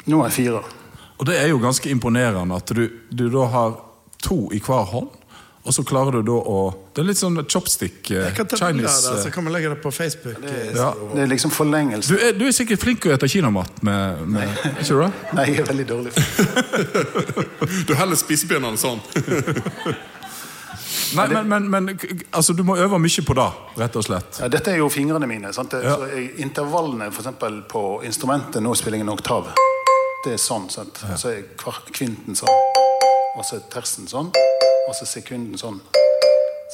Nå 0.07 0.23
er 0.23 0.31
jeg 0.31 0.37
fire. 0.41 0.63
Og 1.17 1.27
det 1.27 1.37
er 1.41 1.49
jo 1.51 1.61
ganske 1.63 1.91
imponerende 1.91 2.57
at 2.57 2.73
du, 2.77 2.87
du 3.11 3.29
da 3.33 3.47
har 3.51 3.79
to 4.23 4.47
i 4.55 4.61
hver 4.63 4.85
hånd, 4.91 5.09
og 5.67 5.75
så 5.75 5.83
klarer 5.83 6.21
du 6.21 6.29
da 6.29 6.37
å 6.47 6.59
Det 6.95 7.03
er 7.03 7.07
litt 7.09 7.19
sånn 7.19 7.41
chopstick 7.51 8.13
eh, 8.15 8.21
Jeg 8.29 8.35
kan 8.37 8.47
ta 8.47 8.59
Chinese 8.61 9.01
Der, 9.03 9.17
eh, 9.17 9.23
så 9.25 9.33
kan 9.35 9.49
vi 9.49 9.51
legge 9.51 9.73
det 9.73 9.81
på 9.83 9.91
Facebook. 9.91 10.39
eh, 10.47 10.69
ja. 10.77 10.93
Det 11.15 11.25
er 11.25 11.31
liksom 11.33 11.51
forlengelse. 11.51 12.15
du, 12.15 12.23
er, 12.23 12.37
du 12.39 12.45
er 12.47 12.55
sikkert 12.55 12.85
flink 12.85 13.03
til 13.03 13.11
å 13.11 13.19
spise 13.19 13.41
kinamat 13.41 13.83
med, 13.83 14.23
med 14.31 14.53
Ikke 14.77 14.87
du 14.93 15.01
det? 15.03 15.11
Nei, 15.41 15.49
jeg 15.51 15.65
er 15.65 15.71
veldig 15.73 15.89
dårlig. 15.91 16.13
Du 17.89 17.95
heller 17.99 18.21
spisebjørnene 18.21 18.79
sånn. 18.79 19.03
Nei, 21.17 21.27
men, 21.35 21.49
men, 21.51 21.67
men 21.71 21.91
altså, 22.31 22.55
du 22.55 22.63
må 22.67 22.77
øve 22.83 22.99
mye 23.03 23.27
på 23.27 23.35
det, 23.39 23.51
rett 23.83 23.99
og 23.99 24.07
slett. 24.07 24.39
Ja, 24.43 24.51
dette 24.53 24.71
er 24.71 24.81
jo 24.85 24.89
fingrene 24.93 25.27
mine. 25.31 25.51
Sant? 25.55 25.75
Ja. 25.75 25.99
Så 25.99 26.27
intervallene 26.43 27.11
for 27.11 27.25
eksempel, 27.25 27.65
på 27.71 27.89
instrumentet 28.07 28.63
Nå 28.63 28.75
spiller 28.79 29.03
jeg 29.03 29.07
en 29.07 29.15
oktav. 29.15 29.51
Det 30.27 30.33
er 30.35 30.41
sånn. 30.43 30.65
Sant? 30.75 30.99
Så 31.21 31.31
er 31.31 31.45
kvinten 31.95 32.35
sånn. 32.35 32.51
Og 33.39 33.45
så 33.47 33.61
er 33.61 33.67
tersen 33.71 34.09
sånn. 34.11 34.33
Og 34.35 34.95
så 34.97 35.05
er 35.05 35.11
sekunden 35.13 35.55
sånn. 35.61 35.77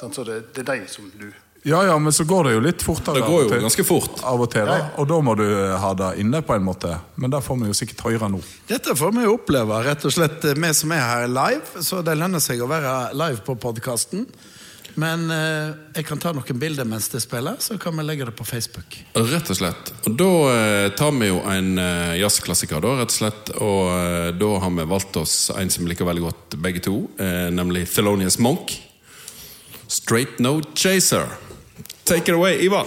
Sant? 0.00 0.16
Så 0.16 0.24
det, 0.24 0.38
det 0.56 0.62
er 0.64 0.70
de 0.70 0.86
som 0.88 1.10
du 1.20 1.26
Ja, 1.68 1.82
ja, 1.84 1.98
men 2.00 2.14
så 2.16 2.24
går 2.24 2.48
det 2.48 2.54
jo 2.54 2.62
litt 2.64 2.82
fortere. 2.82 3.20
Det 3.20 3.28
går 3.28 3.44
jo 3.44 3.58
ganske 3.66 3.84
fort. 3.84 4.22
Av 4.24 4.40
og 4.40 4.48
til, 4.50 4.64
da. 4.66 4.88
Og 4.98 5.06
da 5.10 5.18
må 5.20 5.36
du 5.36 5.44
ha 5.84 5.92
det 6.00 6.08
inne 6.24 6.40
på 6.42 6.56
en 6.56 6.64
måte. 6.64 6.94
Men 7.20 7.30
det 7.30 7.42
får 7.44 7.60
vi 7.60 7.68
jo 7.68 7.76
sikkert 7.76 8.00
høre 8.08 8.30
nå. 8.32 8.40
Dette 8.72 8.96
får 8.98 9.12
vi 9.18 9.28
oppleve, 9.30 9.82
rett 9.84 10.08
og 10.08 10.16
slett 10.16 10.48
eh, 10.48 10.56
vi 10.56 10.72
som 10.74 10.96
er 10.96 11.04
her 11.04 11.28
live. 11.30 11.84
Så 11.84 12.00
det 12.02 12.16
lønner 12.18 12.42
seg 12.42 12.64
å 12.64 12.70
være 12.72 12.96
live 13.20 13.44
på 13.44 13.58
podkasten. 13.60 14.24
Men 15.00 15.30
eh, 15.32 15.72
jeg 15.96 16.06
kan 16.08 16.20
ta 16.20 16.32
noen 16.36 16.58
bilder 16.60 16.86
mens 16.88 17.08
det 17.12 17.22
spiller, 17.24 17.56
så 17.64 17.78
kan 17.80 17.96
vi 17.96 18.04
legge 18.04 18.26
det 18.28 18.34
på 18.36 18.44
Facebook. 18.44 18.98
Rett 19.16 19.52
og 19.52 19.58
slett. 19.58 19.92
Og 20.06 20.16
da 20.20 20.30
eh, 20.52 20.88
tar 20.98 21.14
vi 21.16 21.30
jo 21.30 21.40
en 21.48 21.72
eh, 21.80 22.14
jazzklassiker, 22.20 22.82
da, 22.84 22.96
rett 23.00 23.14
og 23.14 23.18
slett. 23.18 23.52
Og 23.56 23.92
eh, 23.96 24.30
da 24.36 24.50
har 24.64 24.74
vi 24.78 24.88
valgt 24.94 25.20
oss 25.20 25.36
en 25.56 25.72
som 25.72 25.88
liker 25.88 26.08
veldig 26.08 26.26
godt, 26.26 26.58
begge 26.64 26.84
to. 26.84 26.96
Eh, 27.18 27.48
nemlig 27.54 27.86
Thelonious 27.92 28.38
Monk. 28.42 28.76
Straight 29.88 30.38
No 30.40 30.60
Chaser. 30.74 31.28
Take 32.04 32.28
it 32.28 32.36
away, 32.36 32.58
Ivar. 32.64 32.86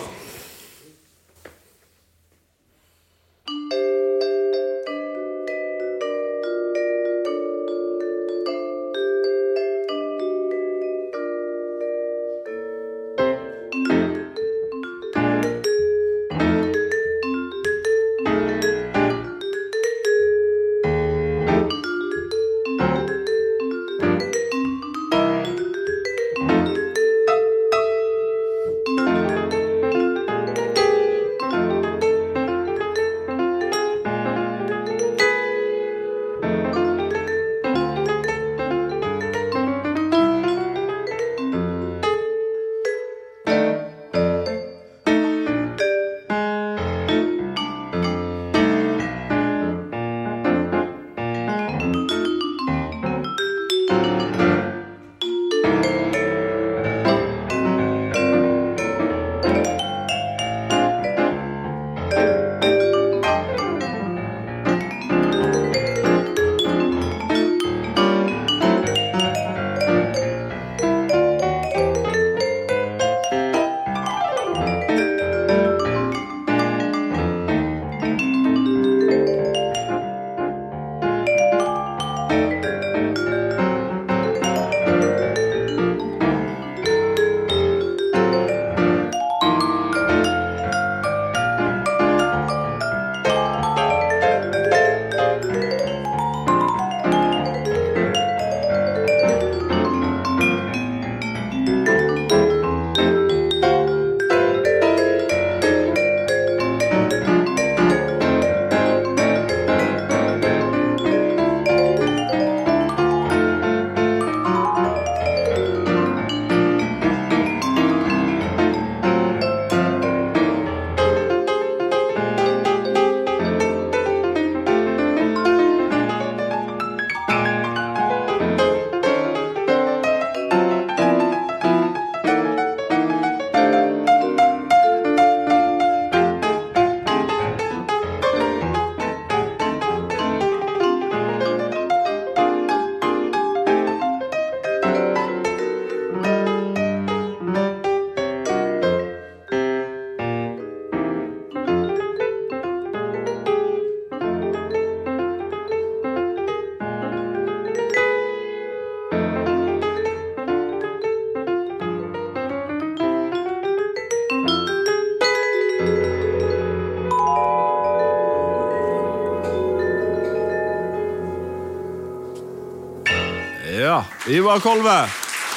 Ivar 174.35 174.59
Kolve. 174.59 174.97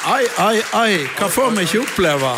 Ai, 0.07 0.23
ai, 0.37 0.61
ai, 0.73 0.93
hva 1.17 1.27
får 1.27 1.51
vi 1.57 1.65
ikke 1.67 1.81
oppleve? 1.83 2.31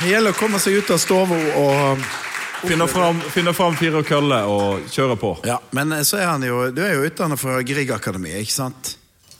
Det 0.00 0.08
gjelder 0.08 0.32
å 0.32 0.38
komme 0.38 0.60
seg 0.62 0.80
ut 0.80 0.92
av 0.94 1.00
stova 1.02 1.38
og 1.60 2.10
Finne 2.62 2.86
fram, 2.86 3.18
finner 3.34 3.56
fram 3.58 3.74
fire 3.74 4.04
køller 4.06 4.46
og 4.46 4.84
kjøre 4.94 5.16
på. 5.18 5.32
Ja, 5.50 5.56
men 5.74 5.90
så 6.06 6.20
er 6.20 6.28
han 6.30 6.44
jo 6.46 6.68
Du 6.70 6.78
er 6.86 6.92
jo 6.94 7.08
utdannet 7.08 7.40
fra 7.42 7.56
Grieg 7.66 7.90
Akademi, 7.90 8.36
ikke 8.38 8.54
sant? 8.54 8.92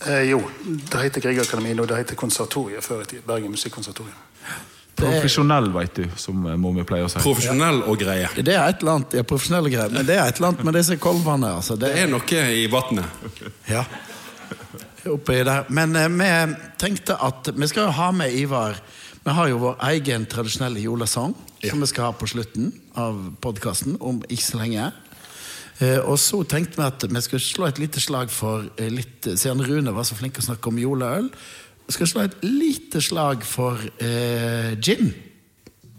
Eh, 0.07 0.25
jo, 0.33 0.41
det 0.67 1.05
heter 1.05 1.23
Griegakademiet, 1.23 1.77
nå. 1.79 1.87
det 1.87 2.01
heter 2.03 2.19
Konservatoriet 2.19 2.85
før 2.85 3.05
i 3.05 3.09
tiden. 3.13 3.25
Bergen 3.27 3.55
Musikkonservatorium. 3.55 4.19
Profesjonell, 4.99 5.71
veit 5.73 5.95
du, 5.97 6.05
som 6.21 6.43
mor 6.61 6.75
mi 6.75 6.83
pleier 6.87 7.07
å 7.07 7.11
si. 7.11 7.23
Profesjonell 7.23 7.81
og 7.89 7.97
greie. 8.03 8.29
Det 8.37 8.55
er 8.55 8.67
et 8.67 8.83
eller 8.83 8.99
annet, 8.99 9.15
ja, 9.19 9.25
profesjonelle 9.27 9.71
greie, 9.73 9.89
men 9.95 10.07
det 10.07 10.19
er 10.19 10.27
et 10.29 10.39
eller 10.39 10.53
annet 10.53 10.67
med 10.69 10.77
disse 10.77 10.99
kolvene. 11.01 11.55
Altså. 11.59 11.79
Det 11.79 11.95
Det 11.95 12.03
er 12.03 12.11
noe 12.13 12.43
i 12.59 12.67
vannet. 12.71 13.23
Ja. 13.71 13.87
Oppi 15.11 15.41
der. 15.43 15.65
Men 15.69 15.97
eh, 15.99 16.09
vi 16.09 16.29
tenkte 16.79 17.17
at 17.19 17.51
vi 17.57 17.69
skal 17.71 17.89
jo 17.89 17.97
ha 17.97 18.11
med 18.15 18.35
Ivar. 18.39 18.79
Vi 19.23 19.35
har 19.35 19.49
jo 19.51 19.63
vår 19.63 19.81
egen 19.93 20.27
tradisjonelle 20.27 20.83
julesang 20.83 21.35
som 21.63 21.81
vi 21.83 21.89
skal 21.91 22.11
ha 22.11 22.13
på 22.19 22.27
slutten 22.31 22.73
av 22.99 23.19
podkasten 23.43 23.97
om 24.01 24.23
ikke 24.29 24.47
så 24.47 24.61
lenge. 24.63 24.91
Eh, 25.83 25.99
og 25.99 26.19
så 26.23 26.43
tenkte 26.47 26.79
vi 26.79 26.87
at 26.87 27.07
vi 27.09 27.25
skulle 27.25 27.43
slå 27.43 27.69
et 27.71 27.83
lite 27.83 28.03
slag 28.03 28.31
for 28.31 28.69
eh, 28.77 28.91
litt, 28.93 29.27
Siden 29.27 29.65
Rune 29.67 29.95
var 29.95 30.07
så 30.07 30.19
flink 30.19 30.39
å 30.39 30.47
snakke 30.47 30.71
om 30.71 30.79
juleøl, 30.79 31.31
skal 31.93 32.09
slå 32.09 32.25
et 32.25 32.39
lite 32.45 33.03
slag 33.05 33.45
for 33.47 33.81
eh, 34.03 34.73
gin. 34.81 35.13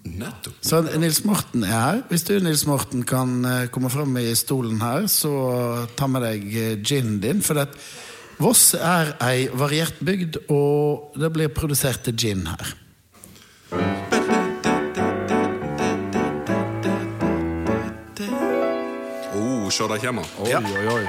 Nettopp. 0.03 0.55
Så 0.65 0.81
Nils 0.99 1.21
Morten 1.23 1.63
er 1.63 1.73
her. 1.73 2.01
Hvis 2.09 2.25
du 2.27 2.33
Nils 2.43 2.65
Morten, 2.67 3.05
kan 3.07 3.43
eh, 3.47 3.67
komme 3.71 3.91
fram 3.93 4.17
i 4.19 4.33
stolen 4.35 4.81
her, 4.83 5.07
så 5.11 5.33
ta 5.95 6.09
med 6.11 6.25
deg 6.25 6.47
eh, 6.49 6.73
ginen 6.83 7.21
din. 7.23 7.43
For 7.45 7.59
det, 7.59 7.69
Voss 8.43 8.73
er 8.75 9.13
ei 9.23 9.45
variert 9.55 10.01
bygd, 10.03 10.41
og 10.51 11.13
det 11.15 11.29
blir 11.31 11.51
produsert 11.55 12.09
gin 12.19 12.41
her. 12.49 12.71
Oh, 19.31 19.69
se 19.71 19.87
der 19.87 20.01
kommer 20.01 20.27
han. 20.27 20.49
Ja. 20.49 20.59
Oi, 20.59 20.73
oi, 20.75 20.87
oi. 20.91 21.05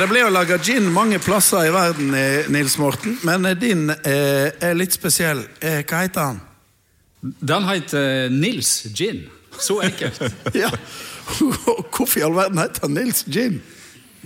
Det 0.00 0.06
blir 0.08 0.22
jo 0.22 0.30
laga 0.32 0.56
gin 0.64 0.86
mange 0.94 1.18
plasser 1.20 1.66
i 1.68 1.72
verden, 1.74 2.14
eh, 2.14 2.48
Nils 2.48 2.78
Morten, 2.80 3.18
men 3.26 3.44
eh, 3.50 3.58
din 3.58 3.90
eh, 3.90 4.48
er 4.48 4.78
litt 4.78 4.96
spesiell. 4.96 5.42
Eh, 5.60 5.82
hva 5.82 6.06
heter 6.06 6.30
han? 6.30 6.38
Den 7.20 7.68
heter 7.68 8.30
Nils 8.32 8.86
Gin. 8.94 9.26
Så 9.60 9.82
enkelt. 9.84 10.22
Ja, 10.62 10.70
Hvorfor 11.92 12.16
i 12.16 12.24
all 12.24 12.38
verden 12.38 12.62
heter 12.62 12.86
han 12.86 12.96
Nils 12.96 13.26
Gin? 13.28 13.60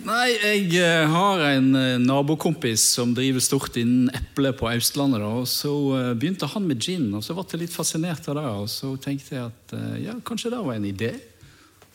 Nei, 0.03 0.33
jeg 0.35 0.73
eh, 0.83 1.05
har 1.07 1.43
en 1.53 1.69
eh, 1.79 2.01
nabokompis 2.03 2.83
som 2.97 3.13
driver 3.15 3.43
stort 3.45 3.77
innen 3.79 4.09
eple 4.17 4.51
på 4.59 4.67
Østlandet. 4.73 5.23
Da, 5.23 5.29
og 5.39 5.47
Så 5.49 5.75
eh, 5.95 6.09
begynte 6.19 6.49
han 6.51 6.67
med 6.67 6.83
gin, 6.83 7.07
og 7.15 7.23
så 7.23 7.37
ble 7.37 7.47
jeg 7.53 7.63
litt 7.63 7.77
fascinert 7.77 8.27
av 8.33 8.41
det. 8.41 8.49
Og 8.65 8.67
så 8.73 8.91
tenkte 8.99 9.37
jeg 9.37 9.47
at 9.53 9.77
ja, 10.03 10.17
kanskje 10.27 10.51
det 10.57 10.65
var 10.67 10.75
en 10.75 10.89
idé. 10.89 11.13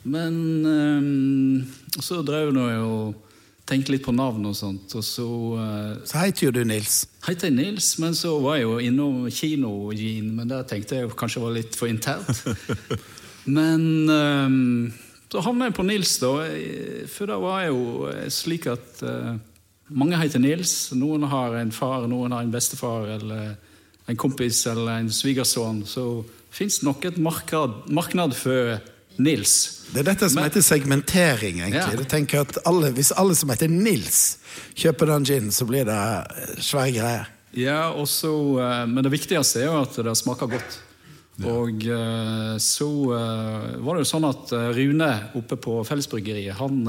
Men 0.08 0.36
um, 0.64 1.66
så 2.00 2.22
drev 2.24 2.54
nå 2.56 2.70
jeg 2.70 2.86
og 2.88 3.26
tenkte 3.68 3.92
litt 3.94 4.06
på 4.06 4.14
navn 4.16 4.48
og 4.48 4.56
sånt, 4.58 4.96
og 4.98 5.04
så 5.06 5.28
uh, 5.60 5.98
Så 6.08 6.24
heter 6.24 6.48
jo 6.48 6.54
du 6.56 6.64
Nils. 6.66 7.04
heter 7.28 7.52
jeg 7.52 7.58
Nils, 7.58 7.92
men 8.00 8.16
så 8.18 8.32
var 8.42 8.58
jeg 8.58 8.66
jo 8.66 8.80
innom 8.80 9.28
kino-gin, 9.28 10.32
men 10.40 10.50
der 10.50 10.64
tenkte 10.66 11.02
jeg 11.02 11.12
kanskje 11.20 11.44
var 11.44 11.54
litt 11.54 11.76
for 11.78 11.92
internt. 11.92 12.32
Men 13.50 14.10
ehm, 14.14 14.92
så 15.30 15.44
havna 15.46 15.68
jeg 15.70 15.76
på 15.78 15.86
Nils, 15.86 16.16
da. 16.22 16.32
For 17.14 17.30
det 17.30 17.38
var 17.44 17.66
jo 17.68 17.82
eh, 18.10 18.30
slik 18.34 18.66
at 18.72 19.02
uh, 19.06 19.36
mange 19.94 20.18
heter 20.18 20.42
Nils. 20.42 20.90
Noen 20.98 21.28
har 21.30 21.54
en 21.60 21.74
far, 21.74 22.08
noen 22.10 22.34
har 22.34 22.46
en 22.46 22.54
bestefar, 22.54 23.06
eller 23.20 23.52
en 24.10 24.18
kompis 24.18 24.64
eller 24.72 25.04
en 25.04 25.12
svigersønn. 25.14 25.84
Så 25.86 26.24
fins 26.50 26.82
nok 26.82 27.06
et 27.06 27.20
marked, 27.22 27.86
marked 27.94 28.34
for 28.40 28.80
Nils. 29.22 29.54
Det 29.94 30.02
er 30.02 30.10
dette 30.12 30.30
som 30.30 30.42
Men- 30.42 30.50
heter 30.50 30.66
segmentering. 30.66 31.62
egentlig. 31.62 31.94
Ja. 31.94 31.96
Du 31.98 32.06
tenker 32.10 32.42
at 32.42 32.58
alle, 32.66 32.92
Hvis 32.92 33.12
alle 33.12 33.36
som 33.36 33.50
heter 33.50 33.68
Nils, 33.70 34.38
kjøper 34.76 35.14
den 35.14 35.26
ginen, 35.26 35.52
så 35.52 35.66
blir 35.66 35.86
det 35.86 35.94
eh, 35.94 36.62
svære 36.62 36.92
greier. 36.98 37.26
Ja, 37.54 37.92
også, 37.92 38.88
Men 38.88 39.04
det 39.04 39.12
viktigste 39.12 39.62
er 39.62 39.66
jo 39.66 39.82
at 39.82 39.96
det 39.96 40.18
smaker 40.18 40.48
godt. 40.48 40.80
Og 41.48 41.86
eh, 41.88 42.56
så 42.60 42.88
eh, 43.16 43.78
var 43.80 43.96
det 43.96 44.04
jo 44.04 44.10
sånn 44.10 44.28
at 44.28 44.52
eh, 44.56 44.72
Rune 44.76 45.10
oppe 45.40 45.56
på 45.62 45.78
Fellesbryggeriet 45.88 46.58
han 46.60 46.82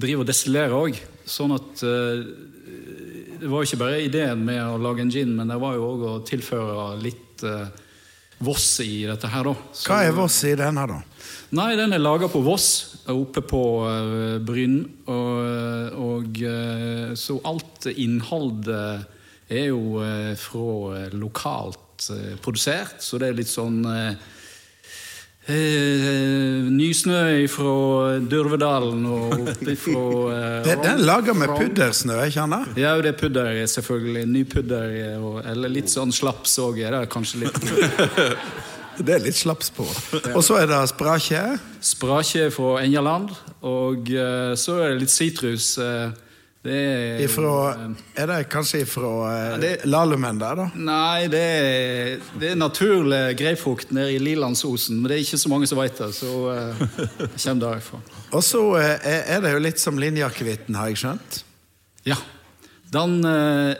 driver 0.00 0.22
og 0.22 0.28
destillerer 0.28 0.76
òg. 0.76 0.98
Sånn 1.28 1.52
at 1.56 1.82
det 1.82 3.48
var 3.48 3.60
jo 3.60 3.66
ikke 3.66 3.80
bare 3.80 4.02
ideen 4.04 4.44
med 4.46 4.60
å 4.62 4.78
lage 4.80 5.02
en 5.02 5.10
gin, 5.12 5.32
men 5.36 5.50
det 5.50 5.58
var 5.60 5.74
jo 5.76 5.88
òg 5.90 6.04
å 6.06 6.14
tilføre 6.26 6.94
litt 7.02 7.44
Voss 8.40 8.78
i 8.80 9.02
dette 9.04 9.28
her, 9.28 9.44
da. 9.44 9.52
Så- 9.76 9.90
Hva 9.90 9.98
er 10.06 10.14
Voss 10.16 10.38
i 10.48 10.54
denne, 10.56 10.86
da? 10.88 11.02
Nei, 11.58 11.74
den 11.76 11.92
er 11.92 12.00
laga 12.00 12.30
på 12.32 12.40
Voss, 12.40 12.96
oppe 13.10 13.42
på 13.44 13.60
uh, 13.84 14.38
Bryn. 14.40 14.78
Og, 15.12 15.92
og 16.00 16.40
så 17.20 17.36
alt 17.50 17.90
innholdet 17.92 19.04
er 19.52 19.66
jo 19.68 20.00
fra 20.40 21.04
lokalt 21.12 21.89
eh, 22.10 22.36
produsert, 22.40 22.96
så 23.04 23.18
det 23.20 23.28
er 23.28 23.36
litt 23.36 23.50
sånn 23.52 23.82
eh, 23.84 24.14
eh, 25.50 26.68
Nysnø 26.70 27.20
fra 27.50 27.74
Dørvedalen 28.30 29.04
og 29.10 29.36
oppe 29.50 29.74
fra 29.84 30.04
eh, 30.34 30.56
Det, 30.66 30.76
den 30.84 30.90
er 31.00 31.04
laga 31.06 31.34
med 31.36 31.52
puddersnø, 31.56 32.16
ikke 32.26 32.46
sant? 32.46 32.78
Ja, 32.80 32.94
det 33.02 33.14
er 33.14 33.18
pudder, 33.20 33.52
selvfølgelig. 33.74 34.24
Ny 34.30 34.44
pudder. 34.44 34.96
og- 35.20 35.40
Eller 35.50 35.68
litt 35.72 35.90
sånn 35.92 36.12
slaps 36.14 36.58
òg. 36.62 36.80
Det 36.80 36.92
er 37.02 37.06
kanskje 37.10 37.44
litt 37.44 37.60
Det 39.00 39.14
er 39.14 39.22
litt 39.24 39.36
slaps 39.38 39.70
på. 39.72 39.86
Og 40.36 40.42
så 40.44 40.58
er 40.60 40.66
det 40.68 40.78
sprakje. 40.90 41.40
Sprakje 41.80 42.50
fra 42.52 42.74
Engjaland. 42.82 43.30
og 43.64 44.10
eh, 44.12 44.52
så 44.60 44.74
er 44.84 44.90
det 44.94 45.00
litt 45.06 45.14
sitrus. 45.14 45.78
eh, 45.78 46.10
det 46.60 46.76
er 46.76 47.22
Ifra, 47.24 47.52
er 48.20 48.26
det 48.28 48.42
kanskje 48.52 48.82
ifra 48.84 49.10
uh, 49.56 49.62
Lalumen 49.88 50.36
der, 50.42 50.58
da? 50.58 50.66
Nei, 50.76 51.24
det 51.32 51.40
er, 51.40 52.26
det 52.36 52.50
er 52.50 52.58
naturlig 52.60 53.20
grapefrukt 53.40 53.94
nede 53.96 54.12
i 54.12 54.18
Lilandsosen, 54.20 54.98
men 55.00 55.08
det 55.08 55.16
er 55.16 55.22
ikke 55.24 55.40
så 55.40 55.52
mange 55.52 55.70
som 55.70 55.80
vet 55.80 55.96
det. 55.96 56.10
Så 56.18 56.28
uh, 56.52 56.82
det 57.16 57.30
kommer 57.32 57.62
derfra. 57.64 58.00
Og 58.36 58.44
så 58.44 58.60
eh, 58.76 59.08
er 59.08 59.40
det 59.40 59.54
jo 59.54 59.62
litt 59.64 59.80
som 59.80 59.96
linjeakevitten, 60.00 60.76
har 60.76 60.90
jeg 60.92 61.00
skjønt. 61.00 61.38
Ja. 62.10 62.18
Den 62.92 63.16
uh, 63.24 63.72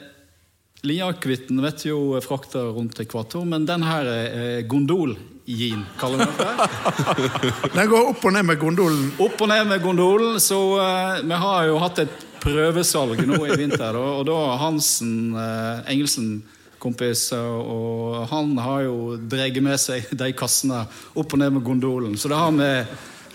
Linjeakevitten 0.81 1.61
vet 1.61 1.85
jo 1.85 2.17
frakter 2.25 2.73
rundt 2.79 3.03
ekvator, 3.05 3.45
men 3.45 3.69
den 3.69 3.85
her 3.85 4.09
er 4.09 4.65
gondol-gin, 4.65 5.85
kaller 6.01 6.25
vi 6.25 6.33
det. 6.41 6.73
Den 7.77 7.93
går 7.93 8.11
opp 8.15 8.25
og 8.25 8.33
ned 8.39 8.49
med 8.55 8.63
gondolen. 8.65 9.13
Opp 9.21 9.37
og 9.45 9.53
ned 9.53 9.69
med 9.69 9.85
gondolen. 9.85 10.41
Så 10.41 10.63
uh, 10.81 11.21
vi 11.21 11.45
har 11.45 11.69
jo 11.69 11.77
hatt 11.85 12.05
et 12.07 12.27
prøvesalg 12.43 13.21
nå 13.29 13.39
i 13.47 13.57
vinter. 13.61 13.97
Og, 14.01 14.21
Og 14.21 14.27
da 14.31 14.39
Hansen 14.65 15.35
eh, 15.37 15.93
Engelsen 15.95 16.43
kompis, 16.81 17.27
og- 17.37 18.27
han 18.31 18.55
har 18.57 18.83
jo 18.87 19.17
dreget 19.29 19.63
med 19.63 19.77
seg 19.79 20.07
de 20.17 20.31
kassene 20.33 20.87
opp 21.15 21.33
og 21.35 21.39
ned 21.43 21.53
med 21.53 21.63
gondolen. 21.67 22.15
Så 22.17 22.29
det 22.33 22.39
har 22.41 22.51
vi, 22.57 22.71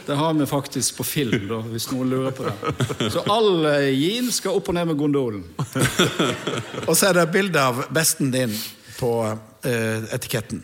det 0.08 0.16
har 0.18 0.34
vi 0.34 0.46
faktisk 0.50 0.98
på 0.98 1.06
film, 1.06 1.46
da, 1.52 1.60
hvis 1.70 1.86
noen 1.92 2.10
lurer 2.10 2.34
på 2.34 2.48
det. 2.48 3.12
Så 3.14 3.22
all 3.30 3.66
eh, 3.70 3.92
gin 3.94 4.32
skal 4.34 4.58
opp 4.58 4.70
og 4.70 4.80
ned 4.80 4.88
med 4.90 4.98
gondolen. 4.98 5.44
Og 6.90 6.96
så 6.98 7.12
er 7.12 7.20
det 7.20 7.28
bilde 7.34 7.62
av 7.62 7.84
besten 7.94 8.32
din 8.34 8.54
på 8.98 9.12
eh, 9.66 10.06
etiketten. 10.16 10.64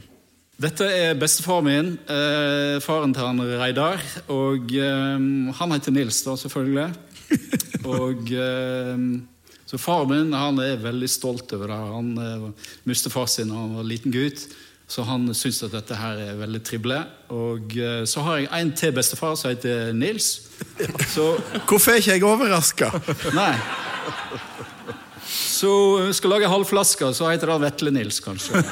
Dette 0.62 0.86
er 0.94 1.16
bestefar 1.18 1.62
min, 1.66 1.96
eh, 2.06 2.76
faren 2.86 3.14
til 3.18 3.26
han 3.26 3.42
Reidar. 3.62 4.02
Og 4.30 4.74
eh, 4.78 5.22
han 5.58 5.74
heter 5.78 5.94
Nils, 5.96 6.20
da, 6.26 6.34
selvfølgelig. 6.38 6.90
Og 7.88 8.34
eh, 8.36 9.06
Så 9.70 9.80
faren 9.80 10.12
min 10.12 10.34
han 10.36 10.60
er 10.60 10.82
veldig 10.82 11.10
stolt 11.10 11.54
over 11.56 11.72
det. 11.72 11.80
Han 11.94 12.12
eh, 12.20 12.68
mistet 12.90 13.14
far 13.14 13.30
sin 13.32 13.52
da 13.52 13.62
han 13.62 13.78
var 13.80 13.88
liten 13.88 14.14
gutt, 14.14 14.46
så 14.92 15.06
han 15.08 15.30
syns 15.38 15.62
at 15.64 15.76
dette 15.78 15.96
her 15.96 16.20
er 16.20 16.40
veldig 16.42 16.62
trivelig. 16.68 17.02
Og 17.32 17.78
eh, 17.80 18.04
så 18.10 18.26
har 18.28 18.42
jeg 18.42 18.52
en 18.60 18.74
til 18.76 18.96
bestefar 18.98 19.38
som 19.40 19.54
heter 19.54 19.94
Nils. 19.96 20.34
Så 21.16 21.34
Hvorfor 21.66 21.96
er 21.96 22.04
ikke 22.04 22.18
jeg 22.20 22.28
overraska? 22.28 22.92
Nei. 23.34 23.54
Så 25.62 25.98
vi 26.08 26.14
skal 26.14 26.32
lage 26.34 26.48
halv 26.50 26.66
flaske, 26.66 27.06
så 27.14 27.28
heter 27.30 27.52
det 27.52 27.60
Vetle 27.62 27.92
Nils, 27.94 28.18
kanskje. 28.26 28.58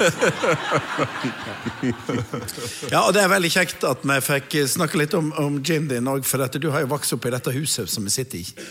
Ja, 2.90 3.04
og 3.06 3.14
det 3.14 3.22
er 3.22 3.30
veldig 3.30 3.52
kjekt 3.54 3.84
at 3.86 4.02
vi 4.10 4.16
fikk 4.26 4.56
snakke 4.74 4.98
litt 4.98 5.14
om, 5.14 5.30
om 5.38 5.60
gin 5.62 5.86
din 5.90 6.10
òg, 6.10 6.26
for 6.26 6.42
dette, 6.42 6.58
du 6.62 6.72
har 6.74 6.82
jo 6.82 6.90
vokst 6.90 7.14
opp 7.14 7.28
i 7.30 7.34
dette 7.36 7.54
huset 7.54 7.92
som 7.94 8.08
vi 8.08 8.14
sitter 8.14 8.42
i. 8.42 8.66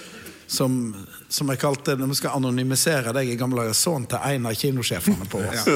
Som, 0.50 0.96
som 1.30 1.50
jeg 1.52 1.60
kalte, 1.62 1.94
når 2.00 2.10
vi 2.10 2.18
skal 2.18 2.34
anonymisere 2.40 3.12
deg 3.14 3.30
i 3.30 3.38
gamle 3.38 3.62
dager, 3.62 3.76
sønnen 3.78 4.08
til 4.10 4.26
en 4.32 4.50
av 4.50 4.58
kinosjefene 4.58 5.28
på 5.30 5.44
oss. 5.44 5.68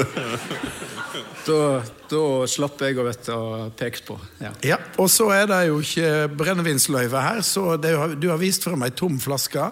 Da, 1.43 1.83
da 2.07 2.19
slapp 2.47 2.79
jeg 2.81 2.95
å 2.97 3.03
vite 3.03 3.33
og 3.35 3.73
peke 3.77 3.99
på. 4.07 4.15
Ja. 4.39 4.51
Ja, 4.63 4.77
Og 4.95 5.09
så 5.11 5.25
er 5.35 5.49
det 5.51 5.57
jo 5.67 5.81
ikke 5.83 6.29
brennevinsløyve 6.39 7.19
her, 7.19 7.41
så 7.43 7.75
det, 7.75 7.91
du 8.15 8.29
har 8.31 8.39
vist 8.39 8.63
frem 8.63 8.85
ei 8.87 8.93
tom 8.95 9.19
flaske. 9.21 9.67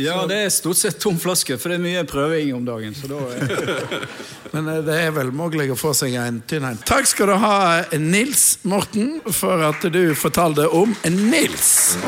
Ja, 0.00 0.22
det 0.26 0.38
er 0.40 0.52
stort 0.52 0.78
sett 0.80 0.96
tom 1.02 1.18
flaske, 1.20 1.58
for 1.60 1.68
det 1.68 1.76
er 1.76 1.84
mye 1.84 2.04
prøving 2.08 2.54
om 2.56 2.64
dagen. 2.64 2.94
så 2.96 3.18
Er... 3.36 4.06
Men 4.54 4.68
eh, 4.68 4.80
det 4.86 4.98
er 5.06 5.12
vel 5.12 5.32
mulig 5.36 5.68
å 5.72 5.76
få 5.76 5.92
seg 5.96 6.16
en 6.16 6.40
tynn 6.48 6.64
en. 6.64 6.80
Takk 6.88 7.10
skal 7.10 7.32
du 7.32 7.36
ha, 7.42 7.56
Nils 8.00 8.62
Morten, 8.64 9.18
for 9.28 9.64
at 9.68 9.84
du 9.92 10.14
fortalte 10.16 10.68
om 10.72 10.96
Nils. 11.04 11.98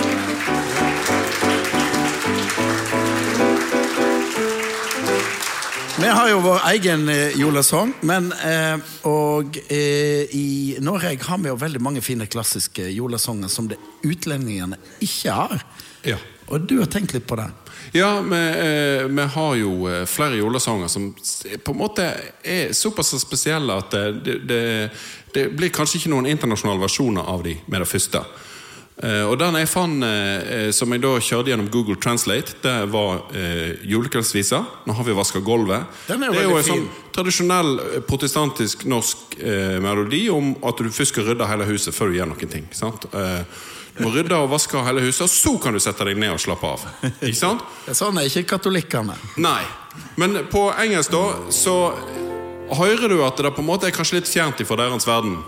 Vi 6.05 6.09
har 6.11 6.29
jo 6.29 6.41
vår 6.45 6.65
egen 6.73 7.09
eh, 7.09 7.37
julesang, 7.39 7.93
men 8.05 8.27
eh, 8.45 8.75
og 9.09 9.57
eh, 9.73 10.27
i 10.37 10.77
Norge 10.85 11.15
har 11.23 11.39
vi 11.41 11.49
jo 11.49 11.57
veldig 11.61 11.81
mange 11.81 12.03
fine 12.05 12.27
klassiske 12.29 12.91
julesanger 12.93 13.49
som 13.49 13.71
det 13.71 13.79
utlendingene 14.05 14.77
ikke 15.05 15.37
har. 15.39 15.65
Ja. 16.05 16.19
Og 16.53 16.67
du 16.69 16.79
har 16.81 16.91
tenkt 16.93 17.15
litt 17.17 17.27
på 17.27 17.39
det? 17.41 17.49
Ja, 17.97 18.21
vi, 18.21 18.37
eh, 18.37 19.05
vi 19.09 19.27
har 19.35 19.55
jo 19.57 19.75
eh, 19.89 20.05
flere 20.09 20.37
julesanger 20.41 20.89
som 20.89 21.13
på 21.15 21.75
en 21.75 21.79
måte 21.79 22.09
er 22.43 22.73
såpass 22.75 23.15
spesielle 23.21 23.77
at 23.81 23.95
det, 23.95 24.07
det, 24.25 24.39
det, 24.49 24.63
det 25.35 25.45
blir 25.57 25.73
kanskje 25.75 26.01
ikke 26.01 26.13
noen 26.15 26.29
internasjonale 26.31 26.83
versjoner 26.83 27.31
av 27.31 27.47
de 27.47 27.57
med 27.67 27.85
det 27.85 27.89
første. 27.89 28.25
Eh, 29.03 29.25
og 29.27 29.35
den 29.41 29.57
jeg 29.59 29.69
fant, 29.71 30.05
eh, 30.07 30.69
som 30.75 30.93
jeg 30.95 31.03
da 31.03 31.13
kjørte 31.19 31.51
gjennom 31.51 31.71
Google 31.73 31.99
Translate, 31.99 32.55
det 32.63 32.75
var 32.93 33.25
eh, 33.35 33.75
julekveldsvisa. 33.83 34.61
Nå 34.87 34.95
har 34.95 35.09
vi 35.09 35.17
vaska 35.19 35.43
gulvet. 35.43 35.89
Den 36.07 36.23
er 36.23 36.35
det 36.35 36.45
er 36.45 36.47
jo 36.47 36.59
en 36.61 36.69
sånn 36.69 36.89
tradisjonell 37.15 37.73
eh, 37.83 38.01
protestantisk 38.07 38.87
norsk 38.91 39.39
eh, 39.41 39.81
melodi 39.83 40.29
om 40.31 40.55
at 40.63 40.79
du 40.79 40.93
først 40.95 41.17
skal 41.17 41.27
rydde 41.31 41.51
hele 41.51 41.67
huset 41.73 41.97
før 41.97 42.13
du 42.13 42.21
gjør 42.21 42.31
noen 42.31 42.53
ting. 42.55 42.69
Sant? 42.75 43.09
Eh, 43.11 43.43
må 44.01 44.11
rydde 44.11 44.37
og 44.37 44.51
vaske 44.51 44.81
hele 44.87 45.05
huset, 45.05 45.27
og 45.27 45.31
så 45.31 45.55
kan 45.63 45.77
du 45.77 45.81
sette 45.83 46.07
deg 46.09 46.19
ned 46.19 46.35
og 46.35 46.43
slappe 46.43 46.67
av. 46.67 46.85
Ikke 47.21 47.39
sant? 47.39 47.65
Sånn 47.93 48.19
er 48.19 48.31
ikke 48.31 48.57
katolikkene. 48.57 49.15
Nei. 49.39 49.63
Men 50.19 50.41
på 50.51 50.67
engelsk 50.83 51.13
da, 51.15 51.25
så 51.55 51.77
hører 52.75 53.09
du 53.13 53.21
at 53.23 53.39
det 53.39 53.53
på 53.55 53.63
en 53.63 53.69
måte 53.69 53.87
er 53.87 53.95
kanskje 53.95 54.19
litt 54.19 54.31
fjernt 54.31 54.63
ifra 54.65 54.81
deres 54.83 55.07
verden. 55.07 55.39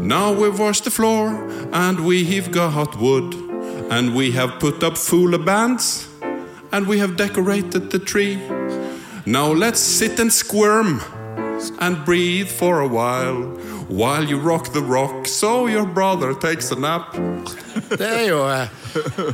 Now 0.00 0.32
we've 0.32 0.58
washed 0.58 0.84
the 0.84 0.90
floor, 0.90 1.34
and 1.72 2.00
we 2.06 2.24
have 2.24 2.52
got 2.52 2.96
wood, 2.96 3.34
and 3.90 4.14
we 4.14 4.30
have 4.32 4.60
put 4.60 4.82
up 4.82 4.96
fuller 4.96 5.38
bands, 5.38 6.08
and 6.72 6.86
we 6.86 6.98
have 6.98 7.16
decorated 7.16 7.90
the 7.90 7.98
tree. 7.98 8.38
Now 9.26 9.52
let's 9.52 9.80
sit 9.80 10.20
and 10.20 10.32
squirm 10.32 11.00
and 11.80 12.04
breathe 12.04 12.48
for 12.48 12.80
a 12.80 12.88
while, 12.88 13.58
while 13.88 14.24
you 14.24 14.38
rock 14.38 14.72
the 14.72 14.80
rock, 14.80 15.26
so 15.26 15.66
your 15.66 15.86
brother 15.86 16.34
takes 16.34 16.72
a 16.72 16.76
nap. 16.76 17.14
Det 17.98 18.06
er 18.06 18.28
jo 18.28 18.38
eh, 18.48 18.68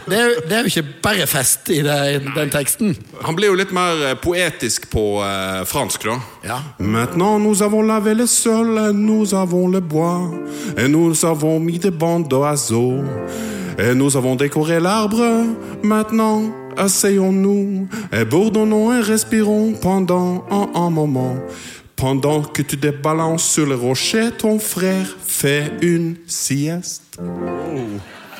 Det 0.06 0.16
er, 0.18 0.30
det 0.48 0.52
er 0.52 0.58
jo 0.64 0.70
ikke 0.70 0.84
bare 1.02 1.26
fest 1.28 1.68
i 1.70 1.80
det, 1.84 2.22
den 2.34 2.50
teksten. 2.50 2.96
Han 3.22 3.36
blir 3.36 3.52
jo 3.52 3.58
litt 3.58 3.72
mer 3.76 4.00
eh, 4.08 4.16
poetisk 4.20 4.88
på 4.92 5.20
eh, 5.24 5.62
fransk, 5.68 6.06
da. 6.08 6.16
Ja. 6.44 6.58
Maintenant 6.78 7.38
nous 7.38 7.62
avons 7.62 7.82
lavé 7.82 8.14
le 8.14 8.26
sol, 8.26 8.78
et 8.78 8.92
nous 8.92 9.34
avons 9.34 9.68
le 9.68 9.80
bois, 9.80 10.30
et 10.76 10.88
nous 10.88 11.24
avons 11.24 11.60
mis 11.60 11.78
des 11.78 11.90
bandes 11.90 12.28
d'oiseaux, 12.28 13.04
et 13.78 13.94
nous 13.94 14.16
avons 14.16 14.36
décoré 14.36 14.80
l'arbre. 14.80 15.46
Maintenant, 15.82 16.42
asseyons-nous, 16.76 17.88
et 18.12 18.24
bourdonnons 18.24 18.92
et 18.92 19.00
respirons 19.00 19.72
pendant 19.80 20.44
un, 20.50 20.68
un 20.74 20.90
moment. 20.90 21.36
Pendant 22.00 22.42
que 22.42 22.62
tu 22.62 22.76
débalances 22.78 23.44
sur 23.44 23.66
le 23.66 23.74
rocher, 23.74 24.30
ton 24.30 24.58
frère 24.58 25.06
fait 25.26 25.70
une 25.82 26.16
sieste. 26.26 27.18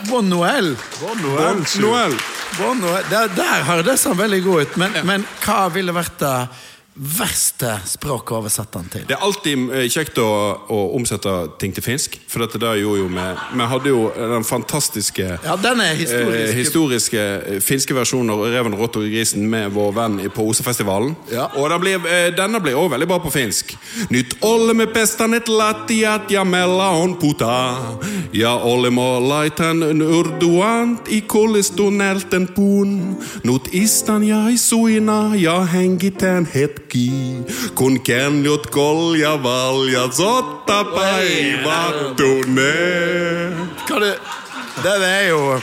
Bon 0.08 0.22
Noël! 0.22 0.74
Bon 0.98 1.14
Noël! 1.20 1.56
Bon 2.58 2.74
Noël! 2.74 3.04
Der, 3.10 3.28
der 3.28 3.62
har 3.62 3.82
det 3.82 3.98
sett 4.00 4.16
veldig 4.16 4.40
god 4.42 4.62
ut, 4.62 4.76
men, 4.80 4.96
men 5.04 5.26
hva 5.44 5.68
ville 5.74 5.92
vært 5.92 6.16
det 6.22 6.32
verste 6.94 7.76
språket 7.86 8.32
å 8.34 8.38
oversette 8.40 8.78
den 8.80 8.88
til? 8.92 9.04
Det 9.08 9.14
er 9.14 9.22
alltid 9.24 9.70
eh, 9.72 9.86
kjekt 9.92 10.18
å, 10.20 10.26
å 10.68 10.78
omsette 10.98 11.32
ting 11.62 11.72
til 11.72 11.84
finsk. 11.84 12.18
For 12.28 12.42
dette 12.42 12.58
der 12.60 12.80
gjorde 12.80 13.04
jo 13.04 13.08
vi 13.10 13.26
Vi 13.60 13.68
hadde 13.72 13.88
jo 13.92 14.00
den 14.16 14.44
fantastiske 14.44 15.26
Ja, 15.44 15.54
den 15.56 15.80
er 15.80 15.94
historisk. 15.94 16.36
eh, 16.36 16.54
historiske 16.58 17.20
eh, 17.20 17.60
finske 17.64 17.94
versjonen 17.94 18.30
av 18.34 18.42
'Reven, 18.44 18.74
rotta 18.76 18.98
og 19.00 19.06
grisen' 19.06 19.46
med 19.48 19.70
vår 19.72 19.92
venn 19.94 20.18
på 20.34 20.44
Osefestivalen. 20.50 21.14
Ja. 21.32 21.46
Og 21.56 21.70
den 21.70 21.80
ble, 21.80 21.94
eh, 22.10 22.30
denne 22.36 22.60
ble 22.60 22.74
også 22.74 22.92
veldig 22.96 23.08
bra 23.08 23.18
på 23.18 23.32
finsk. 23.32 23.76
Nyt 24.10 24.36
olemme 24.42 24.86
pestanet 24.86 25.48
latiat 25.48 26.30
ja 26.30 26.44
mella 26.44 26.90
on 27.00 27.14
puta. 27.20 27.78
Ja 28.32 28.56
olemo 28.64 29.20
laitan 29.20 29.82
urduant 30.02 31.08
i 31.08 31.20
kollistonelten 31.20 32.48
pun. 32.54 33.16
Not 33.44 33.68
istan 33.72 34.22
ja 34.26 34.48
i 34.50 34.56
suina 34.58 35.34
ja 35.36 35.60
hengiten 35.64 36.46
hetki. 36.90 37.44
Kun 37.74 38.00
kenjot 38.00 38.70
kolja 38.70 39.36
valja 39.36 40.10
sotta 40.12 40.84
päivattuneet. 40.84 43.54
Hva 43.88 43.98
det, 44.00 44.18
det 44.82 45.04
er 45.04 45.28
jo 45.28 45.60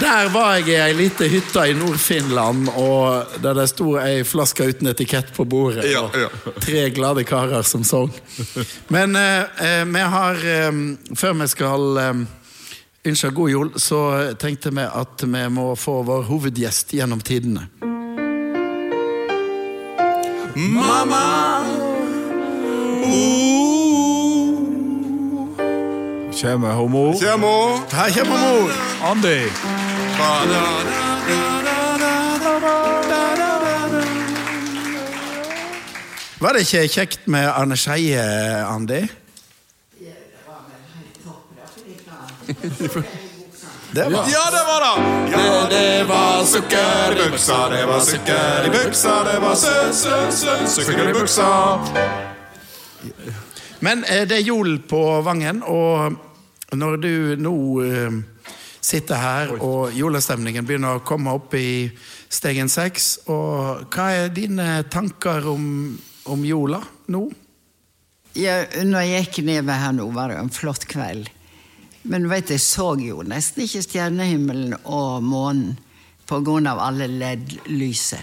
Der 0.00 0.28
var 0.32 0.54
jeg 0.56 0.68
i 0.68 0.74
ei 0.80 0.94
lita 0.96 1.24
hytte 1.28 1.60
i 1.68 1.74
Nord-Finland, 1.76 2.68
og 2.72 3.26
der 3.42 3.54
det 3.54 3.68
sto 3.68 3.98
ei 4.00 4.24
flaske 4.24 4.64
uten 4.64 4.88
etikett 4.88 5.34
på 5.36 5.44
bordet. 5.44 5.84
Ja, 5.92 6.08
og. 6.08 6.30
Tre 6.56 6.90
glade 6.90 7.24
karer 7.28 7.62
som 7.62 7.84
sang. 7.84 8.08
Men 8.88 9.16
eh, 9.16 9.44
eh, 9.60 9.84
vi 9.84 10.00
har 10.00 10.34
eh, 10.40 10.72
Før 11.14 11.32
vi 11.42 11.46
skal 11.52 11.96
eh, 11.98 12.14
ønske 13.04 13.30
god 13.30 13.50
jul, 13.50 13.72
så 13.76 14.32
tenkte 14.40 14.70
vi 14.72 14.88
at 14.88 15.20
vi 15.20 15.48
må 15.52 15.76
få 15.76 16.02
vår 16.02 16.22
hovedgjest 16.32 16.92
gjennom 16.96 17.20
tidene. 17.20 17.68
Mamma! 20.56 21.60
Ooh. 23.04 23.50
mor. 26.32 26.72
homo. 26.72 27.12
Kjemo. 27.12 27.76
Her 27.90 28.10
kommer 28.10 28.38
mor! 28.38 28.70
Andy. 29.10 29.48
Var 36.40 36.52
det 36.52 36.60
ikke 36.60 36.88
kjekt 36.88 37.26
med 37.28 37.48
Arne 37.48 37.76
Skeie, 37.76 38.22
Andy? 38.66 39.06
Det 42.78 42.94
var 42.94 43.02
Ja, 43.94 44.04
det 44.04 44.62
var 44.66 44.80
det! 44.80 45.30
Ja, 45.32 45.68
det 45.70 46.04
var 46.04 46.44
sukker 46.44 47.26
i 47.26 47.30
buksa, 47.30 47.68
det 47.68 47.86
var 47.86 48.00
sukker 48.00 48.66
i 48.66 48.70
buksa, 48.70 49.24
det 49.24 49.38
var 49.40 49.54
sø, 49.54 49.92
sø, 49.92 50.30
sø, 50.30 50.66
sukker 50.66 51.08
i 51.10 51.12
buksa. 51.12 51.46
Men 53.80 54.04
eh, 54.04 54.28
det 54.28 54.36
er 54.36 54.46
jul 54.46 54.78
på 54.86 55.00
Vangen, 55.26 55.64
og 55.66 56.14
når 56.78 56.96
du 57.02 57.14
nå 57.42 57.56
eh, 57.82 58.20
sitter 58.78 59.18
her, 59.18 59.56
og 59.58 59.90
julestemningen 59.98 60.70
begynner 60.70 61.00
å 61.00 61.02
komme 61.02 61.34
opp 61.34 61.58
i 61.58 61.90
stegen 62.30 62.70
seks, 62.70 63.16
og 63.26 63.90
hva 63.90 64.06
er 64.20 64.30
dine 64.30 64.84
tanker 64.86 65.50
om, 65.50 65.66
om 66.30 66.46
jula 66.46 66.78
nå? 67.10 67.26
Ja, 68.38 68.62
når 68.86 69.08
jeg 69.08 69.26
gikk 69.26 69.42
nedover 69.50 69.82
her 69.82 69.98
nå, 69.98 70.08
var 70.14 70.30
det 70.30 70.38
en 70.44 70.54
flott 70.54 70.86
kveld. 70.86 71.26
Men 72.02 72.24
du 72.24 72.30
vet, 72.30 72.50
jeg 72.50 72.62
så 72.64 72.94
jo 73.00 73.20
nesten 73.26 73.66
ikke 73.66 73.82
stjernehimmelen 73.84 74.74
og 74.88 75.22
månen 75.26 75.76
av 76.30 76.78
alle 76.78 77.08
LED-lyset. 77.10 78.22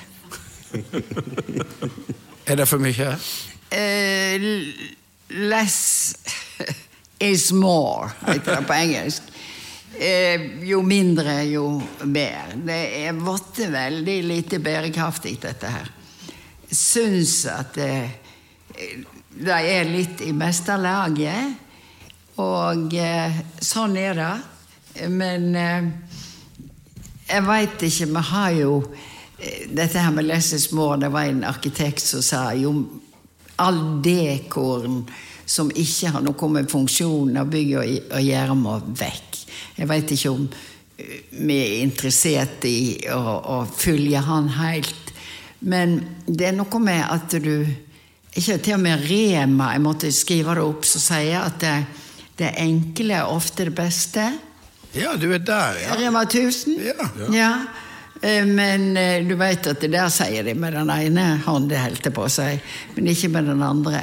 Er 2.48 2.56
det 2.56 2.68
for 2.70 2.80
mye? 2.80 3.10
Uh, 3.68 4.46
less 5.36 6.16
is 7.20 7.52
more, 7.52 8.08
heter 8.24 8.56
det 8.56 8.68
på 8.70 8.78
engelsk. 8.78 9.28
Uh, 9.98 10.64
jo 10.64 10.80
mindre, 10.88 11.42
jo 11.52 11.66
bedre. 12.06 12.56
Det 12.70 12.80
er 13.04 13.20
vært 13.20 13.60
veldig 13.74 14.18
lite 14.30 14.62
bærekraftig, 14.64 15.36
dette 15.44 15.74
her. 15.74 15.92
Syns 16.72 17.42
at 17.52 17.76
det, 17.76 17.92
det 19.36 19.60
er 19.76 19.92
litt 19.92 20.24
i 20.24 20.32
meste 20.32 20.80
laget. 20.80 21.67
Og 22.38 22.94
eh, 22.94 23.38
sånn 23.64 23.98
er 23.98 24.18
det. 24.18 24.34
Men 25.10 25.50
eh, 25.58 25.90
jeg 27.28 27.46
veit 27.48 27.86
ikke, 27.88 28.10
vi 28.14 28.24
har 28.32 28.52
jo 28.58 28.76
eh, 28.84 29.66
Dette 29.74 30.02
her 30.02 30.14
med 30.14 30.28
less 30.30 30.54
is 30.54 30.70
more, 30.72 31.00
det 31.02 31.10
var 31.14 31.30
en 31.30 31.44
arkitekt 31.48 32.06
som 32.06 32.24
sa 32.26 32.52
jo 32.58 32.74
all 33.58 33.82
dekoren 34.06 35.02
som 35.48 35.72
ikke 35.74 36.12
har 36.14 36.22
noe 36.22 36.50
med 36.54 36.70
funksjonen 36.70 37.40
av 37.42 37.50
bygget 37.50 38.12
å, 38.14 38.22
gjøre, 38.22 38.58
må 38.60 38.78
vekk. 39.00 39.38
Jeg 39.80 39.90
veit 39.90 40.12
ikke 40.14 40.34
om 40.34 40.48
vi 40.98 41.56
er 41.56 41.84
interessert 41.86 42.66
i 42.68 42.98
å, 43.14 43.22
å 43.22 43.58
følge 43.70 44.22
han 44.28 44.50
helt. 44.58 45.14
Men 45.60 46.00
det 46.28 46.52
er 46.52 46.58
noe 46.58 46.82
med 46.84 47.02
at 47.02 47.38
du 47.42 47.66
Ikke 48.38 48.60
til 48.62 48.76
og 48.76 48.84
med 48.84 49.02
Rema, 49.10 49.72
jeg 49.74 49.82
måtte 49.82 50.10
skrive 50.14 50.54
det 50.54 50.62
opp, 50.62 50.84
som 50.86 51.02
sier 51.02 51.40
at 51.40 51.56
det, 51.64 51.72
det 52.38 52.54
enkle 52.62 53.18
er 53.18 53.34
ofte 53.34 53.68
det 53.68 53.76
beste. 53.78 54.28
Ja, 54.96 55.16
du 55.20 55.30
er 55.34 55.42
der, 55.44 55.82
ja. 55.84 55.98
Rema 56.00 56.24
1000? 56.28 56.78
Ja. 56.82 57.10
Ja. 57.20 57.34
ja. 57.36 57.52
Men 58.46 58.98
eh, 58.98 59.22
du 59.28 59.36
vet 59.38 59.68
at 59.70 59.82
det 59.82 59.92
der 59.94 60.10
sier 60.10 60.46
de 60.46 60.56
med 60.58 60.74
den 60.74 60.90
ene 60.90 61.26
hånden, 61.46 61.78
holdt 61.78 62.08
på 62.14 62.30
si, 62.34 62.48
men 62.96 63.12
ikke 63.14 63.30
med 63.34 63.52
den 63.52 63.62
andre. 63.62 64.02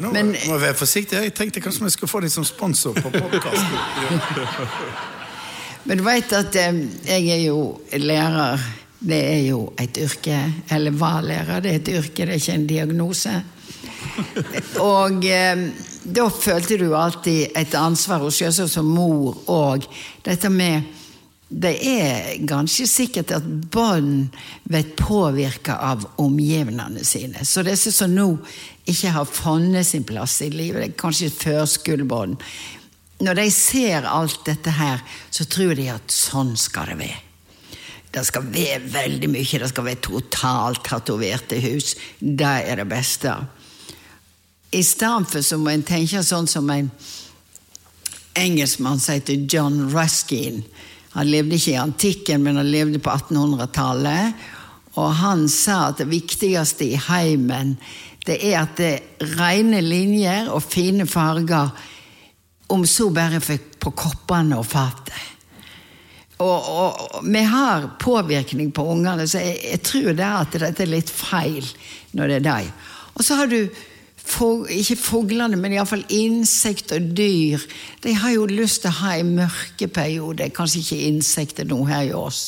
Nå 0.00 0.12
Men 0.14 0.30
må 0.32 0.54
jeg 0.54 0.60
være 0.62 0.78
forsiktig. 0.78 1.18
Jeg 1.18 1.34
tenkte 1.34 1.60
kanskje 1.60 1.84
vi 1.84 1.90
skulle 1.90 2.10
få 2.10 2.20
dem 2.24 2.30
som 2.32 2.44
sponsor 2.46 2.94
på 2.96 3.10
podkasten. 3.10 4.20
Men 5.84 5.96
du 5.96 6.04
vet 6.04 6.32
at 6.36 6.56
eh, 6.60 6.78
jeg 7.08 7.28
er 7.34 7.42
jo 7.48 7.80
lærer 7.96 8.60
det 9.00 9.20
er 9.32 9.44
jo 9.48 9.60
et 9.80 9.96
yrke. 9.96 10.38
Eller 10.70 10.90
var 10.90 11.22
lærer, 11.24 11.60
det 11.64 11.70
er 11.70 11.80
et 11.80 11.88
yrke, 11.88 12.26
det 12.26 12.34
er 12.34 12.40
ikke 12.40 12.56
en 12.58 12.66
diagnose. 12.66 13.32
Og 14.92 15.24
eh, 15.24 15.62
da 16.02 16.30
følte 16.32 16.78
du 16.80 16.94
alltid 16.96 17.52
et 17.58 17.74
ansvar, 17.76 18.24
og 18.24 18.32
selvsagt 18.32 18.72
som 18.72 18.88
mor 18.88 19.36
òg. 19.50 19.86
Dette 20.24 20.50
med 20.52 20.96
Det 21.50 21.72
er 21.82 22.36
ganske 22.46 22.84
sikkert 22.86 23.32
at 23.34 23.46
barn 23.74 24.28
blir 24.70 24.92
påvirka 24.94 25.74
av 25.82 26.04
omgivningene 26.22 27.02
sine. 27.02 27.42
Så 27.42 27.64
disse 27.66 27.90
som 27.90 28.14
nå 28.14 28.36
ikke 28.86 29.10
har 29.10 29.26
funnet 29.26 29.86
sin 29.86 30.04
plass 30.06 30.36
i 30.46 30.50
livet, 30.54 30.94
kanskje 30.96 31.30
førskolebarn 31.30 32.36
Når 33.18 33.34
de 33.34 33.50
ser 33.50 34.06
alt 34.06 34.46
dette 34.46 34.70
her, 34.70 35.02
så 35.30 35.44
tror 35.44 35.74
de 35.74 35.90
at 35.90 36.06
sånn 36.06 36.54
skal 36.56 36.86
det 36.86 37.00
være. 37.02 37.18
Det 38.14 38.22
skal 38.26 38.46
være 38.46 38.92
veldig 38.92 39.28
mye. 39.30 39.58
Det 39.58 39.68
skal 39.68 39.84
være 39.84 40.02
totalt 40.06 40.84
tatoverte 40.86 41.58
hus. 41.60 41.96
Det 42.20 42.46
er 42.46 42.80
det 42.80 42.88
beste. 42.88 43.34
I 44.70 44.82
stedet 44.86 45.46
så 45.46 45.58
må 45.58 45.72
en 45.72 45.82
tenke 45.86 46.22
sånn 46.22 46.46
som 46.50 46.68
en 46.70 46.90
engelskmann 48.38 49.00
som 49.02 49.16
heter 49.16 49.46
John 49.50 49.88
Ruskin. 49.90 50.62
Han 51.16 51.30
levde 51.30 51.56
ikke 51.58 51.74
i 51.74 51.80
antikken, 51.80 52.44
men 52.44 52.60
han 52.60 52.70
levde 52.70 53.00
på 53.02 53.10
1800-tallet. 53.10 54.44
Og 55.00 55.10
han 55.18 55.48
sa 55.50 55.88
at 55.88 56.02
det 56.02 56.10
viktigste 56.10 56.86
i 56.86 57.00
heimen 57.08 57.76
det 58.26 58.36
er 58.50 58.60
at 58.60 58.76
det 58.78 58.90
er 58.92 59.34
rene 59.38 59.80
linjer 59.82 60.50
og 60.52 60.62
fine 60.62 61.06
farger, 61.08 61.70
om 62.70 62.84
så 62.86 63.08
bare 63.10 63.40
på 63.40 63.90
koppene 63.96 64.58
og 64.60 64.66
fatet. 64.68 65.16
Og, 66.40 66.46
og, 66.46 67.00
og 67.18 67.24
vi 67.26 67.42
har 67.42 67.88
påvirkning 68.00 68.70
på 68.72 68.84
ungene, 68.92 69.26
så 69.28 69.42
jeg, 69.42 69.56
jeg 69.72 69.80
tror 69.88 70.12
det 70.14 70.24
er 70.24 70.36
at 70.44 70.58
dette 70.62 70.84
er 70.84 70.92
litt 70.92 71.10
feil 71.10 71.66
når 72.16 72.30
det 72.30 72.36
er 72.38 72.46
dem. 72.46 72.70
Og 73.16 73.26
så 73.26 73.40
har 73.40 73.50
du 73.50 73.58
fog, 74.24 74.66
ikke 74.70 74.96
fuglene, 75.00 75.58
men 75.58 75.74
iallfall 75.74 76.04
insekter 76.14 77.00
og 77.00 77.12
dyr. 77.18 77.62
De 78.04 78.14
har 78.14 78.34
jo 78.36 78.48
lyst 78.50 78.84
til 78.84 78.92
å 78.92 78.98
ha 79.02 79.16
en 79.18 79.34
mørkeperiode. 79.38 80.50
Kanskje 80.56 80.82
ikke 80.84 81.04
insekter 81.10 81.68
nå 81.68 81.82
her 81.88 82.08
i 82.08 82.16
oss. 82.16 82.42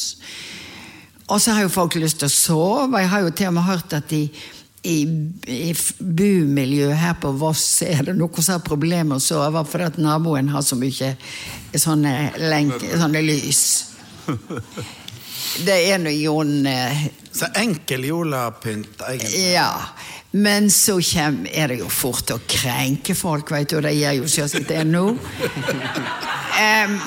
Og 1.28 1.40
så 1.40 1.54
har 1.56 1.64
jo 1.64 1.72
folk 1.72 1.96
lyst 1.96 2.20
til 2.20 2.28
å 2.28 2.34
sove. 2.34 3.00
Jeg 3.00 3.10
har 3.12 3.24
jo 3.24 3.30
til 3.32 3.50
og 3.52 3.56
med 3.56 3.66
hørt 3.68 3.94
at 3.96 4.12
i, 4.12 4.24
i, 4.82 4.96
i 5.48 5.72
bumiljøet 5.98 6.98
her 6.98 7.16
på 7.22 7.32
Voss 7.40 7.64
er 7.86 8.04
det 8.08 8.16
noen 8.18 8.42
som 8.42 8.58
har 8.58 8.66
problemer 8.66 9.14
med 9.14 9.22
å 9.22 9.24
sove 9.24 9.64
fordi 9.68 9.88
at 9.92 10.00
naboen 10.02 10.50
har 10.52 10.64
så 10.66 10.76
mye 10.78 11.14
sånne, 11.72 12.14
lenk, 12.52 12.76
sånne 12.90 13.24
lys. 13.24 13.64
Det 15.66 15.74
er 15.90 15.98
nå 16.00 16.12
Jon 16.14 16.66
eh, 16.70 17.06
Så 17.34 17.48
enkel 17.58 18.06
jolapynt 18.06 19.02
egentlig. 19.08 19.40
Ja. 19.52 19.70
Men 20.32 20.70
så 20.72 20.96
kjem, 21.04 21.42
er 21.52 21.68
det 21.68 21.82
jo 21.82 21.90
fort 21.92 22.30
å 22.32 22.38
krenke 22.48 23.14
folk, 23.16 23.52
vet 23.52 23.68
du, 23.68 23.76
og 23.78 23.84
det 23.84 23.92
gjør 23.98 24.22
jo 24.22 24.32
selvsagt 24.38 24.72
det 24.72 24.84
nå. 24.88 25.06
Um, 26.52 26.98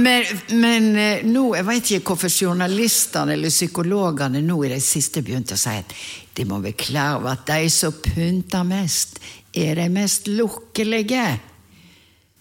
men, 0.00 0.24
men 0.56 0.86
eh, 0.96 1.24
nå, 1.28 1.42
jeg 1.54 1.66
vet 1.68 1.90
ikke 1.98 2.14
hvorfor 2.14 2.32
journalistene 2.32 3.36
eller 3.36 3.52
psykologene 3.52 4.40
nå 4.42 4.56
i 4.64 4.70
det 4.72 4.80
siste 4.82 5.20
begynte 5.22 5.54
å 5.54 5.60
si 5.60 5.74
at 5.76 5.92
de 6.34 6.46
må 6.48 6.58
være 6.64 6.78
klar 6.80 7.20
over 7.20 7.36
at 7.36 7.44
de 7.46 7.68
som 7.70 7.94
pynter 8.02 8.64
mest, 8.66 9.20
er 9.52 9.78
de 9.78 9.86
mest 9.92 10.26
lukkelige. 10.32 11.26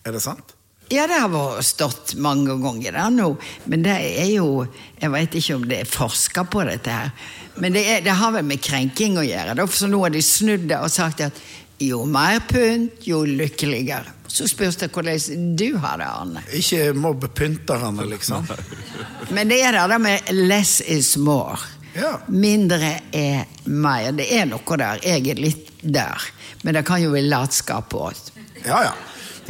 Er 0.07 0.15
det 0.15 0.23
sant? 0.23 0.55
Ja, 0.93 1.07
det 1.07 1.17
har 1.17 1.61
stått 1.65 2.13
mange 2.21 2.55
ganger 2.61 2.93
der 2.93 3.13
nå, 3.13 3.31
men 3.65 3.83
det 3.85 3.95
er 3.95 4.29
jo 4.35 4.67
Jeg 5.01 5.11
vet 5.11 5.37
ikke 5.39 5.55
om 5.57 5.65
det 5.69 5.79
er 5.81 5.89
forska 5.89 6.43
på 6.45 6.63
dette 6.67 6.93
her, 6.93 7.11
men 7.57 7.73
det, 7.73 7.85
er, 7.89 8.01
det 8.05 8.13
har 8.19 8.33
vel 8.35 8.45
med 8.45 8.61
krenking 8.63 9.17
å 9.17 9.23
gjøre. 9.25 9.55
da, 9.55 9.65
Så 9.67 9.87
nå 9.87 10.01
har 10.03 10.13
de 10.13 10.21
snudd 10.21 10.67
det 10.69 10.77
og 10.79 10.91
sagt 10.91 11.23
at 11.25 11.39
jo 11.81 12.05
mer 12.07 12.39
pynt, 12.47 13.03
jo 13.07 13.23
lykkeligere. 13.27 14.13
Så 14.27 14.47
spørs 14.47 14.77
det 14.81 14.89
hvordan 14.95 15.55
du 15.55 15.77
har 15.79 15.99
det, 15.99 16.07
Arne. 16.07 16.43
Ikke 16.55 16.93
mobb 16.97 17.27
pynterne, 17.35 18.05
liksom. 18.09 18.47
Men 19.35 19.51
det 19.51 19.61
er 19.63 19.79
det 19.87 19.99
med 19.99 20.31
'less 20.31 20.81
is 20.81 21.15
more'. 21.17 21.59
Ja. 21.95 22.19
Mindre 22.27 22.99
er 23.11 23.45
mer. 23.63 24.11
Det 24.11 24.27
er 24.35 24.45
noe 24.49 24.77
der. 24.77 24.99
Jeg 25.03 25.29
er 25.31 25.39
litt 25.39 25.69
der. 25.81 26.21
Men 26.63 26.75
det 26.75 26.83
kan 26.87 27.01
jo 27.01 27.13
være 27.13 27.29
latskap 27.29 27.93
òg. 27.95 28.19
Ja, 28.65 28.81
ja. 28.89 28.93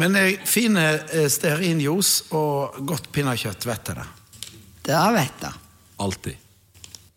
Men 0.02 0.16
eh, 0.20 0.40
fine 0.46 0.86
stearinjuice 1.32 2.32
og 2.36 2.82
godt 2.88 3.12
pinnekjøtt, 3.16 3.68
vet 3.68 3.92
jeg 3.94 4.02
det. 4.02 4.08
Det 4.86 5.06
vet 5.16 5.48
jeg. 5.48 5.64
Alltid. 6.06 6.44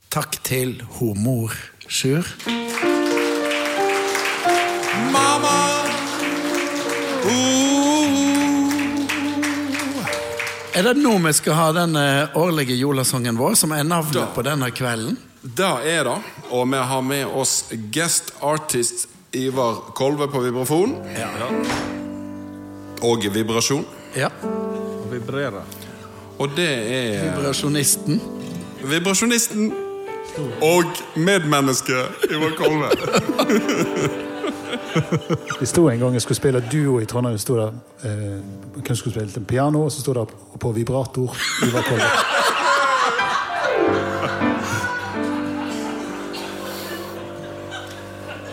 Takk 0.08 0.38
til 0.46 0.78
ho 0.98 1.12
mor 1.18 1.52
Sjur. 1.88 2.24
Mamma! 5.12 5.58
Er 10.78 10.82
det 10.82 10.94
nå 11.02 11.16
vi 11.18 11.32
skal 11.34 11.56
ha 11.58 11.70
den 11.74 11.96
eh, 11.98 12.36
årlige 12.38 12.76
julesangen 12.78 13.34
vår, 13.40 13.56
som 13.58 13.72
er 13.74 13.82
navnet 13.82 14.30
på 14.30 14.44
denne 14.46 14.68
kvelden? 14.70 15.16
Det 15.42 15.72
er 15.90 16.06
det. 16.06 16.18
Og 16.54 16.68
vi 16.70 16.82
har 16.92 17.02
med 17.02 17.26
oss 17.26 17.64
guest 17.90 18.30
artist 18.38 19.08
Ivar 19.34 19.90
Kolve 19.98 20.30
på 20.30 20.44
vibrafon. 20.44 20.94
Og 23.02 23.24
vibrasjon. 23.34 23.84
Ja. 24.16 24.28
Vibrerer. 25.10 25.62
Og 26.38 26.50
det 26.56 26.68
er 26.68 27.30
Vibrasjonisten. 27.34 28.20
vibrasjonisten 28.84 29.72
og 30.62 30.84
medmennesket 31.16 32.30
Ivar 32.30 32.52
Kolve. 32.56 32.90
Det 35.60 35.68
sto 35.68 35.88
en 35.88 35.98
gang 35.98 36.12
jeg 36.14 36.22
skulle 36.22 36.36
spille 36.36 36.62
duo 36.72 37.00
i 37.00 37.04
Trondheim. 37.04 37.38
Sto 37.38 37.56
der, 37.56 37.72
eh, 38.04 38.38
hvem 38.86 38.96
skulle 38.96 39.14
spille 39.14 39.46
piano, 39.46 39.84
og 39.84 39.92
så 39.92 40.00
sto 40.00 40.12
det 40.14 40.26
på 40.60 40.72
vibrator 40.72 41.36
Ivar 41.66 41.82
Kolve. 41.82 42.10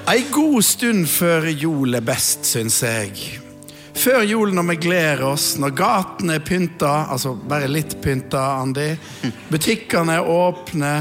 Ei 0.07 0.21
god 0.31 0.61
stund 0.61 1.07
før 1.09 1.47
jul 1.49 1.97
er 1.97 2.03
best, 2.05 2.45
syns 2.45 2.83
jeg. 2.85 3.44
Før 3.95 4.25
jul 4.27 4.51
når 4.53 4.65
vi 4.69 4.75
gleder 4.85 5.23
oss, 5.25 5.53
når 5.61 5.75
gatene 5.77 6.35
er 6.35 6.43
pynta, 6.45 7.07
altså 7.11 7.33
bare 7.47 7.69
litt 7.71 7.95
pynta, 8.03 8.41
Andi. 8.59 8.89
Butikkene 9.49 10.19
er 10.19 10.31
åpne. 10.31 10.95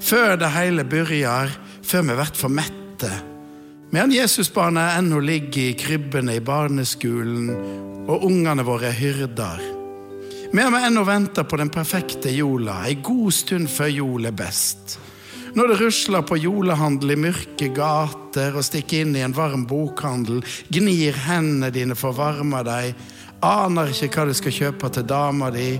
Før 0.00 0.38
det 0.40 0.48
hele 0.54 0.86
begynner, 0.88 1.52
før 1.84 2.06
vi 2.06 2.16
blir 2.16 2.32
for 2.40 2.52
mette. 2.52 3.10
Medan 3.90 4.14
Jesusbarnet 4.14 4.96
ennå 5.00 5.20
ligger 5.20 5.68
i 5.68 5.76
krybbene 5.76 6.38
i 6.38 6.42
barneskolen, 6.44 7.50
og 8.08 8.24
ungene 8.26 8.64
våre 8.64 8.88
er 8.88 8.96
hyrder. 8.96 9.62
Medan 10.54 10.74
vi 10.74 10.82
ennå 10.88 11.04
venter 11.06 11.46
på 11.46 11.58
den 11.60 11.70
perfekte 11.70 12.32
jola, 12.34 12.80
ei 12.88 12.96
god 13.04 13.34
stund 13.34 13.70
før 13.70 13.92
jul 13.92 14.30
er 14.30 14.34
best. 14.34 14.96
Når 15.54 15.72
det 15.72 15.78
rusler 15.80 16.22
på 16.22 16.38
julehandel 16.38 17.14
i 17.14 17.18
mørke 17.18 17.70
gater 17.74 18.54
og 18.54 18.62
stikker 18.66 19.02
inn 19.02 19.16
i 19.18 19.24
en 19.26 19.34
varm 19.34 19.64
bokhandel, 19.66 20.44
gnir 20.70 21.16
hendene 21.26 21.72
dine 21.74 21.96
for 21.98 22.12
å 22.12 22.18
varme 22.20 22.62
deg, 22.66 22.94
aner 23.42 23.90
ikke 23.90 24.12
hva 24.14 24.28
du 24.28 24.34
skal 24.36 24.54
kjøpe 24.54 24.90
til 24.94 25.08
dama 25.10 25.50
di, 25.54 25.72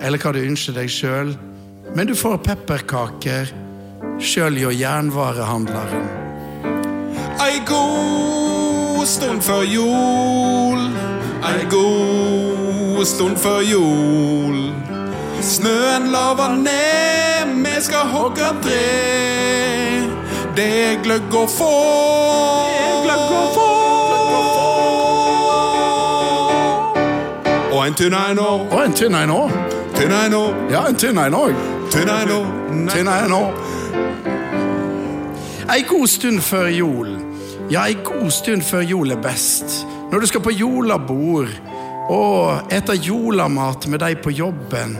eller 0.00 0.20
hva 0.20 0.34
du 0.36 0.40
ønsker 0.44 0.76
deg 0.78 0.92
sjøl, 0.92 1.34
men 1.96 2.06
du 2.06 2.14
får 2.14 2.38
pepperkaker, 2.46 3.50
sjøl 4.22 4.60
hjå 4.60 4.70
jernvarehandleren. 4.78 6.06
Ei 7.40 7.58
god 7.66 9.06
stund 9.08 9.42
før 9.42 9.64
jul. 9.66 10.86
Ei 11.50 11.66
god 11.72 13.02
stund 13.08 13.40
før 13.42 13.64
jul. 13.64 14.99
Snøen 15.42 16.06
laver 16.12 16.56
ned, 16.56 17.64
vi 17.64 17.80
skal 17.80 17.98
hogge 17.98 18.48
tre. 18.62 18.86
Det 20.56 20.66
er 20.84 21.02
gløgg 21.02 21.34
å 21.34 21.46
få. 21.48 21.70
Det 22.70 22.80
er 22.84 23.02
Gløgg 23.06 23.30
å 23.32 23.44
få. 23.54 23.68
Og 27.70 27.86
en 27.86 27.94
tynn 27.96 28.14
en 28.18 28.38
òg. 28.42 28.66
Og 28.68 28.84
en 28.84 28.92
tynn 28.98 29.14
en 29.16 29.32
òg. 29.32 29.54
Tynn 29.96 30.12
en 30.12 30.34
òg. 30.36 30.58
Ja, 30.72 30.82
en 30.90 30.98
tynn 31.00 31.18
en 31.22 31.34
òg. 31.38 31.54
Tynn 31.94 32.10
en 32.12 32.32
òg. 32.36 32.46
Tynn 32.92 33.08
en 33.08 33.32
òg. 33.38 33.52
Ei 35.70 35.84
god 35.88 36.08
stund 36.10 36.40
før 36.44 36.68
jul. 36.74 37.14
Ja, 37.70 37.86
ei 37.86 37.96
god 38.04 38.30
stund 38.34 38.62
før 38.66 38.82
jul 38.84 39.10
er 39.14 39.20
best. 39.22 39.86
Når 40.10 40.20
du 40.20 40.26
skal 40.26 40.42
på 40.44 40.50
julebord 40.50 41.48
og 42.10 42.72
ete 42.74 42.92
julemat 42.98 43.86
med 43.86 43.98
de 44.02 44.14
på 44.18 44.30
jobben. 44.34 44.98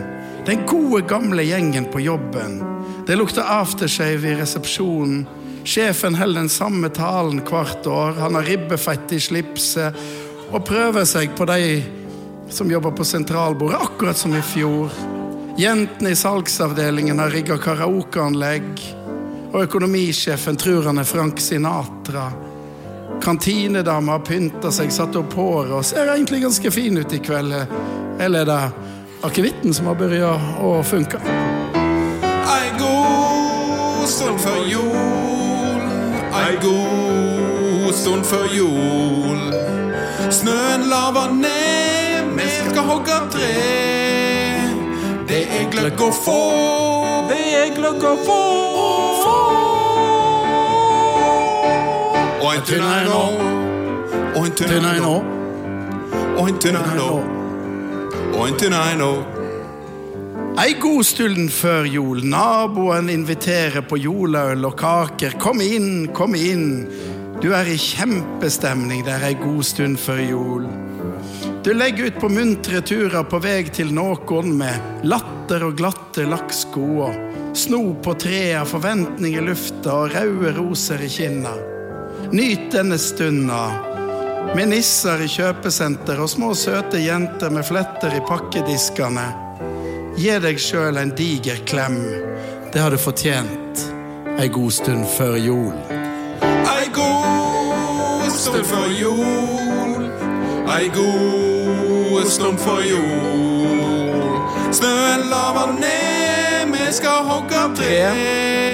Den 0.51 0.67
gode, 0.67 1.05
gamle 1.07 1.43
gjengen 1.43 1.85
på 1.93 2.01
jobben. 2.01 2.65
Det 3.07 3.17
lukter 3.17 3.43
aftershave 3.43 4.29
i 4.29 4.35
resepsjonen. 4.35 5.21
Sjefen 5.65 6.17
holder 6.19 6.41
den 6.41 6.51
samme 6.51 6.89
talen 6.91 7.39
hvert 7.47 7.87
år. 7.87 8.19
Han 8.19 8.35
har 8.35 8.49
ribbefett 8.49 9.13
i 9.15 9.21
slipset 9.23 9.95
og 10.51 10.65
prøver 10.67 11.07
seg 11.07 11.37
på 11.39 11.47
de 11.47 11.85
som 12.51 12.67
jobber 12.67 12.97
på 12.99 13.07
sentralbordet, 13.07 13.79
akkurat 13.79 14.19
som 14.19 14.35
i 14.35 14.43
fjor. 14.43 14.91
Jentene 15.55 16.17
i 16.17 16.19
salgsavdelingen 16.19 17.23
har 17.23 17.31
rigga 17.31 17.55
karaokeanlegg. 17.63 18.85
Og 19.53 19.63
økonomisjefen 19.69 20.59
tror 20.59 20.91
han 20.91 20.99
er 20.99 21.07
Frank 21.07 21.39
Sinatra. 21.39 22.27
Kantinedama 23.23 24.19
har 24.19 24.27
pynta 24.27 24.75
seg, 24.75 24.91
satt 24.91 25.15
opp 25.15 25.39
håret 25.39 25.79
og 25.79 25.87
ser 25.87 26.11
egentlig 26.11 26.43
ganske 26.43 26.75
fin 26.75 26.99
ut 26.99 27.15
i 27.15 27.23
kveld. 27.23 27.55
Eller 28.19 28.43
er 28.43 28.51
det 28.51 28.90
akevitten 29.23 29.75
som 29.75 29.87
har 29.87 29.95
begynt 29.95 30.61
å 30.65 30.81
funke? 30.87 31.21
Ei 32.51 32.69
god 32.79 34.07
stund 34.09 34.41
før 34.41 34.61
jul, 34.69 35.85
ei 36.41 36.57
god 36.63 37.95
stund 37.95 38.25
før 38.25 38.47
jul. 38.55 39.43
Snøen 40.31 40.87
laver 40.89 41.33
ned, 41.37 42.31
vi 42.37 42.49
skal 42.71 42.87
hogge 42.89 43.19
tre. 43.35 43.51
Det 45.29 45.43
er 45.59 45.67
gløgg 45.73 46.01
å 46.03 46.11
få, 46.15 46.39
det 47.31 47.43
er 47.59 47.75
gløgg 47.77 48.07
å 48.07 48.15
få. 48.25 48.39
Og 52.41 52.49
en 52.55 52.65
tynn 52.67 52.87
en 52.87 53.11
nå, 53.11 53.21
og 54.31 54.41
en 54.47 54.57
tynn 54.57 54.79
en 54.81 55.05
nå, 55.05 55.13
og 56.39 56.49
en 56.49 56.59
tynn 56.63 56.81
en 56.81 56.97
nå. 56.99 57.40
Ei 60.61 60.73
god 60.81 61.05
stund 61.05 61.51
før 61.53 61.85
jul. 61.85 62.23
Naboen 62.25 63.11
inviterer 63.13 63.85
på 63.85 63.99
juleøl 64.01 64.65
og 64.65 64.79
kaker. 64.81 65.37
Kom 65.43 65.61
inn, 65.61 66.09
kom 66.17 66.33
inn. 66.39 66.87
Du 67.43 67.51
er 67.53 67.69
i 67.69 67.77
kjempestemning 67.77 69.05
der 69.05 69.27
ei 69.29 69.35
god 69.43 69.61
stund 69.69 70.01
før 70.01 70.23
jul. 70.25 70.65
Du 71.61 71.75
legger 71.77 72.09
ut 72.09 72.23
på 72.23 72.31
muntre 72.33 72.81
turer 72.81 73.29
på 73.29 73.43
vei 73.45 73.61
til 73.69 73.93
noen 73.93 74.57
med 74.57 75.05
latter 75.05 75.67
og 75.69 75.77
glatte 75.77 76.25
lakksko 76.25 76.87
og 77.11 77.21
sno 77.53 77.83
på 78.01 78.17
trærne, 78.25 78.65
forventning 78.65 79.37
i 79.37 79.45
lufta 79.45 79.99
og 80.07 80.17
røde 80.17 80.57
roser 80.57 81.05
i 81.05 81.13
kinna. 81.13 81.53
Nyt 82.33 82.71
denne 82.73 82.97
stunda 82.97 83.90
med 84.55 84.69
nisser 84.73 85.23
i 85.23 85.29
kjøpesenter 85.31 86.21
og 86.21 86.31
små 86.31 86.51
søte 86.59 86.99
jenter 87.01 87.53
med 87.55 87.67
fletter 87.67 88.15
i 88.17 88.23
pakkediskene. 88.27 89.27
Gi 90.19 90.35
deg 90.43 90.59
sjøl 90.61 90.99
en 91.01 91.15
diger 91.17 91.63
klem. 91.69 92.01
Det 92.73 92.83
har 92.83 92.91
du 92.91 92.99
fortjent 93.01 93.85
ei 94.41 94.49
god 94.49 94.73
stund 94.73 95.07
før 95.17 95.37
jul. 95.37 95.75
Ei 96.41 96.89
god 96.95 98.31
stund 98.35 98.65
før 98.65 98.89
jul. 99.01 100.09
Ei 100.71 100.91
god 100.95 102.27
stund 102.31 102.59
før 102.59 102.83
jul. 102.89 104.41
Snøen 104.73 105.27
laver 105.31 105.73
ned, 105.81 106.75
vi 106.75 106.93
skal 106.93 107.25
hogge 107.31 107.65
tre. 107.77 107.95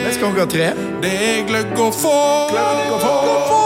Vi 0.07 0.14
skal 0.14 0.27
hogge 0.27 0.51
tre. 0.57 0.73
Det 1.03 1.14
er 1.31 1.47
gløgg 1.49 1.79
å 1.81 1.93
få. 1.95 2.19
Gløgg 2.53 2.99
å 2.99 3.01
få. 3.07 3.66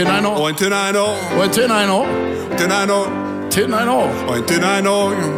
Og 0.00 0.06
en 0.06 0.06
tynn 0.06 0.16
en 0.16 0.22
nå. 0.24 0.30
Og 0.36 0.50
en 0.50 0.56
tynn 0.56 0.72
en 0.72 0.94
nå. 0.94 1.06
Og 1.36 1.44
en 1.44 1.50
tynn 1.50 1.72
en 1.72 1.88
nå. 1.88 1.98
Tynn 2.56 2.72
en 2.72 2.88
nå. 2.88 3.00
Tynn 3.50 3.74
en 3.74 3.86
nå. 3.86 3.96
Og 4.28 4.36
en 4.36 4.44
tynn 4.46 4.64
en 4.64 4.84
nå. 4.84 4.94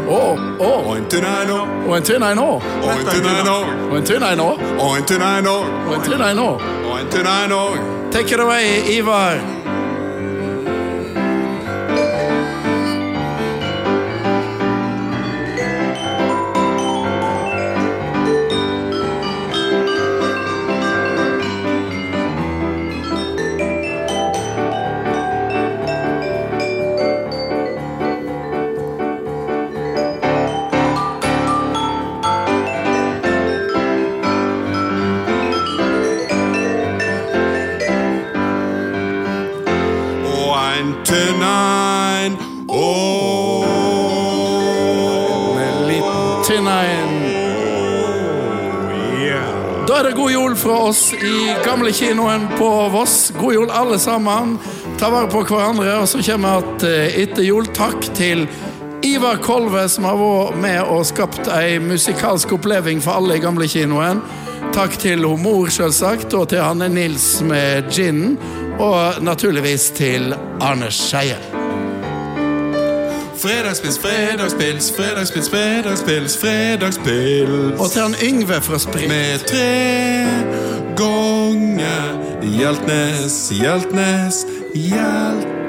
Å, 0.07 0.21
å. 0.61 0.69
Og 0.69 0.97
en 0.97 1.09
tynn 1.11 1.25
en 1.25 1.49
nå. 1.49 1.57
Og 1.89 1.97
en 1.97 2.05
tynn 2.07 2.23
en 2.23 2.37
nå. 2.37 2.47
Og 2.69 2.77
en 2.77 2.85
tynn 3.17 3.33
en 3.33 3.47
nå. 3.49 3.57
Og 3.91 3.97
en 3.97 4.05
tynn 4.05 4.23
en 4.29 4.39
nå. 4.39 4.47
Og 4.79 4.95
en 4.99 5.09
tynn 5.09 5.25
en 5.31 5.45
nå. 5.49 5.57
Og 5.89 5.97
en 5.97 6.05
tynn 6.07 6.23
en 6.29 6.37
nå. 6.37 6.47
Og 6.93 7.01
en 7.01 7.11
tynn 7.11 7.33
en 7.33 7.51
nå. 7.57 7.65
Take 8.13 8.35
it 8.35 8.41
away, 8.41 8.99
Ivar. 8.99 9.62
Tynn 41.13 41.43
en 41.45 42.37
å. 42.73 42.91
En 45.61 45.81
liten 45.89 46.45
tynn. 46.47 46.71
Da 49.89 49.99
er 49.99 50.07
det 50.09 50.15
god 50.17 50.33
jul 50.33 50.55
fra 50.57 50.77
oss 50.89 51.03
i 51.13 51.53
gamlekinoen 51.67 52.47
på 52.57 52.69
Voss. 52.95 53.33
God 53.37 53.57
jul, 53.59 53.71
alle 53.71 53.99
sammen. 54.01 54.55
Ta 55.01 55.11
vare 55.13 55.29
på 55.29 55.43
hverandre. 55.45 55.99
Og 56.01 56.09
så 56.09 56.23
kommer 56.25 56.63
vi 56.81 57.25
etter 57.27 57.45
jul. 57.45 57.69
Takk 57.77 58.09
til 58.17 58.47
Ivar 59.05 59.43
Kolve, 59.43 59.89
som 59.93 60.07
har 60.09 60.17
vært 60.17 60.57
med 60.63 60.81
og 60.87 61.05
skapt 61.11 61.51
ei 61.53 61.77
musikalsk 61.83 62.55
oppleving 62.57 63.03
for 63.05 63.19
alle 63.21 63.37
i 63.37 63.43
gamlekinoen. 63.43 64.23
Takk 64.73 64.97
til 65.03 65.27
mor, 65.43 65.69
selvsagt, 65.69 66.33
og 66.39 66.49
til 66.55 66.63
Hanne 66.65 66.89
Nils 66.89 67.43
med 67.45 67.91
ginen. 67.93 68.39
Og 68.81 69.21
naturligvis 69.21 69.91
til 69.99 70.33
Arne 70.63 70.91
Skeie. 70.91 71.37
Fredagspils, 73.37 73.99
fredagspils, 73.99 74.93
fredagspils, 74.97 75.49
fredagspils, 75.51 76.39
fredagspils. 76.39 77.81
Og 77.81 77.91
til 77.91 78.03
han 78.03 78.15
Yngve 78.23 78.61
fra 78.61 78.79
Sprit. 78.79 79.09
Med 79.09 79.39
tre 79.39 80.27
ganger 80.97 82.03
Hjeltnes, 82.43 83.53
Hjeltnes, 83.61 84.47
Hjeltnes. 84.75 85.62